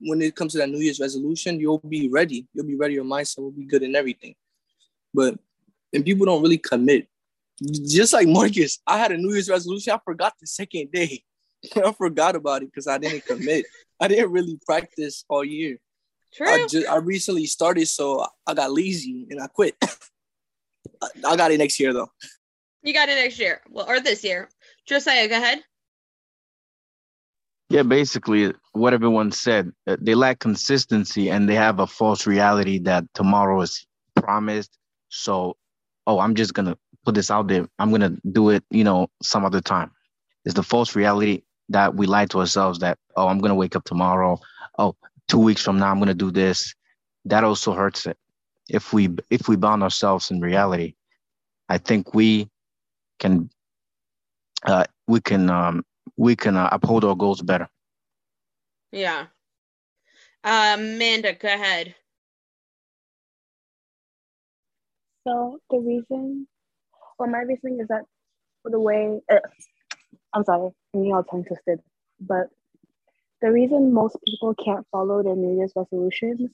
when 0.00 0.20
it 0.20 0.36
comes 0.36 0.52
to 0.52 0.58
that 0.58 0.68
New 0.68 0.78
Year's 0.78 1.00
resolution, 1.00 1.58
you'll 1.58 1.78
be 1.78 2.08
ready. 2.08 2.46
You'll 2.52 2.66
be 2.66 2.76
ready. 2.76 2.94
Your 2.94 3.04
mindset 3.04 3.38
will 3.38 3.50
be 3.50 3.64
good 3.64 3.82
and 3.82 3.96
everything. 3.96 4.34
But 5.12 5.38
and 5.94 6.04
people 6.04 6.26
don't 6.26 6.42
really 6.42 6.58
commit. 6.58 7.08
Just 7.62 8.12
like 8.12 8.26
Marcus, 8.28 8.80
I 8.86 8.98
had 8.98 9.12
a 9.12 9.16
New 9.16 9.32
Year's 9.32 9.48
resolution. 9.48 9.92
I 9.92 9.98
forgot 10.04 10.34
the 10.40 10.46
second 10.46 10.90
day. 10.92 11.22
I 11.76 11.92
forgot 11.92 12.36
about 12.36 12.62
it 12.62 12.66
because 12.70 12.86
I 12.88 12.98
didn't 12.98 13.24
commit. 13.24 13.64
I 14.00 14.08
didn't 14.08 14.32
really 14.32 14.58
practice 14.66 15.24
all 15.28 15.44
year. 15.44 15.78
True. 16.34 16.48
I 16.48 16.66
just 16.66 16.88
I 16.88 16.96
recently 16.96 17.46
started, 17.46 17.86
so 17.86 18.26
I 18.46 18.54
got 18.54 18.72
lazy 18.72 19.26
and 19.30 19.40
I 19.40 19.46
quit. 19.46 19.76
I, 19.82 19.88
I 21.26 21.36
got 21.36 21.52
it 21.52 21.58
next 21.58 21.78
year 21.78 21.92
though. 21.92 22.10
you 22.82 22.92
got 22.92 23.08
it 23.08 23.14
next 23.14 23.38
year. 23.38 23.60
Well, 23.70 23.88
or 23.88 24.00
this 24.00 24.24
year. 24.24 24.48
Josiah, 24.88 25.28
go 25.28 25.36
ahead. 25.36 25.62
Yeah, 27.70 27.82
basically 27.82 28.52
what 28.72 28.92
everyone 28.94 29.32
said. 29.32 29.72
Uh, 29.86 29.96
They 30.00 30.14
lack 30.14 30.38
consistency 30.40 31.30
and 31.30 31.48
they 31.48 31.54
have 31.54 31.78
a 31.80 31.86
false 31.86 32.26
reality 32.26 32.78
that 32.80 33.04
tomorrow 33.14 33.60
is 33.62 33.86
promised. 34.16 34.76
So, 35.08 35.56
oh, 36.06 36.18
I'm 36.18 36.34
just 36.34 36.54
gonna 36.54 36.76
put 37.04 37.14
this 37.14 37.30
out 37.30 37.48
there. 37.48 37.66
I'm 37.78 37.90
gonna 37.90 38.16
do 38.32 38.50
it, 38.50 38.64
you 38.70 38.84
know, 38.84 39.08
some 39.22 39.44
other 39.44 39.60
time. 39.60 39.90
It's 40.44 40.54
the 40.54 40.62
false 40.62 40.94
reality 40.94 41.42
that 41.70 41.94
we 41.94 42.06
lie 42.06 42.26
to 42.26 42.40
ourselves 42.40 42.78
that, 42.80 42.98
oh, 43.16 43.28
I'm 43.28 43.38
gonna 43.38 43.54
wake 43.54 43.76
up 43.76 43.84
tomorrow. 43.84 44.38
Oh, 44.78 44.96
two 45.28 45.38
weeks 45.38 45.62
from 45.62 45.78
now 45.78 45.90
I'm 45.90 45.98
gonna 45.98 46.14
do 46.14 46.30
this. 46.30 46.74
That 47.24 47.44
also 47.44 47.72
hurts 47.72 48.06
it. 48.06 48.18
If 48.68 48.92
we 48.92 49.08
if 49.30 49.48
we 49.48 49.56
bound 49.56 49.82
ourselves 49.82 50.30
in 50.30 50.40
reality, 50.40 50.94
I 51.68 51.78
think 51.78 52.14
we 52.14 52.48
can 53.18 53.50
uh, 54.64 54.84
we 55.06 55.20
can 55.20 55.50
um, 55.50 55.84
we 56.16 56.36
can 56.36 56.56
uh, 56.56 56.68
uphold 56.72 57.04
our 57.04 57.14
goals 57.14 57.42
better. 57.42 57.68
Yeah. 58.92 59.26
Uh, 60.42 60.76
Amanda, 60.78 61.34
go 61.34 61.48
ahead. 61.48 61.94
So 65.26 65.58
the 65.70 65.78
reason, 65.78 66.46
well, 67.18 67.30
my 67.30 67.40
reasoning 67.40 67.80
is 67.80 67.88
that 67.88 68.04
for 68.62 68.70
the 68.70 68.80
way, 68.80 69.20
uh, 69.30 69.38
I'm 70.32 70.44
sorry, 70.44 70.70
I'm 70.94 71.00
getting 71.00 71.14
all 71.14 71.24
tongue 71.24 71.44
twisted, 71.44 71.80
but 72.20 72.48
the 73.40 73.50
reason 73.50 73.92
most 73.92 74.16
people 74.26 74.54
can't 74.54 74.86
follow 74.90 75.22
their 75.22 75.36
New 75.36 75.56
Year's 75.56 75.72
resolutions 75.74 76.50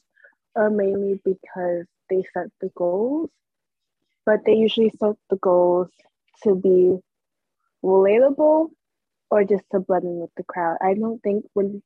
are 0.56 0.70
mainly 0.70 1.20
because 1.24 1.86
they 2.08 2.24
set 2.32 2.46
the 2.60 2.70
goals, 2.76 3.30
but 4.24 4.44
they 4.44 4.54
usually 4.54 4.90
set 4.90 5.16
the 5.30 5.36
goals 5.36 5.88
to 6.44 6.54
be 6.54 6.98
relatable 7.84 8.68
or 9.30 9.44
just 9.44 9.64
to 9.72 9.80
blend 9.80 10.04
in 10.04 10.20
with 10.20 10.30
the 10.36 10.44
crowd. 10.44 10.78
I 10.80 10.94
don't 10.94 11.20
think 11.22 11.44
when 11.54 11.82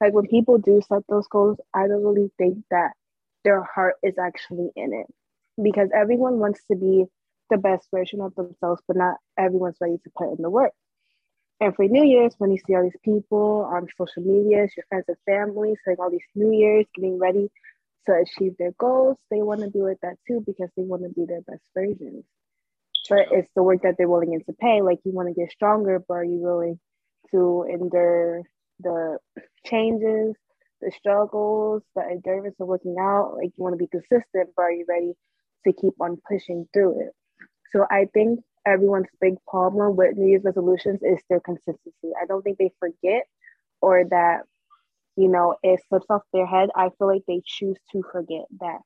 like 0.00 0.12
when 0.14 0.26
people 0.26 0.58
do 0.58 0.80
set 0.88 1.02
those 1.08 1.26
goals, 1.28 1.58
I 1.74 1.86
don't 1.86 2.04
really 2.04 2.30
think 2.38 2.64
that 2.70 2.92
their 3.44 3.62
heart 3.62 3.96
is 4.02 4.18
actually 4.18 4.70
in 4.76 4.92
it 4.92 5.06
because 5.62 5.88
everyone 5.94 6.38
wants 6.38 6.60
to 6.70 6.76
be 6.76 7.04
the 7.50 7.58
best 7.58 7.88
version 7.92 8.20
of 8.20 8.34
themselves, 8.34 8.80
but 8.86 8.96
not 8.96 9.16
everyone's 9.38 9.76
ready 9.80 9.98
to 9.98 10.10
put 10.16 10.32
in 10.36 10.42
the 10.42 10.50
work. 10.50 10.72
And 11.60 11.76
for 11.76 11.84
New 11.84 12.04
Year's, 12.04 12.34
when 12.38 12.50
you 12.50 12.58
see 12.66 12.74
all 12.74 12.82
these 12.82 12.96
people 13.04 13.68
on 13.70 13.86
social 13.98 14.22
media, 14.22 14.66
your 14.76 14.86
friends 14.88 15.04
and 15.08 15.16
family 15.26 15.74
saying 15.84 15.98
all 16.00 16.10
these 16.10 16.20
New 16.34 16.52
Year's, 16.52 16.86
getting 16.94 17.18
ready 17.18 17.50
to 18.06 18.14
achieve 18.14 18.54
their 18.58 18.72
goals, 18.78 19.18
they 19.30 19.42
want 19.42 19.60
to 19.60 19.68
do 19.68 19.86
it 19.86 19.98
that 20.02 20.16
too 20.26 20.42
because 20.46 20.70
they 20.76 20.82
want 20.82 21.02
to 21.02 21.10
be 21.10 21.26
their 21.26 21.42
best 21.42 21.62
versions. 21.74 22.24
But 23.10 23.26
it's 23.32 23.50
the 23.54 23.62
work 23.62 23.82
that 23.82 23.96
they're 23.98 24.08
willing 24.08 24.40
to 24.46 24.52
pay. 24.54 24.80
Like 24.80 25.00
you 25.04 25.12
want 25.12 25.28
to 25.28 25.34
get 25.34 25.50
stronger, 25.50 26.02
but 26.06 26.14
are 26.14 26.24
you 26.24 26.38
willing 26.38 26.78
to 27.30 27.66
endure 27.70 28.42
the 28.78 29.18
changes, 29.66 30.34
the 30.80 30.92
struggles, 30.96 31.82
the 31.94 32.02
endurance 32.02 32.56
of 32.58 32.68
working 32.68 32.96
out? 32.98 33.34
Like 33.36 33.52
you 33.56 33.62
want 33.62 33.74
to 33.74 33.78
be 33.78 33.88
consistent, 33.88 34.50
but 34.56 34.62
are 34.62 34.72
you 34.72 34.86
ready 34.88 35.12
to 35.64 35.72
keep 35.72 35.94
on 36.00 36.20
pushing 36.28 36.68
through 36.72 37.00
it? 37.00 37.12
So 37.72 37.86
I 37.90 38.06
think 38.12 38.40
everyone's 38.66 39.06
big 39.20 39.34
problem 39.48 39.96
with 39.96 40.16
New 40.16 40.28
Year's 40.28 40.44
resolutions 40.44 41.00
is 41.02 41.18
their 41.28 41.40
consistency. 41.40 42.12
I 42.20 42.26
don't 42.26 42.42
think 42.42 42.58
they 42.58 42.72
forget 42.78 43.24
or 43.80 44.04
that, 44.10 44.42
you 45.16 45.28
know, 45.28 45.56
it 45.62 45.80
slips 45.88 46.06
off 46.10 46.22
their 46.32 46.46
head. 46.46 46.70
I 46.74 46.90
feel 46.98 47.06
like 47.06 47.22
they 47.26 47.42
choose 47.44 47.78
to 47.92 48.02
forget 48.12 48.44
that 48.60 48.78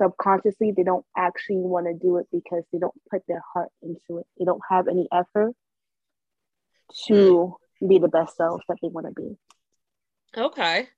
subconsciously 0.00 0.72
they 0.72 0.82
don't 0.82 1.04
actually 1.16 1.56
want 1.56 1.86
to 1.86 1.94
do 1.94 2.16
it 2.16 2.26
because 2.32 2.64
they 2.72 2.78
don't 2.78 2.94
put 3.10 3.22
their 3.28 3.42
heart 3.52 3.68
into 3.82 4.18
it. 4.18 4.26
They 4.38 4.44
don't 4.44 4.62
have 4.68 4.88
any 4.88 5.08
effort 5.12 5.52
to 7.06 7.56
be 7.86 7.98
the 7.98 8.08
best 8.08 8.36
selves 8.36 8.64
that 8.68 8.78
they 8.82 8.88
want 8.88 9.06
to 9.06 9.12
be. 9.12 9.36
Okay. 10.36 10.88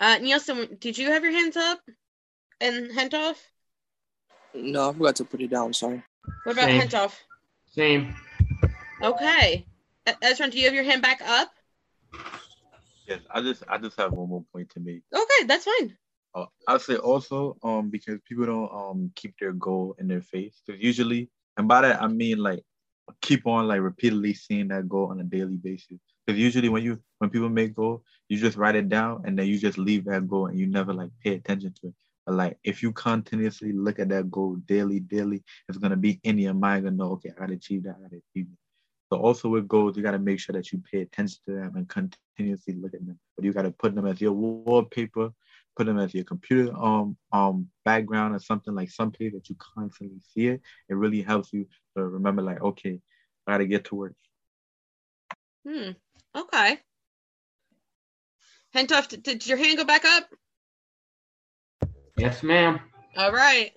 Uh, 0.00 0.18
Nielsen, 0.18 0.76
did 0.80 0.98
you 0.98 1.10
have 1.10 1.22
your 1.22 1.32
hands 1.32 1.56
up 1.56 1.80
and 2.60 2.90
Hentoff? 2.90 3.36
No, 4.54 4.90
I 4.90 4.92
forgot 4.92 5.16
to 5.16 5.24
put 5.24 5.40
it 5.40 5.50
down. 5.50 5.72
Sorry. 5.72 6.02
What 6.44 6.52
about 6.52 6.66
Same. 6.66 6.80
Hentoff? 6.80 7.12
Same. 7.72 8.14
Okay. 9.02 9.66
Ezra, 10.22 10.48
do 10.50 10.58
you 10.58 10.64
have 10.64 10.74
your 10.74 10.84
hand 10.84 11.02
back 11.02 11.20
up? 11.22 11.50
Yes, 13.06 13.20
I 13.30 13.42
just 13.42 13.62
I 13.68 13.78
just 13.78 13.98
have 13.98 14.12
one 14.12 14.28
more 14.28 14.44
point 14.52 14.70
to 14.70 14.80
make. 14.80 15.02
Okay, 15.12 15.46
that's 15.46 15.64
fine. 15.64 15.96
Uh, 16.34 16.46
I'll 16.66 16.78
say 16.78 16.96
also 16.96 17.56
um 17.62 17.90
because 17.90 18.18
people 18.26 18.46
don't 18.46 18.72
um 18.72 19.10
keep 19.14 19.34
their 19.38 19.52
goal 19.52 19.94
in 19.98 20.08
their 20.08 20.22
face. 20.22 20.62
Because 20.64 20.82
usually, 20.82 21.30
and 21.56 21.68
by 21.68 21.82
that 21.82 22.02
I 22.02 22.06
mean 22.06 22.38
like 22.38 22.62
keep 23.20 23.46
on 23.46 23.68
like 23.68 23.80
repeatedly 23.80 24.34
seeing 24.34 24.68
that 24.68 24.88
goal 24.88 25.10
on 25.10 25.20
a 25.20 25.24
daily 25.24 25.56
basis. 25.56 25.98
Because 26.26 26.40
usually 26.40 26.68
when 26.68 26.82
you 26.82 26.98
when 27.18 27.30
people 27.30 27.48
make 27.48 27.74
goal, 27.74 28.02
you 28.28 28.38
just 28.38 28.56
write 28.56 28.76
it 28.76 28.88
down 28.88 29.22
and 29.26 29.38
then 29.38 29.46
you 29.46 29.58
just 29.58 29.76
leave 29.76 30.04
that 30.06 30.26
goal 30.26 30.46
and 30.46 30.58
you 30.58 30.66
never 30.66 30.94
like 30.94 31.10
pay 31.22 31.34
attention 31.34 31.74
to 31.80 31.88
it. 31.88 31.94
But 32.26 32.36
like 32.36 32.58
if 32.64 32.82
you 32.82 32.92
continuously 32.92 33.72
look 33.72 33.98
at 33.98 34.08
that 34.08 34.30
goal 34.30 34.56
daily, 34.66 35.00
daily, 35.00 35.42
it's 35.68 35.78
gonna 35.78 35.96
be 35.96 36.20
in 36.24 36.38
your 36.38 36.54
mind 36.54 36.84
gonna 36.84 36.96
know, 36.96 37.12
okay, 37.12 37.30
I 37.36 37.40
gotta 37.40 37.54
achieve 37.54 37.84
that, 37.84 37.96
I 37.98 38.02
gotta 38.02 38.22
achieve 38.30 38.46
it. 38.50 38.58
So 39.12 39.18
also 39.18 39.48
with 39.48 39.68
goals, 39.68 39.96
you 39.96 40.02
gotta 40.02 40.18
make 40.18 40.40
sure 40.40 40.54
that 40.54 40.72
you 40.72 40.82
pay 40.90 41.02
attention 41.02 41.38
to 41.46 41.54
them 41.54 41.76
and 41.76 41.88
continuously 41.88 42.74
look 42.74 42.94
at 42.94 43.04
them. 43.06 43.18
But 43.36 43.44
you 43.44 43.52
gotta 43.52 43.70
put 43.70 43.94
them 43.94 44.06
as 44.06 44.20
your 44.20 44.32
wallpaper, 44.32 45.30
put 45.76 45.86
them 45.86 45.98
as 45.98 46.14
your 46.14 46.24
computer 46.24 46.74
um 46.76 47.16
um 47.32 47.68
background 47.84 48.34
or 48.34 48.38
something 48.38 48.74
like 48.74 48.90
something 48.90 49.30
that 49.32 49.48
you 49.48 49.56
constantly 49.58 50.20
see 50.32 50.48
it. 50.48 50.62
It 50.88 50.94
really 50.94 51.22
helps 51.22 51.52
you 51.52 51.66
to 51.96 52.04
remember 52.04 52.42
like, 52.42 52.62
okay, 52.62 53.00
I 53.46 53.52
gotta 53.52 53.66
get 53.66 53.84
to 53.86 53.96
work. 53.96 54.14
Hmm. 55.66 55.90
Okay. 56.34 56.78
Hentoff, 58.74 59.22
did 59.22 59.46
your 59.46 59.56
hand 59.56 59.78
go 59.78 59.84
back 59.84 60.04
up? 60.04 60.28
Yes, 62.16 62.42
ma'am. 62.42 62.80
All 63.16 63.32
right. 63.32 63.72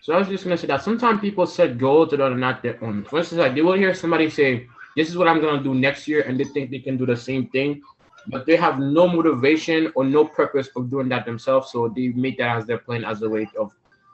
So 0.00 0.14
I 0.14 0.18
was 0.18 0.28
just 0.28 0.44
gonna 0.44 0.56
say 0.56 0.66
that 0.68 0.82
sometimes 0.82 1.20
people 1.20 1.46
set 1.46 1.78
goals 1.78 2.10
that 2.10 2.20
are 2.20 2.34
not 2.34 2.62
their 2.62 2.82
own. 2.84 3.04
For 3.04 3.18
instance, 3.18 3.40
like 3.40 3.54
they 3.54 3.62
will 3.62 3.74
hear 3.74 3.92
somebody 3.94 4.30
say, 4.30 4.66
"This 4.96 5.08
is 5.08 5.16
what 5.16 5.28
I'm 5.28 5.40
gonna 5.40 5.62
do 5.62 5.74
next 5.74 6.06
year," 6.08 6.22
and 6.22 6.38
they 6.38 6.44
think 6.44 6.70
they 6.70 6.78
can 6.78 6.96
do 6.96 7.06
the 7.06 7.16
same 7.16 7.48
thing, 7.48 7.82
but 8.28 8.46
they 8.46 8.56
have 8.56 8.78
no 8.78 9.06
motivation 9.08 9.92
or 9.94 10.04
no 10.04 10.24
purpose 10.24 10.68
of 10.76 10.90
doing 10.90 11.08
that 11.10 11.24
themselves. 11.26 11.70
So 11.72 11.88
they 11.88 12.08
make 12.08 12.38
that 12.38 12.56
as 12.56 12.66
their 12.66 12.78
plan 12.78 13.04
as 13.04 13.22
a 13.22 13.28
way 13.28 13.48
of 13.58 13.72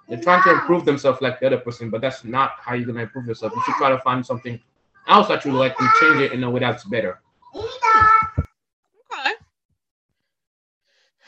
they're 0.09 0.21
trying 0.21 0.43
to 0.45 0.51
improve 0.53 0.85
themselves 0.85 1.21
like 1.21 1.39
the 1.41 1.47
other 1.47 1.59
person, 1.59 1.91
but 1.91 2.01
that's 2.01 2.25
not 2.25 2.53
how 2.61 2.75
you're 2.75 2.87
gonna 2.87 3.03
improve 3.03 3.27
yourself. 3.27 3.53
You 3.55 3.63
should 3.65 3.75
try 3.75 3.91
to 3.91 3.99
find 3.99 4.25
something 4.27 4.61
else 5.09 5.29
that 5.29 5.45
you 5.45 5.53
like 5.53 5.79
and 5.81 5.89
change 6.01 6.21
it 6.21 6.33
in 6.33 6.43
a 6.45 6.51
way 6.51 6.61
that's 6.61 6.85
better. 6.85 7.21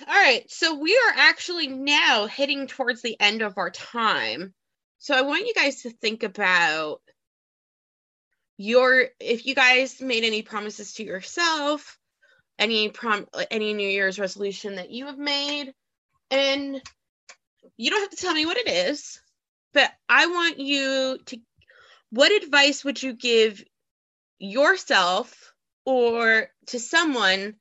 All 0.07 0.15
right. 0.15 0.45
So 0.51 0.75
we 0.75 0.95
are 0.95 1.15
actually 1.17 1.69
now 1.69 2.27
heading 2.27 2.67
towards 2.67 3.01
the 3.01 3.19
end 3.19 3.43
of 3.43 3.57
our 3.57 3.71
time. 3.71 4.53
So 4.99 5.15
I 5.15 5.23
want 5.23 5.47
you 5.47 5.55
guys 5.55 5.83
to 5.83 5.91
think 5.91 6.23
about 6.23 7.01
your 8.57 9.07
if 9.19 9.47
you 9.47 9.55
guys 9.55 10.01
made 10.01 10.25
any 10.25 10.43
promises 10.43 10.95
to 10.95 11.05
yourself, 11.05 11.99
any 12.59 12.91
prom 12.91 13.27
any 13.51 13.73
New 13.75 13.89
Year's 13.89 14.19
resolution 14.19 14.77
that 14.77 14.91
you 14.91 15.07
have 15.07 15.19
made, 15.19 15.73
and 16.31 16.81
you 17.77 17.91
don't 17.91 18.01
have 18.01 18.11
to 18.11 18.17
tell 18.17 18.35
me 18.35 18.47
what 18.47 18.59
it 18.59 18.69
is, 18.69 19.21
but 19.73 19.91
I 20.09 20.27
want 20.27 20.59
you 20.59 21.19
to 21.27 21.39
what 22.11 22.31
advice 22.31 22.85
would 22.85 23.03
you 23.03 23.15
give 23.15 23.65
yourself 24.39 25.53
or 25.85 26.49
to 26.67 26.79
someone 26.79 27.55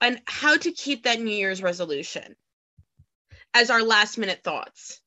on 0.00 0.18
how 0.26 0.56
to 0.56 0.72
keep 0.72 1.04
that 1.04 1.20
New 1.20 1.34
Year's 1.34 1.62
resolution 1.62 2.36
as 3.54 3.70
our 3.70 3.82
last 3.82 4.18
minute 4.18 4.42
thoughts. 4.44 5.00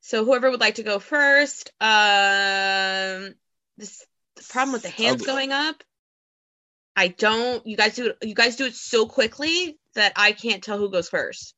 So 0.00 0.24
whoever 0.24 0.50
would 0.50 0.60
like 0.60 0.76
to 0.76 0.82
go 0.82 0.98
first, 0.98 1.70
um, 1.80 3.34
this 3.76 4.06
the 4.36 4.42
problem 4.48 4.72
with 4.72 4.82
the 4.82 4.88
hands 4.88 5.26
going 5.26 5.52
up. 5.52 5.82
I 6.96 7.08
don't. 7.08 7.66
You 7.66 7.76
guys 7.76 7.96
do 7.96 8.06
it. 8.06 8.18
You 8.22 8.34
guys 8.34 8.56
do 8.56 8.64
it 8.64 8.74
so 8.74 9.06
quickly 9.06 9.78
that 9.94 10.14
I 10.16 10.32
can't 10.32 10.62
tell 10.62 10.78
who 10.78 10.90
goes 10.90 11.08
first. 11.08 11.54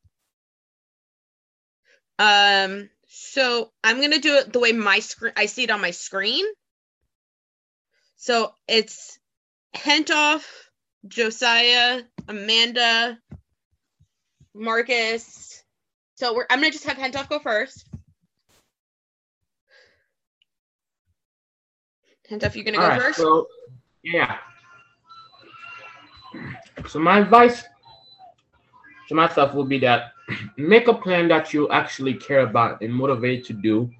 Um. 2.18 2.90
So 3.06 3.70
I'm 3.84 4.00
gonna 4.00 4.18
do 4.18 4.34
it 4.34 4.52
the 4.52 4.58
way 4.58 4.72
my 4.72 4.98
screen. 4.98 5.32
I 5.36 5.46
see 5.46 5.62
it 5.62 5.70
on 5.70 5.80
my 5.80 5.92
screen. 5.92 6.44
So 8.16 8.52
it's 8.66 9.19
Hentoff, 9.74 10.44
Josiah, 11.08 12.02
Amanda, 12.28 13.18
Marcus. 14.54 15.62
So 16.16 16.34
we're, 16.34 16.46
I'm 16.50 16.60
gonna 16.60 16.70
just 16.70 16.84
have 16.84 16.96
Hentoff 16.96 17.28
go 17.28 17.38
first. 17.38 17.86
Hentoff, 22.30 22.54
you're 22.54 22.64
gonna 22.64 22.76
go 22.76 22.82
All 22.84 22.88
right, 22.90 23.00
first. 23.00 23.18
So 23.18 23.48
yeah. 24.02 24.38
So 26.88 26.98
my 26.98 27.18
advice 27.18 27.64
to 29.08 29.14
myself 29.14 29.54
would 29.54 29.68
be 29.68 29.78
that 29.80 30.12
make 30.56 30.88
a 30.88 30.94
plan 30.94 31.28
that 31.28 31.52
you 31.52 31.68
actually 31.70 32.14
care 32.14 32.40
about 32.40 32.80
and 32.82 32.92
motivate 32.92 33.44
to 33.46 33.52
do. 33.52 33.90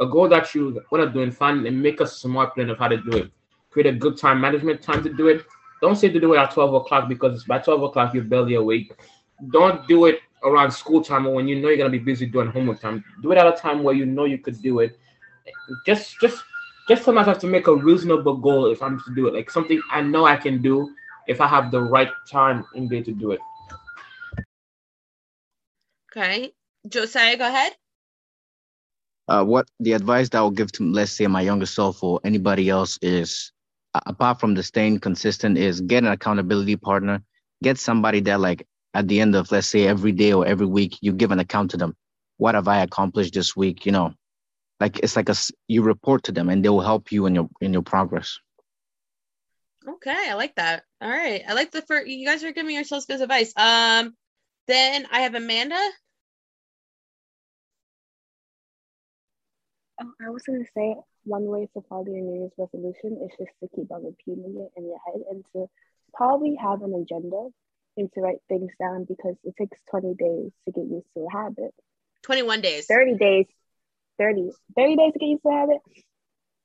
A 0.00 0.06
goal 0.06 0.28
that 0.28 0.54
you 0.54 0.82
want 0.90 1.04
to 1.04 1.12
do 1.12 1.22
and 1.22 1.36
find 1.36 1.66
and 1.66 1.80
make 1.80 2.00
a 2.00 2.06
smart 2.06 2.54
plan 2.54 2.70
of 2.70 2.78
how 2.78 2.88
to 2.88 2.96
do 2.96 3.18
it. 3.18 3.30
Create 3.72 3.86
a 3.86 3.98
good 3.98 4.16
time 4.18 4.40
management 4.40 4.82
time 4.82 5.02
to 5.02 5.12
do 5.12 5.28
it. 5.28 5.44
Don't 5.80 5.96
say 5.96 6.08
to 6.08 6.20
do 6.20 6.34
it 6.34 6.38
at 6.38 6.52
12 6.52 6.74
o'clock 6.74 7.08
because 7.08 7.44
by 7.44 7.58
12 7.58 7.82
o'clock 7.82 8.14
you're 8.14 8.24
barely 8.24 8.54
awake. 8.54 8.92
Don't 9.50 9.86
do 9.88 10.06
it 10.06 10.20
around 10.44 10.70
school 10.70 11.02
time 11.02 11.26
or 11.26 11.34
when 11.34 11.48
you 11.48 11.60
know 11.60 11.68
you're 11.68 11.78
gonna 11.78 11.90
be 11.90 11.98
busy 11.98 12.26
doing 12.26 12.48
homework 12.50 12.80
time. 12.80 13.04
Do 13.22 13.32
it 13.32 13.38
at 13.38 13.46
a 13.46 13.52
time 13.52 13.82
where 13.82 13.94
you 13.94 14.06
know 14.06 14.24
you 14.24 14.38
could 14.38 14.60
do 14.62 14.80
it. 14.80 14.98
Just 15.86 16.20
just 16.20 16.44
just 16.88 17.04
tell 17.04 17.14
myself 17.14 17.38
to 17.40 17.46
make 17.46 17.66
a 17.66 17.74
reasonable 17.74 18.36
goal 18.36 18.66
if 18.66 18.82
I'm 18.82 19.00
to 19.00 19.14
do 19.14 19.26
it, 19.28 19.34
like 19.34 19.50
something 19.50 19.80
I 19.90 20.02
know 20.02 20.24
I 20.24 20.36
can 20.36 20.60
do 20.62 20.94
if 21.26 21.40
I 21.40 21.46
have 21.46 21.70
the 21.70 21.80
right 21.80 22.10
time 22.30 22.64
in 22.74 22.88
day 22.88 23.02
to 23.02 23.12
do 23.12 23.32
it. 23.32 23.40
Okay, 26.10 26.52
Josiah, 26.88 27.36
go 27.36 27.48
ahead. 27.48 27.72
uh, 29.28 29.44
what 29.44 29.68
the 29.80 29.92
advice 29.92 30.28
that 30.30 30.38
I 30.38 30.42
would 30.42 30.56
give 30.56 30.72
to, 30.72 30.90
let's 30.90 31.12
say, 31.12 31.26
my 31.26 31.40
younger 31.40 31.66
self 31.66 32.02
or 32.02 32.20
anybody 32.24 32.68
else 32.68 32.98
is, 33.02 33.52
apart 33.94 34.40
from 34.40 34.54
the 34.54 34.62
staying 34.62 35.00
consistent, 35.00 35.58
is 35.58 35.80
get 35.80 36.04
an 36.04 36.10
accountability 36.10 36.76
partner. 36.76 37.22
Get 37.62 37.78
somebody 37.78 38.20
that, 38.20 38.40
like, 38.40 38.66
at 38.94 39.08
the 39.08 39.20
end 39.20 39.34
of, 39.36 39.50
let's 39.52 39.68
say, 39.68 39.86
every 39.86 40.12
day 40.12 40.32
or 40.32 40.46
every 40.46 40.66
week, 40.66 40.98
you 41.00 41.12
give 41.12 41.30
an 41.30 41.38
account 41.38 41.70
to 41.72 41.76
them. 41.76 41.96
What 42.36 42.54
have 42.54 42.68
I 42.68 42.82
accomplished 42.82 43.34
this 43.34 43.54
week? 43.54 43.86
You 43.86 43.92
know, 43.92 44.14
like 44.82 44.98
it's 44.98 45.14
like 45.14 45.28
a 45.28 45.34
you 45.68 45.82
report 45.82 46.24
to 46.24 46.32
them, 46.32 46.48
and 46.48 46.64
they 46.64 46.68
will 46.68 46.80
help 46.80 47.12
you 47.12 47.26
in 47.26 47.34
your 47.36 47.48
in 47.60 47.72
your 47.72 47.82
progress. 47.82 48.38
Okay, 49.86 50.28
I 50.28 50.34
like 50.34 50.56
that. 50.56 50.82
All 51.00 51.08
right, 51.08 51.42
I 51.46 51.52
like 51.54 51.70
the 51.70 51.82
first. 51.82 52.08
You 52.08 52.26
guys 52.26 52.42
are 52.42 52.52
giving 52.52 52.74
yourselves 52.74 53.06
good 53.06 53.20
advice. 53.20 53.52
Um, 53.56 54.16
then 54.66 55.06
I 55.10 55.20
have 55.20 55.36
Amanda. 55.36 55.78
Oh, 60.00 60.12
I 60.26 60.30
was 60.30 60.42
gonna 60.42 60.64
say 60.76 60.96
one 61.24 61.44
way 61.44 61.68
to 61.74 61.82
follow 61.88 62.06
your 62.06 62.20
New 62.20 62.40
Year's 62.40 62.52
resolution 62.58 63.18
is 63.24 63.30
just 63.38 63.52
to 63.62 63.68
keep 63.76 63.90
on 63.90 64.04
repeating 64.04 64.54
it 64.56 64.78
in 64.78 64.86
your 64.86 64.98
head 65.06 65.22
and 65.30 65.44
to 65.52 65.68
probably 66.14 66.56
have 66.60 66.82
an 66.82 66.94
agenda 66.94 67.48
and 67.96 68.12
to 68.12 68.20
write 68.20 68.38
things 68.48 68.70
down 68.80 69.04
because 69.04 69.36
it 69.44 69.54
takes 69.58 69.78
20 69.90 70.14
days 70.14 70.50
to 70.64 70.72
get 70.72 70.84
used 70.84 71.06
to 71.14 71.26
a 71.26 71.32
habit. 71.32 71.74
21 72.22 72.60
days. 72.60 72.86
30 72.86 73.16
days. 73.16 73.46
30, 74.18 74.50
30 74.76 74.96
days 74.96 75.12
to 75.12 75.18
get 75.18 75.26
used 75.26 75.42
to 75.42 75.48
a 75.48 75.52
habit. 75.52 75.78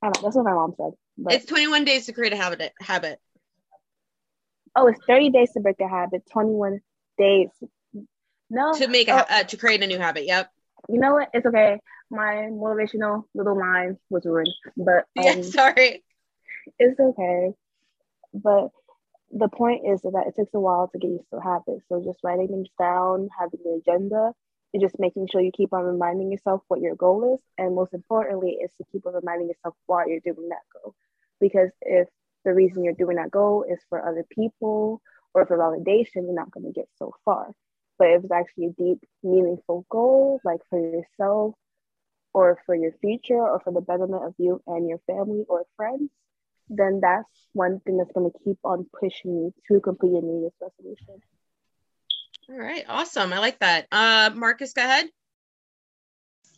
I 0.01 0.05
don't 0.07 0.17
know. 0.17 0.21
That's 0.27 0.35
what 0.35 0.45
my 0.45 0.53
mom 0.53 0.73
said. 0.77 0.91
But 1.17 1.33
It's 1.33 1.45
21 1.45 1.85
days 1.85 2.05
to 2.05 2.13
create 2.13 2.33
a 2.33 2.37
habit. 2.37 2.71
Habit. 2.79 3.19
oh, 4.75 4.87
it's 4.87 4.99
30 5.07 5.31
days 5.31 5.51
to 5.53 5.59
break 5.59 5.79
a 5.79 5.87
habit, 5.87 6.23
21 6.31 6.79
days. 7.17 7.49
No. 8.49 8.73
To 8.73 8.87
make 8.87 9.07
a, 9.07 9.23
oh, 9.23 9.25
uh, 9.29 9.43
to 9.43 9.57
create 9.57 9.83
a 9.83 9.87
new 9.87 9.97
habit. 9.97 10.25
Yep. 10.25 10.49
you 10.89 10.99
know 10.99 11.13
what? 11.13 11.29
It's 11.33 11.45
okay. 11.45 11.79
My 12.09 12.49
motivational 12.51 13.23
little 13.33 13.57
line 13.57 13.97
was 14.09 14.25
ruined, 14.25 14.53
but 14.77 15.05
um, 15.17 15.25
yeah. 15.25 15.41
Sorry. 15.41 16.03
it's 16.79 16.99
okay. 16.99 17.53
But 18.33 18.69
the 19.31 19.49
point 19.49 19.81
is 19.87 20.01
that 20.01 20.25
it 20.27 20.35
takes 20.35 20.53
a 20.53 20.59
while 20.59 20.87
to 20.87 20.97
get 20.97 21.09
used 21.11 21.29
to 21.33 21.39
habits. 21.39 21.83
So 21.89 22.01
just 22.03 22.19
writing 22.23 22.47
things 22.47 22.69
down, 22.79 23.29
having 23.37 23.59
an 23.65 23.81
agenda, 23.85 24.31
and 24.73 24.81
just 24.81 24.99
making 24.99 25.27
sure 25.27 25.41
you 25.41 25.51
keep 25.51 25.73
on 25.73 25.83
reminding 25.83 26.31
yourself 26.31 26.61
what 26.67 26.81
your 26.81 26.95
goal 26.95 27.35
is. 27.35 27.41
And 27.57 27.75
most 27.75 27.93
importantly, 27.93 28.57
is 28.63 28.71
to 28.77 28.85
keep 28.91 29.05
on 29.05 29.13
reminding 29.13 29.49
yourself 29.49 29.75
why 29.85 30.05
you're 30.07 30.19
doing 30.19 30.49
that 30.49 30.63
goal. 30.73 30.95
Because 31.39 31.71
if 31.81 32.07
the 32.45 32.53
reason 32.53 32.83
you're 32.83 32.93
doing 32.93 33.17
that 33.17 33.31
goal 33.31 33.65
is 33.69 33.79
for 33.89 34.07
other 34.07 34.25
people 34.29 35.01
or 35.33 35.45
for 35.45 35.57
validation, 35.57 36.23
you're 36.23 36.33
not 36.33 36.51
going 36.51 36.65
to 36.65 36.71
get 36.71 36.87
so 36.97 37.13
far. 37.25 37.51
But 37.99 38.09
if 38.09 38.23
it's 38.23 38.31
actually 38.31 38.67
a 38.67 38.81
deep, 38.81 38.99
meaningful 39.23 39.85
goal, 39.89 40.39
like 40.43 40.61
for 40.69 40.79
yourself 40.79 41.55
or 42.33 42.59
for 42.65 42.75
your 42.75 42.91
future 43.01 43.39
or 43.39 43.59
for 43.59 43.73
the 43.73 43.81
betterment 43.81 44.23
of 44.23 44.33
you 44.37 44.61
and 44.67 44.87
your 44.87 44.99
family 45.07 45.43
or 45.47 45.65
friends, 45.75 46.09
then 46.69 46.99
that's 47.01 47.29
one 47.53 47.79
thing 47.81 47.97
that's 47.97 48.11
going 48.11 48.29
to 48.31 48.37
keep 48.43 48.57
on 48.63 48.85
pushing 48.99 49.31
you 49.31 49.53
to 49.67 49.79
complete 49.79 50.11
your 50.11 50.21
New 50.21 50.41
Year's 50.41 50.53
resolution. 50.61 51.21
All 52.49 52.57
right. 52.57 52.85
Awesome. 52.87 53.33
I 53.33 53.39
like 53.39 53.59
that. 53.59 53.87
Uh, 53.91 54.31
Marcus, 54.33 54.73
go 54.73 54.83
ahead. 54.83 55.07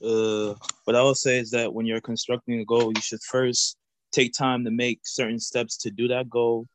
uh, 0.04 0.54
what 0.86 0.96
I 0.96 1.04
would 1.04 1.18
say 1.18 1.40
is 1.40 1.52
that 1.52 1.74
when 1.74 1.86
you're 1.86 2.02
constructing 2.02 2.60
a 2.60 2.66
goal, 2.66 2.92
you 2.94 3.02
should 3.02 3.22
first 3.24 3.78
take 4.12 4.34
time 4.34 4.64
to 4.66 4.72
make 4.72 5.02
certain 5.04 5.40
steps 5.40 5.78
to 5.78 5.92
do 5.92 6.08
that 6.08 6.30
goal. 6.30 6.68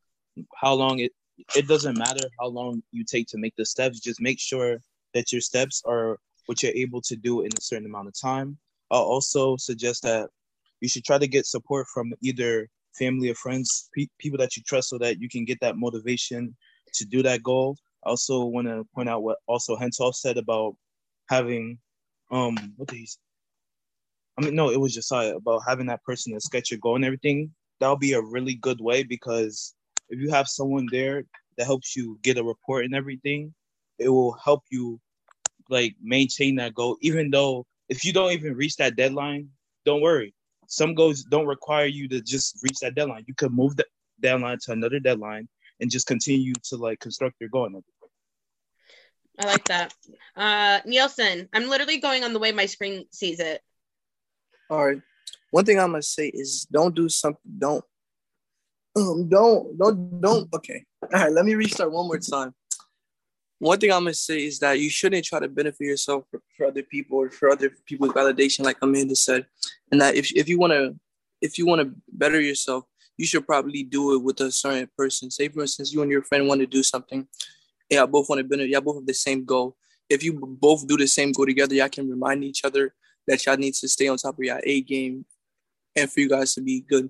How 0.57 0.75
long 0.75 0.99
it 1.01 1.13
it 1.57 1.67
doesn't 1.67 1.99
matter 1.99 2.29
how 2.39 2.47
long 2.47 2.83
you 2.93 3.05
take 3.05 3.27
to 3.29 3.39
make 3.39 3.55
the 3.57 3.67
steps. 3.67 4.01
Just 4.01 4.21
make 4.21 4.39
sure 4.41 4.79
that 5.15 5.33
your 5.33 5.41
steps 5.41 5.83
are 5.85 6.19
what 6.47 6.63
you're 6.63 6.73
able 6.75 7.01
to 7.03 7.17
do 7.17 7.41
in 7.41 7.49
a 7.49 7.61
certain 7.61 7.87
amount 7.87 8.09
of 8.09 8.21
time. 8.21 8.57
I'll 8.91 9.03
also 9.03 9.57
suggest 9.57 10.03
that 10.03 10.29
you 10.81 10.89
should 10.89 11.05
try 11.05 11.19
to 11.19 11.27
get 11.27 11.47
support 11.47 11.87
from 11.93 12.13
either 12.23 12.69
family 12.99 13.31
or 13.31 13.35
friends, 13.35 13.89
pe- 13.97 14.07
people 14.19 14.39
that 14.39 14.57
you 14.57 14.63
trust, 14.67 14.89
so 14.91 14.99
that 14.99 15.21
you 15.21 15.29
can 15.29 15.45
get 15.45 15.61
that 15.61 15.77
motivation 15.77 16.55
to 16.95 17.05
do 17.05 17.23
that 17.23 17.43
goal. 17.43 17.77
I 18.05 18.11
also 18.11 18.45
want 18.45 18.67
to 18.69 18.85
point 18.95 19.09
out 19.09 19.23
what 19.23 19.39
also 19.47 19.77
Hentoff 19.77 20.15
said 20.15 20.37
about 20.37 20.77
having 21.29 21.79
um 22.31 22.57
what 22.77 22.89
did 22.89 22.99
he 22.99 23.07
say? 23.07 23.19
I 24.39 24.45
mean 24.45 24.55
no, 24.55 24.71
it 24.71 24.81
was 24.81 24.95
Josiah 24.95 25.37
about 25.37 25.63
having 25.67 25.87
that 25.87 26.03
person 26.05 26.35
to 26.35 26.41
sketch 26.41 26.71
your 26.71 26.81
goal 26.81 26.97
and 26.97 27.05
everything. 27.05 27.53
That'll 27.81 27.97
be 27.97 28.13
a 28.13 28.21
really 28.23 28.55
good 28.55 28.81
way 28.81 29.03
because 29.03 29.75
if 30.09 30.21
you 30.21 30.31
have 30.31 30.49
someone 30.49 30.87
there 30.91 31.25
that 31.57 31.65
helps 31.67 31.97
you 31.97 32.19
get 32.23 32.39
a 32.39 32.45
report 32.45 32.85
and 32.85 32.95
everything, 32.95 33.55
it 33.99 34.09
will 34.09 34.37
help 34.45 34.63
you 34.71 35.01
like 35.71 35.95
maintain 36.03 36.57
that 36.57 36.75
goal. 36.75 36.97
Even 37.01 37.31
though 37.31 37.67
if 37.89 38.05
you 38.05 38.13
don't 38.13 38.33
even 38.33 38.55
reach 38.55 38.77
that 38.77 38.97
deadline, 38.97 39.49
don't 39.85 40.01
worry. 40.01 40.35
Some 40.67 40.95
goals 40.95 41.25
don't 41.25 41.47
require 41.47 41.87
you 41.87 42.09
to 42.09 42.21
just 42.21 42.59
reach 42.63 42.79
that 42.81 42.95
deadline. 42.95 43.25
You 43.27 43.35
could 43.35 43.53
move 43.53 43.77
the 43.77 43.85
deadline 44.21 44.59
to 44.65 44.73
another 44.73 44.99
deadline 44.99 45.49
and 45.81 45.91
just 45.91 46.07
continue 46.07 46.55
to 46.65 46.77
like 46.77 47.01
construct 47.01 47.37
your 47.41 47.51
goal. 47.51 47.67
and. 47.67 47.83
I 49.39 49.47
like 49.47 49.65
that. 49.65 49.93
Uh, 50.37 50.81
Nielsen, 50.87 51.49
I'm 51.53 51.69
literally 51.69 51.99
going 51.99 52.23
on 52.25 52.33
the 52.33 52.39
way 52.39 52.53
my 52.53 52.67
screen 52.67 53.05
sees 53.11 53.41
it. 53.41 53.61
All 54.71 54.87
right. 54.87 55.01
One 55.51 55.65
thing 55.65 55.79
I'm 55.79 55.91
gonna 55.91 56.03
say 56.03 56.29
is 56.29 56.67
don't 56.71 56.95
do 56.95 57.09
something. 57.09 57.41
Don't. 57.59 57.85
Um. 58.97 59.29
Don't. 59.29 59.77
Don't. 59.77 60.21
Don't. 60.21 60.55
Okay. 60.55 60.85
All 61.03 61.09
right. 61.21 61.33
Let 61.33 61.45
me 61.45 61.55
restart 61.55 61.93
one 61.93 62.07
more 62.07 62.19
time. 62.19 62.55
One 63.65 63.81
thing 63.81 63.93
I'm 63.93 64.05
gonna 64.05 64.13
say 64.13 64.45
is 64.45 64.59
that 64.59 64.79
you 64.79 64.91
shouldn't 64.91 65.25
try 65.25 65.41
to 65.41 65.49
benefit 65.49 65.87
yourself 65.87 66.25
for, 66.31 66.43
for 66.55 66.67
other 66.67 66.83
people 66.83 67.17
or 67.17 67.31
for 67.31 67.49
other 67.49 67.71
people's 67.87 68.13
validation, 68.13 68.63
like 68.63 68.77
Amanda 68.83 69.17
said, 69.17 69.47
and 69.91 69.99
that 70.03 70.17
if 70.17 70.31
if 70.37 70.51
you 70.51 70.59
wanna 70.59 70.95
if 71.41 71.57
you 71.57 71.65
wanna 71.65 71.91
better 72.13 72.39
yourself, 72.39 72.85
you 73.17 73.25
should 73.25 73.47
probably 73.47 73.83
do 73.83 74.17
it 74.17 74.23
with 74.23 74.39
a 74.41 74.53
certain 74.53 74.87
person. 74.99 75.31
Say 75.31 75.49
for 75.49 75.63
instance, 75.63 75.95
you 75.95 76.03
and 76.03 76.11
your 76.11 76.21
friend 76.21 76.47
want 76.47 76.61
to 76.61 76.67
do 76.67 76.83
something. 76.83 77.27
Yeah, 77.89 78.05
both 78.05 78.29
want 78.29 78.41
to 78.41 78.45
benefit. 78.45 78.69
Yeah, 78.69 78.81
both 78.81 78.97
have 78.97 79.07
the 79.07 79.15
same 79.15 79.47
goal. 79.47 79.79
If 80.11 80.23
you 80.23 80.35
both 80.61 80.87
do 80.87 80.99
the 80.99 81.07
same 81.07 81.33
goal 81.33 81.47
together, 81.47 81.75
y'all 81.75 81.89
can 81.89 82.11
remind 82.11 82.45
each 82.45 82.67
other 82.67 82.93
that 83.27 83.47
y'all 83.47 83.57
need 83.57 83.73
to 83.77 83.89
stay 83.89 84.09
on 84.09 84.19
top 84.19 84.35
of 84.35 84.45
your 84.45 84.61
A 84.65 84.83
game 84.83 85.25
and 85.97 86.13
for 86.13 86.21
you 86.21 86.29
guys 86.29 86.53
to 86.57 86.61
be 86.61 86.83
good. 86.83 87.09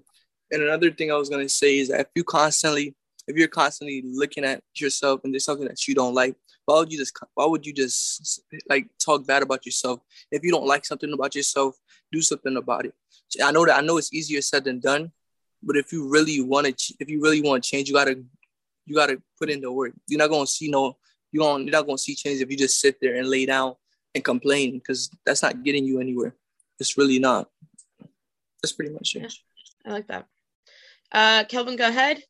And 0.52 0.62
another 0.62 0.92
thing 0.92 1.10
I 1.10 1.16
was 1.16 1.28
gonna 1.28 1.48
say 1.48 1.78
is 1.80 1.88
that 1.88 1.98
if 2.02 2.06
you 2.14 2.22
constantly, 2.22 2.94
if 3.26 3.36
you're 3.36 3.48
constantly 3.48 4.04
looking 4.06 4.44
at 4.44 4.62
yourself 4.76 5.22
and 5.24 5.34
there's 5.34 5.44
something 5.44 5.66
that 5.66 5.88
you 5.88 5.96
don't 5.96 6.14
like, 6.14 6.36
why 6.66 6.78
would 6.78 6.92
you 6.92 6.98
just 6.98 7.16
why 7.34 7.46
would 7.46 7.66
you 7.66 7.72
just 7.72 8.42
like 8.68 8.86
talk 8.98 9.26
bad 9.26 9.42
about 9.42 9.66
yourself? 9.66 10.00
If 10.30 10.42
you 10.42 10.50
don't 10.50 10.66
like 10.66 10.84
something 10.84 11.12
about 11.12 11.34
yourself, 11.34 11.76
do 12.12 12.22
something 12.22 12.56
about 12.56 12.86
it. 12.86 12.94
I 13.42 13.52
know 13.52 13.66
that 13.66 13.78
I 13.78 13.80
know 13.80 13.98
it's 13.98 14.12
easier 14.12 14.40
said 14.40 14.64
than 14.64 14.80
done, 14.80 15.12
but 15.62 15.76
if 15.76 15.92
you 15.92 16.08
really 16.08 16.40
want 16.40 16.66
to, 16.66 16.94
if 17.00 17.08
you 17.08 17.20
really 17.20 17.42
want 17.42 17.62
to 17.62 17.70
change, 17.70 17.88
you 17.88 17.94
gotta 17.94 18.22
you 18.86 18.94
gotta 18.94 19.20
put 19.38 19.50
in 19.50 19.60
the 19.60 19.70
work. 19.70 19.92
You're 20.08 20.18
not 20.18 20.30
gonna 20.30 20.46
see 20.46 20.70
no, 20.70 20.96
you 21.32 21.40
going 21.40 21.64
you're 21.64 21.72
not 21.72 21.86
gonna 21.86 21.98
see 21.98 22.14
change 22.14 22.40
if 22.40 22.50
you 22.50 22.56
just 22.56 22.80
sit 22.80 23.00
there 23.00 23.16
and 23.16 23.28
lay 23.28 23.46
down 23.46 23.74
and 24.14 24.24
complain 24.24 24.78
because 24.78 25.10
that's 25.26 25.42
not 25.42 25.62
getting 25.64 25.84
you 25.84 26.00
anywhere. 26.00 26.34
It's 26.78 26.96
really 26.96 27.18
not. 27.18 27.48
That's 28.62 28.72
pretty 28.72 28.92
much 28.92 29.16
it. 29.16 29.32
I 29.84 29.90
like 29.90 30.06
that. 30.08 30.26
Uh, 31.12 31.44
Kelvin, 31.44 31.76
go 31.76 31.88
ahead. 31.88 32.22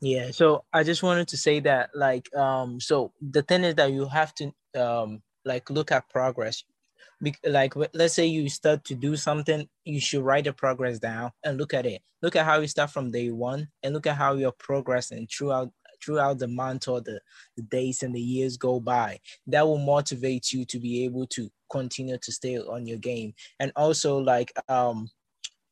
Yeah, 0.00 0.30
so 0.30 0.64
I 0.72 0.82
just 0.82 1.02
wanted 1.02 1.28
to 1.28 1.36
say 1.36 1.60
that 1.60 1.90
like 1.94 2.34
um 2.36 2.80
so 2.80 3.12
the 3.20 3.42
thing 3.42 3.64
is 3.64 3.74
that 3.76 3.92
you 3.92 4.06
have 4.08 4.34
to 4.36 4.52
um 4.78 5.22
like 5.44 5.70
look 5.70 5.90
at 5.92 6.08
progress. 6.10 6.64
Be- 7.22 7.34
like 7.46 7.74
let's 7.94 8.14
say 8.14 8.26
you 8.26 8.48
start 8.50 8.84
to 8.86 8.94
do 8.94 9.16
something, 9.16 9.68
you 9.84 10.00
should 10.00 10.22
write 10.22 10.44
the 10.44 10.52
progress 10.52 10.98
down 10.98 11.32
and 11.44 11.56
look 11.56 11.72
at 11.72 11.86
it. 11.86 12.02
Look 12.22 12.36
at 12.36 12.44
how 12.44 12.60
you 12.60 12.66
start 12.68 12.90
from 12.90 13.10
day 13.10 13.30
one 13.30 13.68
and 13.82 13.94
look 13.94 14.06
at 14.06 14.16
how 14.16 14.34
you're 14.34 14.52
progressing 14.52 15.28
throughout 15.28 15.70
throughout 16.04 16.38
the 16.38 16.48
month 16.48 16.88
or 16.88 17.00
the, 17.00 17.20
the 17.56 17.62
days 17.62 18.02
and 18.02 18.14
the 18.14 18.20
years 18.20 18.58
go 18.58 18.78
by. 18.80 19.18
That 19.46 19.66
will 19.66 19.78
motivate 19.78 20.52
you 20.52 20.66
to 20.66 20.78
be 20.78 21.04
able 21.04 21.26
to 21.28 21.50
continue 21.70 22.18
to 22.18 22.32
stay 22.32 22.58
on 22.58 22.86
your 22.86 22.98
game. 22.98 23.32
And 23.60 23.72
also 23.76 24.18
like 24.18 24.52
um 24.68 25.08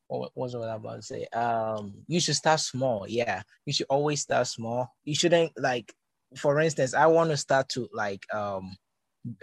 what 0.07 0.31
was 0.35 0.55
what 0.55 0.69
I 0.69 0.75
about 0.75 0.97
to 0.97 1.01
say? 1.01 1.25
Um, 1.33 1.93
you 2.07 2.19
should 2.19 2.35
start 2.35 2.59
small. 2.59 3.05
Yeah, 3.07 3.41
you 3.65 3.73
should 3.73 3.87
always 3.89 4.21
start 4.21 4.47
small. 4.47 4.93
You 5.03 5.15
shouldn't 5.15 5.51
like, 5.57 5.93
for 6.37 6.59
instance, 6.59 6.93
I 6.93 7.07
want 7.07 7.31
to 7.31 7.37
start 7.37 7.69
to 7.69 7.87
like 7.93 8.25
um 8.33 8.77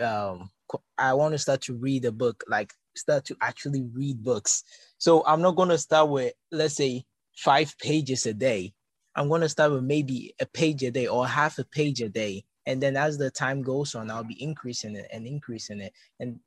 um 0.00 0.50
I 0.98 1.14
want 1.14 1.32
to 1.32 1.38
start 1.38 1.62
to 1.62 1.74
read 1.74 2.04
a 2.04 2.12
book, 2.12 2.44
like 2.48 2.72
start 2.96 3.24
to 3.26 3.36
actually 3.40 3.82
read 3.92 4.22
books. 4.22 4.64
So 4.98 5.24
I'm 5.26 5.42
not 5.42 5.56
gonna 5.56 5.78
start 5.78 6.08
with 6.10 6.32
let's 6.50 6.76
say 6.76 7.04
five 7.36 7.76
pages 7.78 8.26
a 8.26 8.34
day. 8.34 8.72
I'm 9.16 9.28
gonna 9.28 9.48
start 9.48 9.72
with 9.72 9.82
maybe 9.84 10.34
a 10.40 10.46
page 10.46 10.82
a 10.82 10.90
day 10.90 11.06
or 11.06 11.26
half 11.26 11.58
a 11.58 11.64
page 11.64 12.00
a 12.00 12.08
day. 12.08 12.44
And 12.64 12.80
then 12.80 12.96
as 12.96 13.18
the 13.18 13.30
time 13.30 13.62
goes 13.62 13.96
on, 13.96 14.10
I'll 14.10 14.22
be 14.22 14.40
increasing 14.40 14.94
it 14.94 15.08
and 15.12 15.26
increasing 15.26 15.80
it. 15.80 15.92
And 16.20 16.38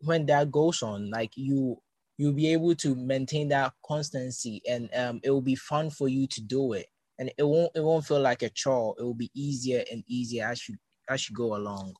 when 0.00 0.24
that 0.26 0.50
goes 0.50 0.82
on, 0.82 1.10
like 1.10 1.32
you 1.36 1.78
you'll 2.18 2.32
be 2.32 2.52
able 2.52 2.74
to 2.74 2.94
maintain 2.94 3.48
that 3.48 3.72
constancy 3.84 4.60
and 4.68 4.88
um, 4.94 5.20
it 5.22 5.30
will 5.30 5.40
be 5.42 5.54
fun 5.54 5.90
for 5.90 6.08
you 6.08 6.26
to 6.26 6.40
do 6.40 6.72
it 6.74 6.86
and 7.18 7.32
it 7.38 7.42
won't 7.42 7.70
it 7.74 7.82
won't 7.82 8.04
feel 8.04 8.20
like 8.20 8.42
a 8.42 8.50
chore 8.50 8.94
it 8.98 9.02
will 9.02 9.14
be 9.14 9.30
easier 9.34 9.82
and 9.90 10.04
easier 10.06 10.46
as 10.46 10.68
you 10.68 10.76
as 11.08 11.28
you 11.28 11.34
go 11.34 11.56
along 11.56 11.94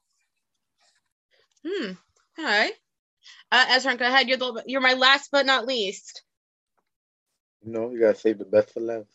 Hmm. 1.65 1.93
All 2.39 2.45
right. 2.45 2.73
Uh, 3.51 3.67
Ezra, 3.71 3.97
go 3.97 4.07
ahead. 4.07 4.29
You're 4.29 4.39
the 4.39 4.65
you're 4.67 4.81
my 4.81 4.95
last 4.95 5.29
but 5.31 5.47
not 5.47 5.67
least. 5.67 6.23
No, 7.63 7.91
you 7.91 8.01
gotta 8.01 8.19
save 8.19 8.39
the 8.39 8.45
best 8.45 8.73
for 8.73 8.81
last. 8.81 9.09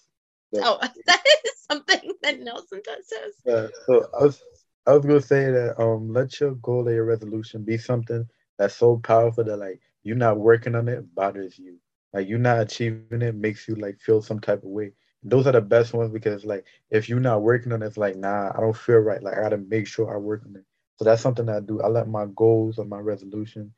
But- 0.51 0.61
Oh, 0.63 0.79
that 1.07 1.23
is 1.45 1.51
something 1.69 2.13
that 2.21 2.39
Nelson 2.39 2.81
does 2.83 3.07
says. 3.07 3.33
Yeah, 3.45 3.67
so 3.85 4.07
I 4.17 4.23
was 4.23 4.41
I 4.85 4.93
was 4.93 5.05
gonna 5.05 5.21
say 5.21 5.51
that 5.51 5.75
um 5.79 6.13
let 6.13 6.39
your 6.39 6.55
goal 6.55 6.87
or 6.87 6.93
your 6.93 7.05
resolution 7.05 7.63
be 7.63 7.77
something 7.77 8.25
that's 8.57 8.75
so 8.75 8.97
powerful 8.97 9.43
that 9.43 9.57
like 9.57 9.81
you're 10.07 10.17
not 10.17 10.39
working 10.39 10.75
on 10.75 10.89
it 10.89 11.15
bothers 11.15 11.59
you. 11.59 11.79
Like 12.13 12.29
you're 12.29 12.39
not 12.39 12.61
achieving 12.61 13.21
it 13.21 13.35
makes 13.35 13.67
you 13.67 13.75
like 13.75 13.99
feel 13.99 14.21
some 14.21 14.39
type 14.39 14.63
of 14.63 14.69
way. 14.69 14.93
Those 15.23 15.47
are 15.47 15.51
the 15.53 15.61
best 15.61 15.93
ones 15.93 16.11
because 16.11 16.45
like 16.45 16.65
if 16.89 17.09
you're 17.09 17.19
not 17.19 17.41
working 17.43 17.73
on 17.73 17.83
it, 17.83 17.87
it's 17.87 17.97
like 17.97 18.15
nah, 18.17 18.51
I 18.55 18.61
don't 18.61 18.75
feel 18.77 18.97
right. 18.97 19.21
Like 19.21 19.37
I 19.37 19.41
gotta 19.41 19.57
make 19.57 19.87
sure 19.87 20.13
I 20.13 20.17
work 20.17 20.43
on 20.45 20.55
it. 20.55 20.65
So 20.97 21.05
that's 21.05 21.21
something 21.21 21.49
I 21.49 21.59
do. 21.59 21.81
I 21.81 21.87
let 21.87 22.07
my 22.07 22.25
goals 22.35 22.79
or 22.79 22.85
my 22.85 22.99
resolution 22.99 23.73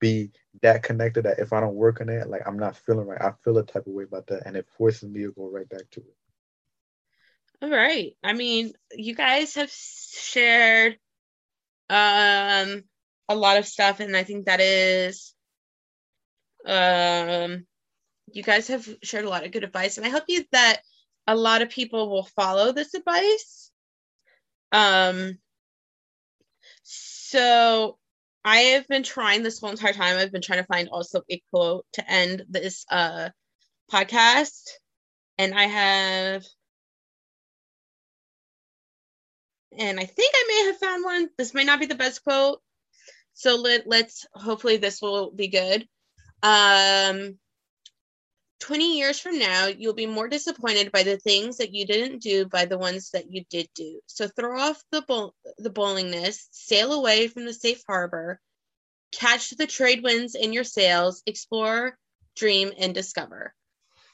be 0.00 0.32
that 0.62 0.82
connected 0.82 1.24
that 1.24 1.38
if 1.38 1.52
I 1.52 1.60
don't 1.60 1.74
work 1.74 2.00
on 2.00 2.08
it, 2.10 2.28
like 2.28 2.42
I'm 2.46 2.58
not 2.58 2.76
feeling 2.76 3.06
right. 3.06 3.20
I 3.20 3.32
feel 3.44 3.58
a 3.58 3.64
type 3.64 3.86
of 3.86 3.92
way 3.92 4.04
about 4.04 4.26
that, 4.28 4.46
and 4.46 4.56
it 4.56 4.68
forces 4.68 5.08
me 5.08 5.22
to 5.22 5.32
go 5.32 5.48
right 5.50 5.68
back 5.68 5.90
to 5.92 6.00
it. 6.00 6.16
All 7.62 7.70
right. 7.70 8.16
I 8.22 8.32
mean, 8.34 8.72
you 8.92 9.14
guys 9.14 9.54
have 9.54 9.70
shared 9.70 10.98
um 11.90 12.84
a 13.28 13.34
lot 13.34 13.58
of 13.58 13.66
stuff, 13.66 14.00
and 14.00 14.16
I 14.16 14.24
think 14.24 14.46
that 14.46 14.60
is 14.60 15.34
um 16.66 17.66
you 18.32 18.42
guys 18.42 18.68
have 18.68 18.88
shared 19.02 19.24
a 19.24 19.28
lot 19.28 19.44
of 19.44 19.52
good 19.52 19.64
advice, 19.64 19.96
and 19.98 20.06
I 20.06 20.10
hope 20.10 20.24
you 20.28 20.44
that 20.52 20.80
a 21.26 21.36
lot 21.36 21.62
of 21.62 21.70
people 21.70 22.10
will 22.10 22.24
follow 22.36 22.72
this 22.72 22.94
advice. 22.94 23.70
Um 24.72 25.38
so 26.82 27.98
I 28.44 28.56
have 28.58 28.86
been 28.88 29.02
trying 29.02 29.42
this 29.42 29.58
whole 29.58 29.70
entire 29.70 29.92
time. 29.92 30.18
I've 30.18 30.32
been 30.32 30.42
trying 30.42 30.60
to 30.60 30.66
find 30.66 30.88
also 30.88 31.22
a 31.30 31.42
quote 31.50 31.86
to 31.94 32.10
end 32.10 32.44
this 32.48 32.84
uh 32.90 33.30
podcast. 33.92 34.62
And 35.38 35.54
I 35.54 35.64
have 35.64 36.44
and 39.76 39.98
I 39.98 40.04
think 40.04 40.32
I 40.34 40.44
may 40.48 40.66
have 40.66 40.78
found 40.78 41.04
one. 41.04 41.28
This 41.36 41.54
may 41.54 41.64
not 41.64 41.80
be 41.80 41.86
the 41.86 41.94
best 41.94 42.22
quote. 42.22 42.60
So 43.32 43.56
let, 43.56 43.86
let's 43.86 44.26
hopefully 44.32 44.76
this 44.76 45.02
will 45.02 45.32
be 45.32 45.48
good. 45.48 45.86
Um 46.44 47.38
20 48.60 48.96
years 48.96 49.20
from 49.20 49.38
now, 49.38 49.66
you'll 49.66 49.92
be 49.92 50.06
more 50.06 50.28
disappointed 50.28 50.90
by 50.90 51.02
the 51.02 51.18
things 51.18 51.58
that 51.58 51.74
you 51.74 51.86
didn't 51.86 52.22
do 52.22 52.46
by 52.46 52.64
the 52.64 52.78
ones 52.78 53.10
that 53.10 53.30
you 53.30 53.44
did 53.50 53.68
do. 53.74 54.00
So 54.06 54.26
throw 54.28 54.58
off 54.58 54.82
the 54.90 55.02
bowl, 55.02 55.34
the 55.58 55.68
bowlingness, 55.68 56.48
sail 56.50 56.94
away 56.94 57.28
from 57.28 57.44
the 57.44 57.52
safe 57.52 57.82
harbor, 57.86 58.40
catch 59.12 59.50
the 59.50 59.66
trade 59.66 60.02
winds 60.02 60.34
in 60.34 60.54
your 60.54 60.64
sails, 60.64 61.22
explore, 61.26 61.98
dream, 62.36 62.72
and 62.78 62.94
discover. 62.94 63.54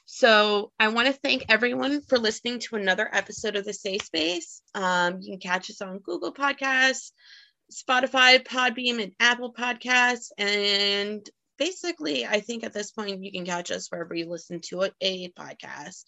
So 0.05 0.73
I 0.77 0.89
want 0.89 1.07
to 1.07 1.13
thank 1.13 1.45
everyone 1.47 2.01
for 2.01 2.19
listening 2.19 2.59
to 2.59 2.75
another 2.75 3.09
episode 3.13 3.55
of 3.55 3.63
the 3.63 3.73
Safe 3.73 4.03
Space. 4.03 4.61
Um, 4.75 5.19
you 5.21 5.31
can 5.31 5.39
catch 5.39 5.69
us 5.69 5.81
on 5.81 5.99
Google 5.99 6.33
Podcasts, 6.33 7.11
Spotify, 7.71 8.43
Podbean, 8.43 9.01
and 9.01 9.13
Apple 9.21 9.53
Podcasts, 9.53 10.31
and 10.37 11.25
basically, 11.57 12.25
I 12.25 12.39
think 12.39 12.63
at 12.63 12.73
this 12.73 12.91
point 12.91 13.23
you 13.23 13.31
can 13.31 13.45
catch 13.45 13.71
us 13.71 13.87
wherever 13.89 14.13
you 14.13 14.29
listen 14.29 14.59
to 14.69 14.83
a, 14.83 14.91
a 15.01 15.29
podcast. 15.29 16.03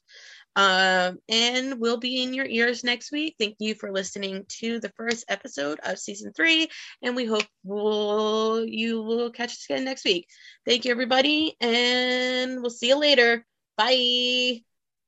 Um, 0.56 1.18
and 1.30 1.80
we'll 1.80 1.98
be 1.98 2.22
in 2.22 2.34
your 2.34 2.46
ears 2.46 2.84
next 2.84 3.12
week. 3.12 3.36
Thank 3.40 3.56
you 3.60 3.76
for 3.76 3.92
listening 3.92 4.46
to 4.60 4.80
the 4.80 4.92
first 4.96 5.26
episode 5.28 5.80
of 5.84 5.98
season 6.00 6.32
three, 6.36 6.68
and 7.02 7.16
we 7.16 7.26
hope 7.26 7.46
we'll, 7.64 8.66
you 8.66 9.02
will 9.02 9.32
catch 9.32 9.52
us 9.52 9.66
again 9.70 9.86
next 9.86 10.06
week. 10.06 10.28
Thank 10.66 10.86
you, 10.86 10.92
everybody, 10.92 11.56
and 11.60 12.62
we'll 12.62 12.70
see 12.70 12.90
you 12.90 13.00
later. 13.00 13.46
Bye. 13.78 14.62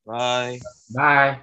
Bye. 0.06 0.60
Bye. 0.94 1.40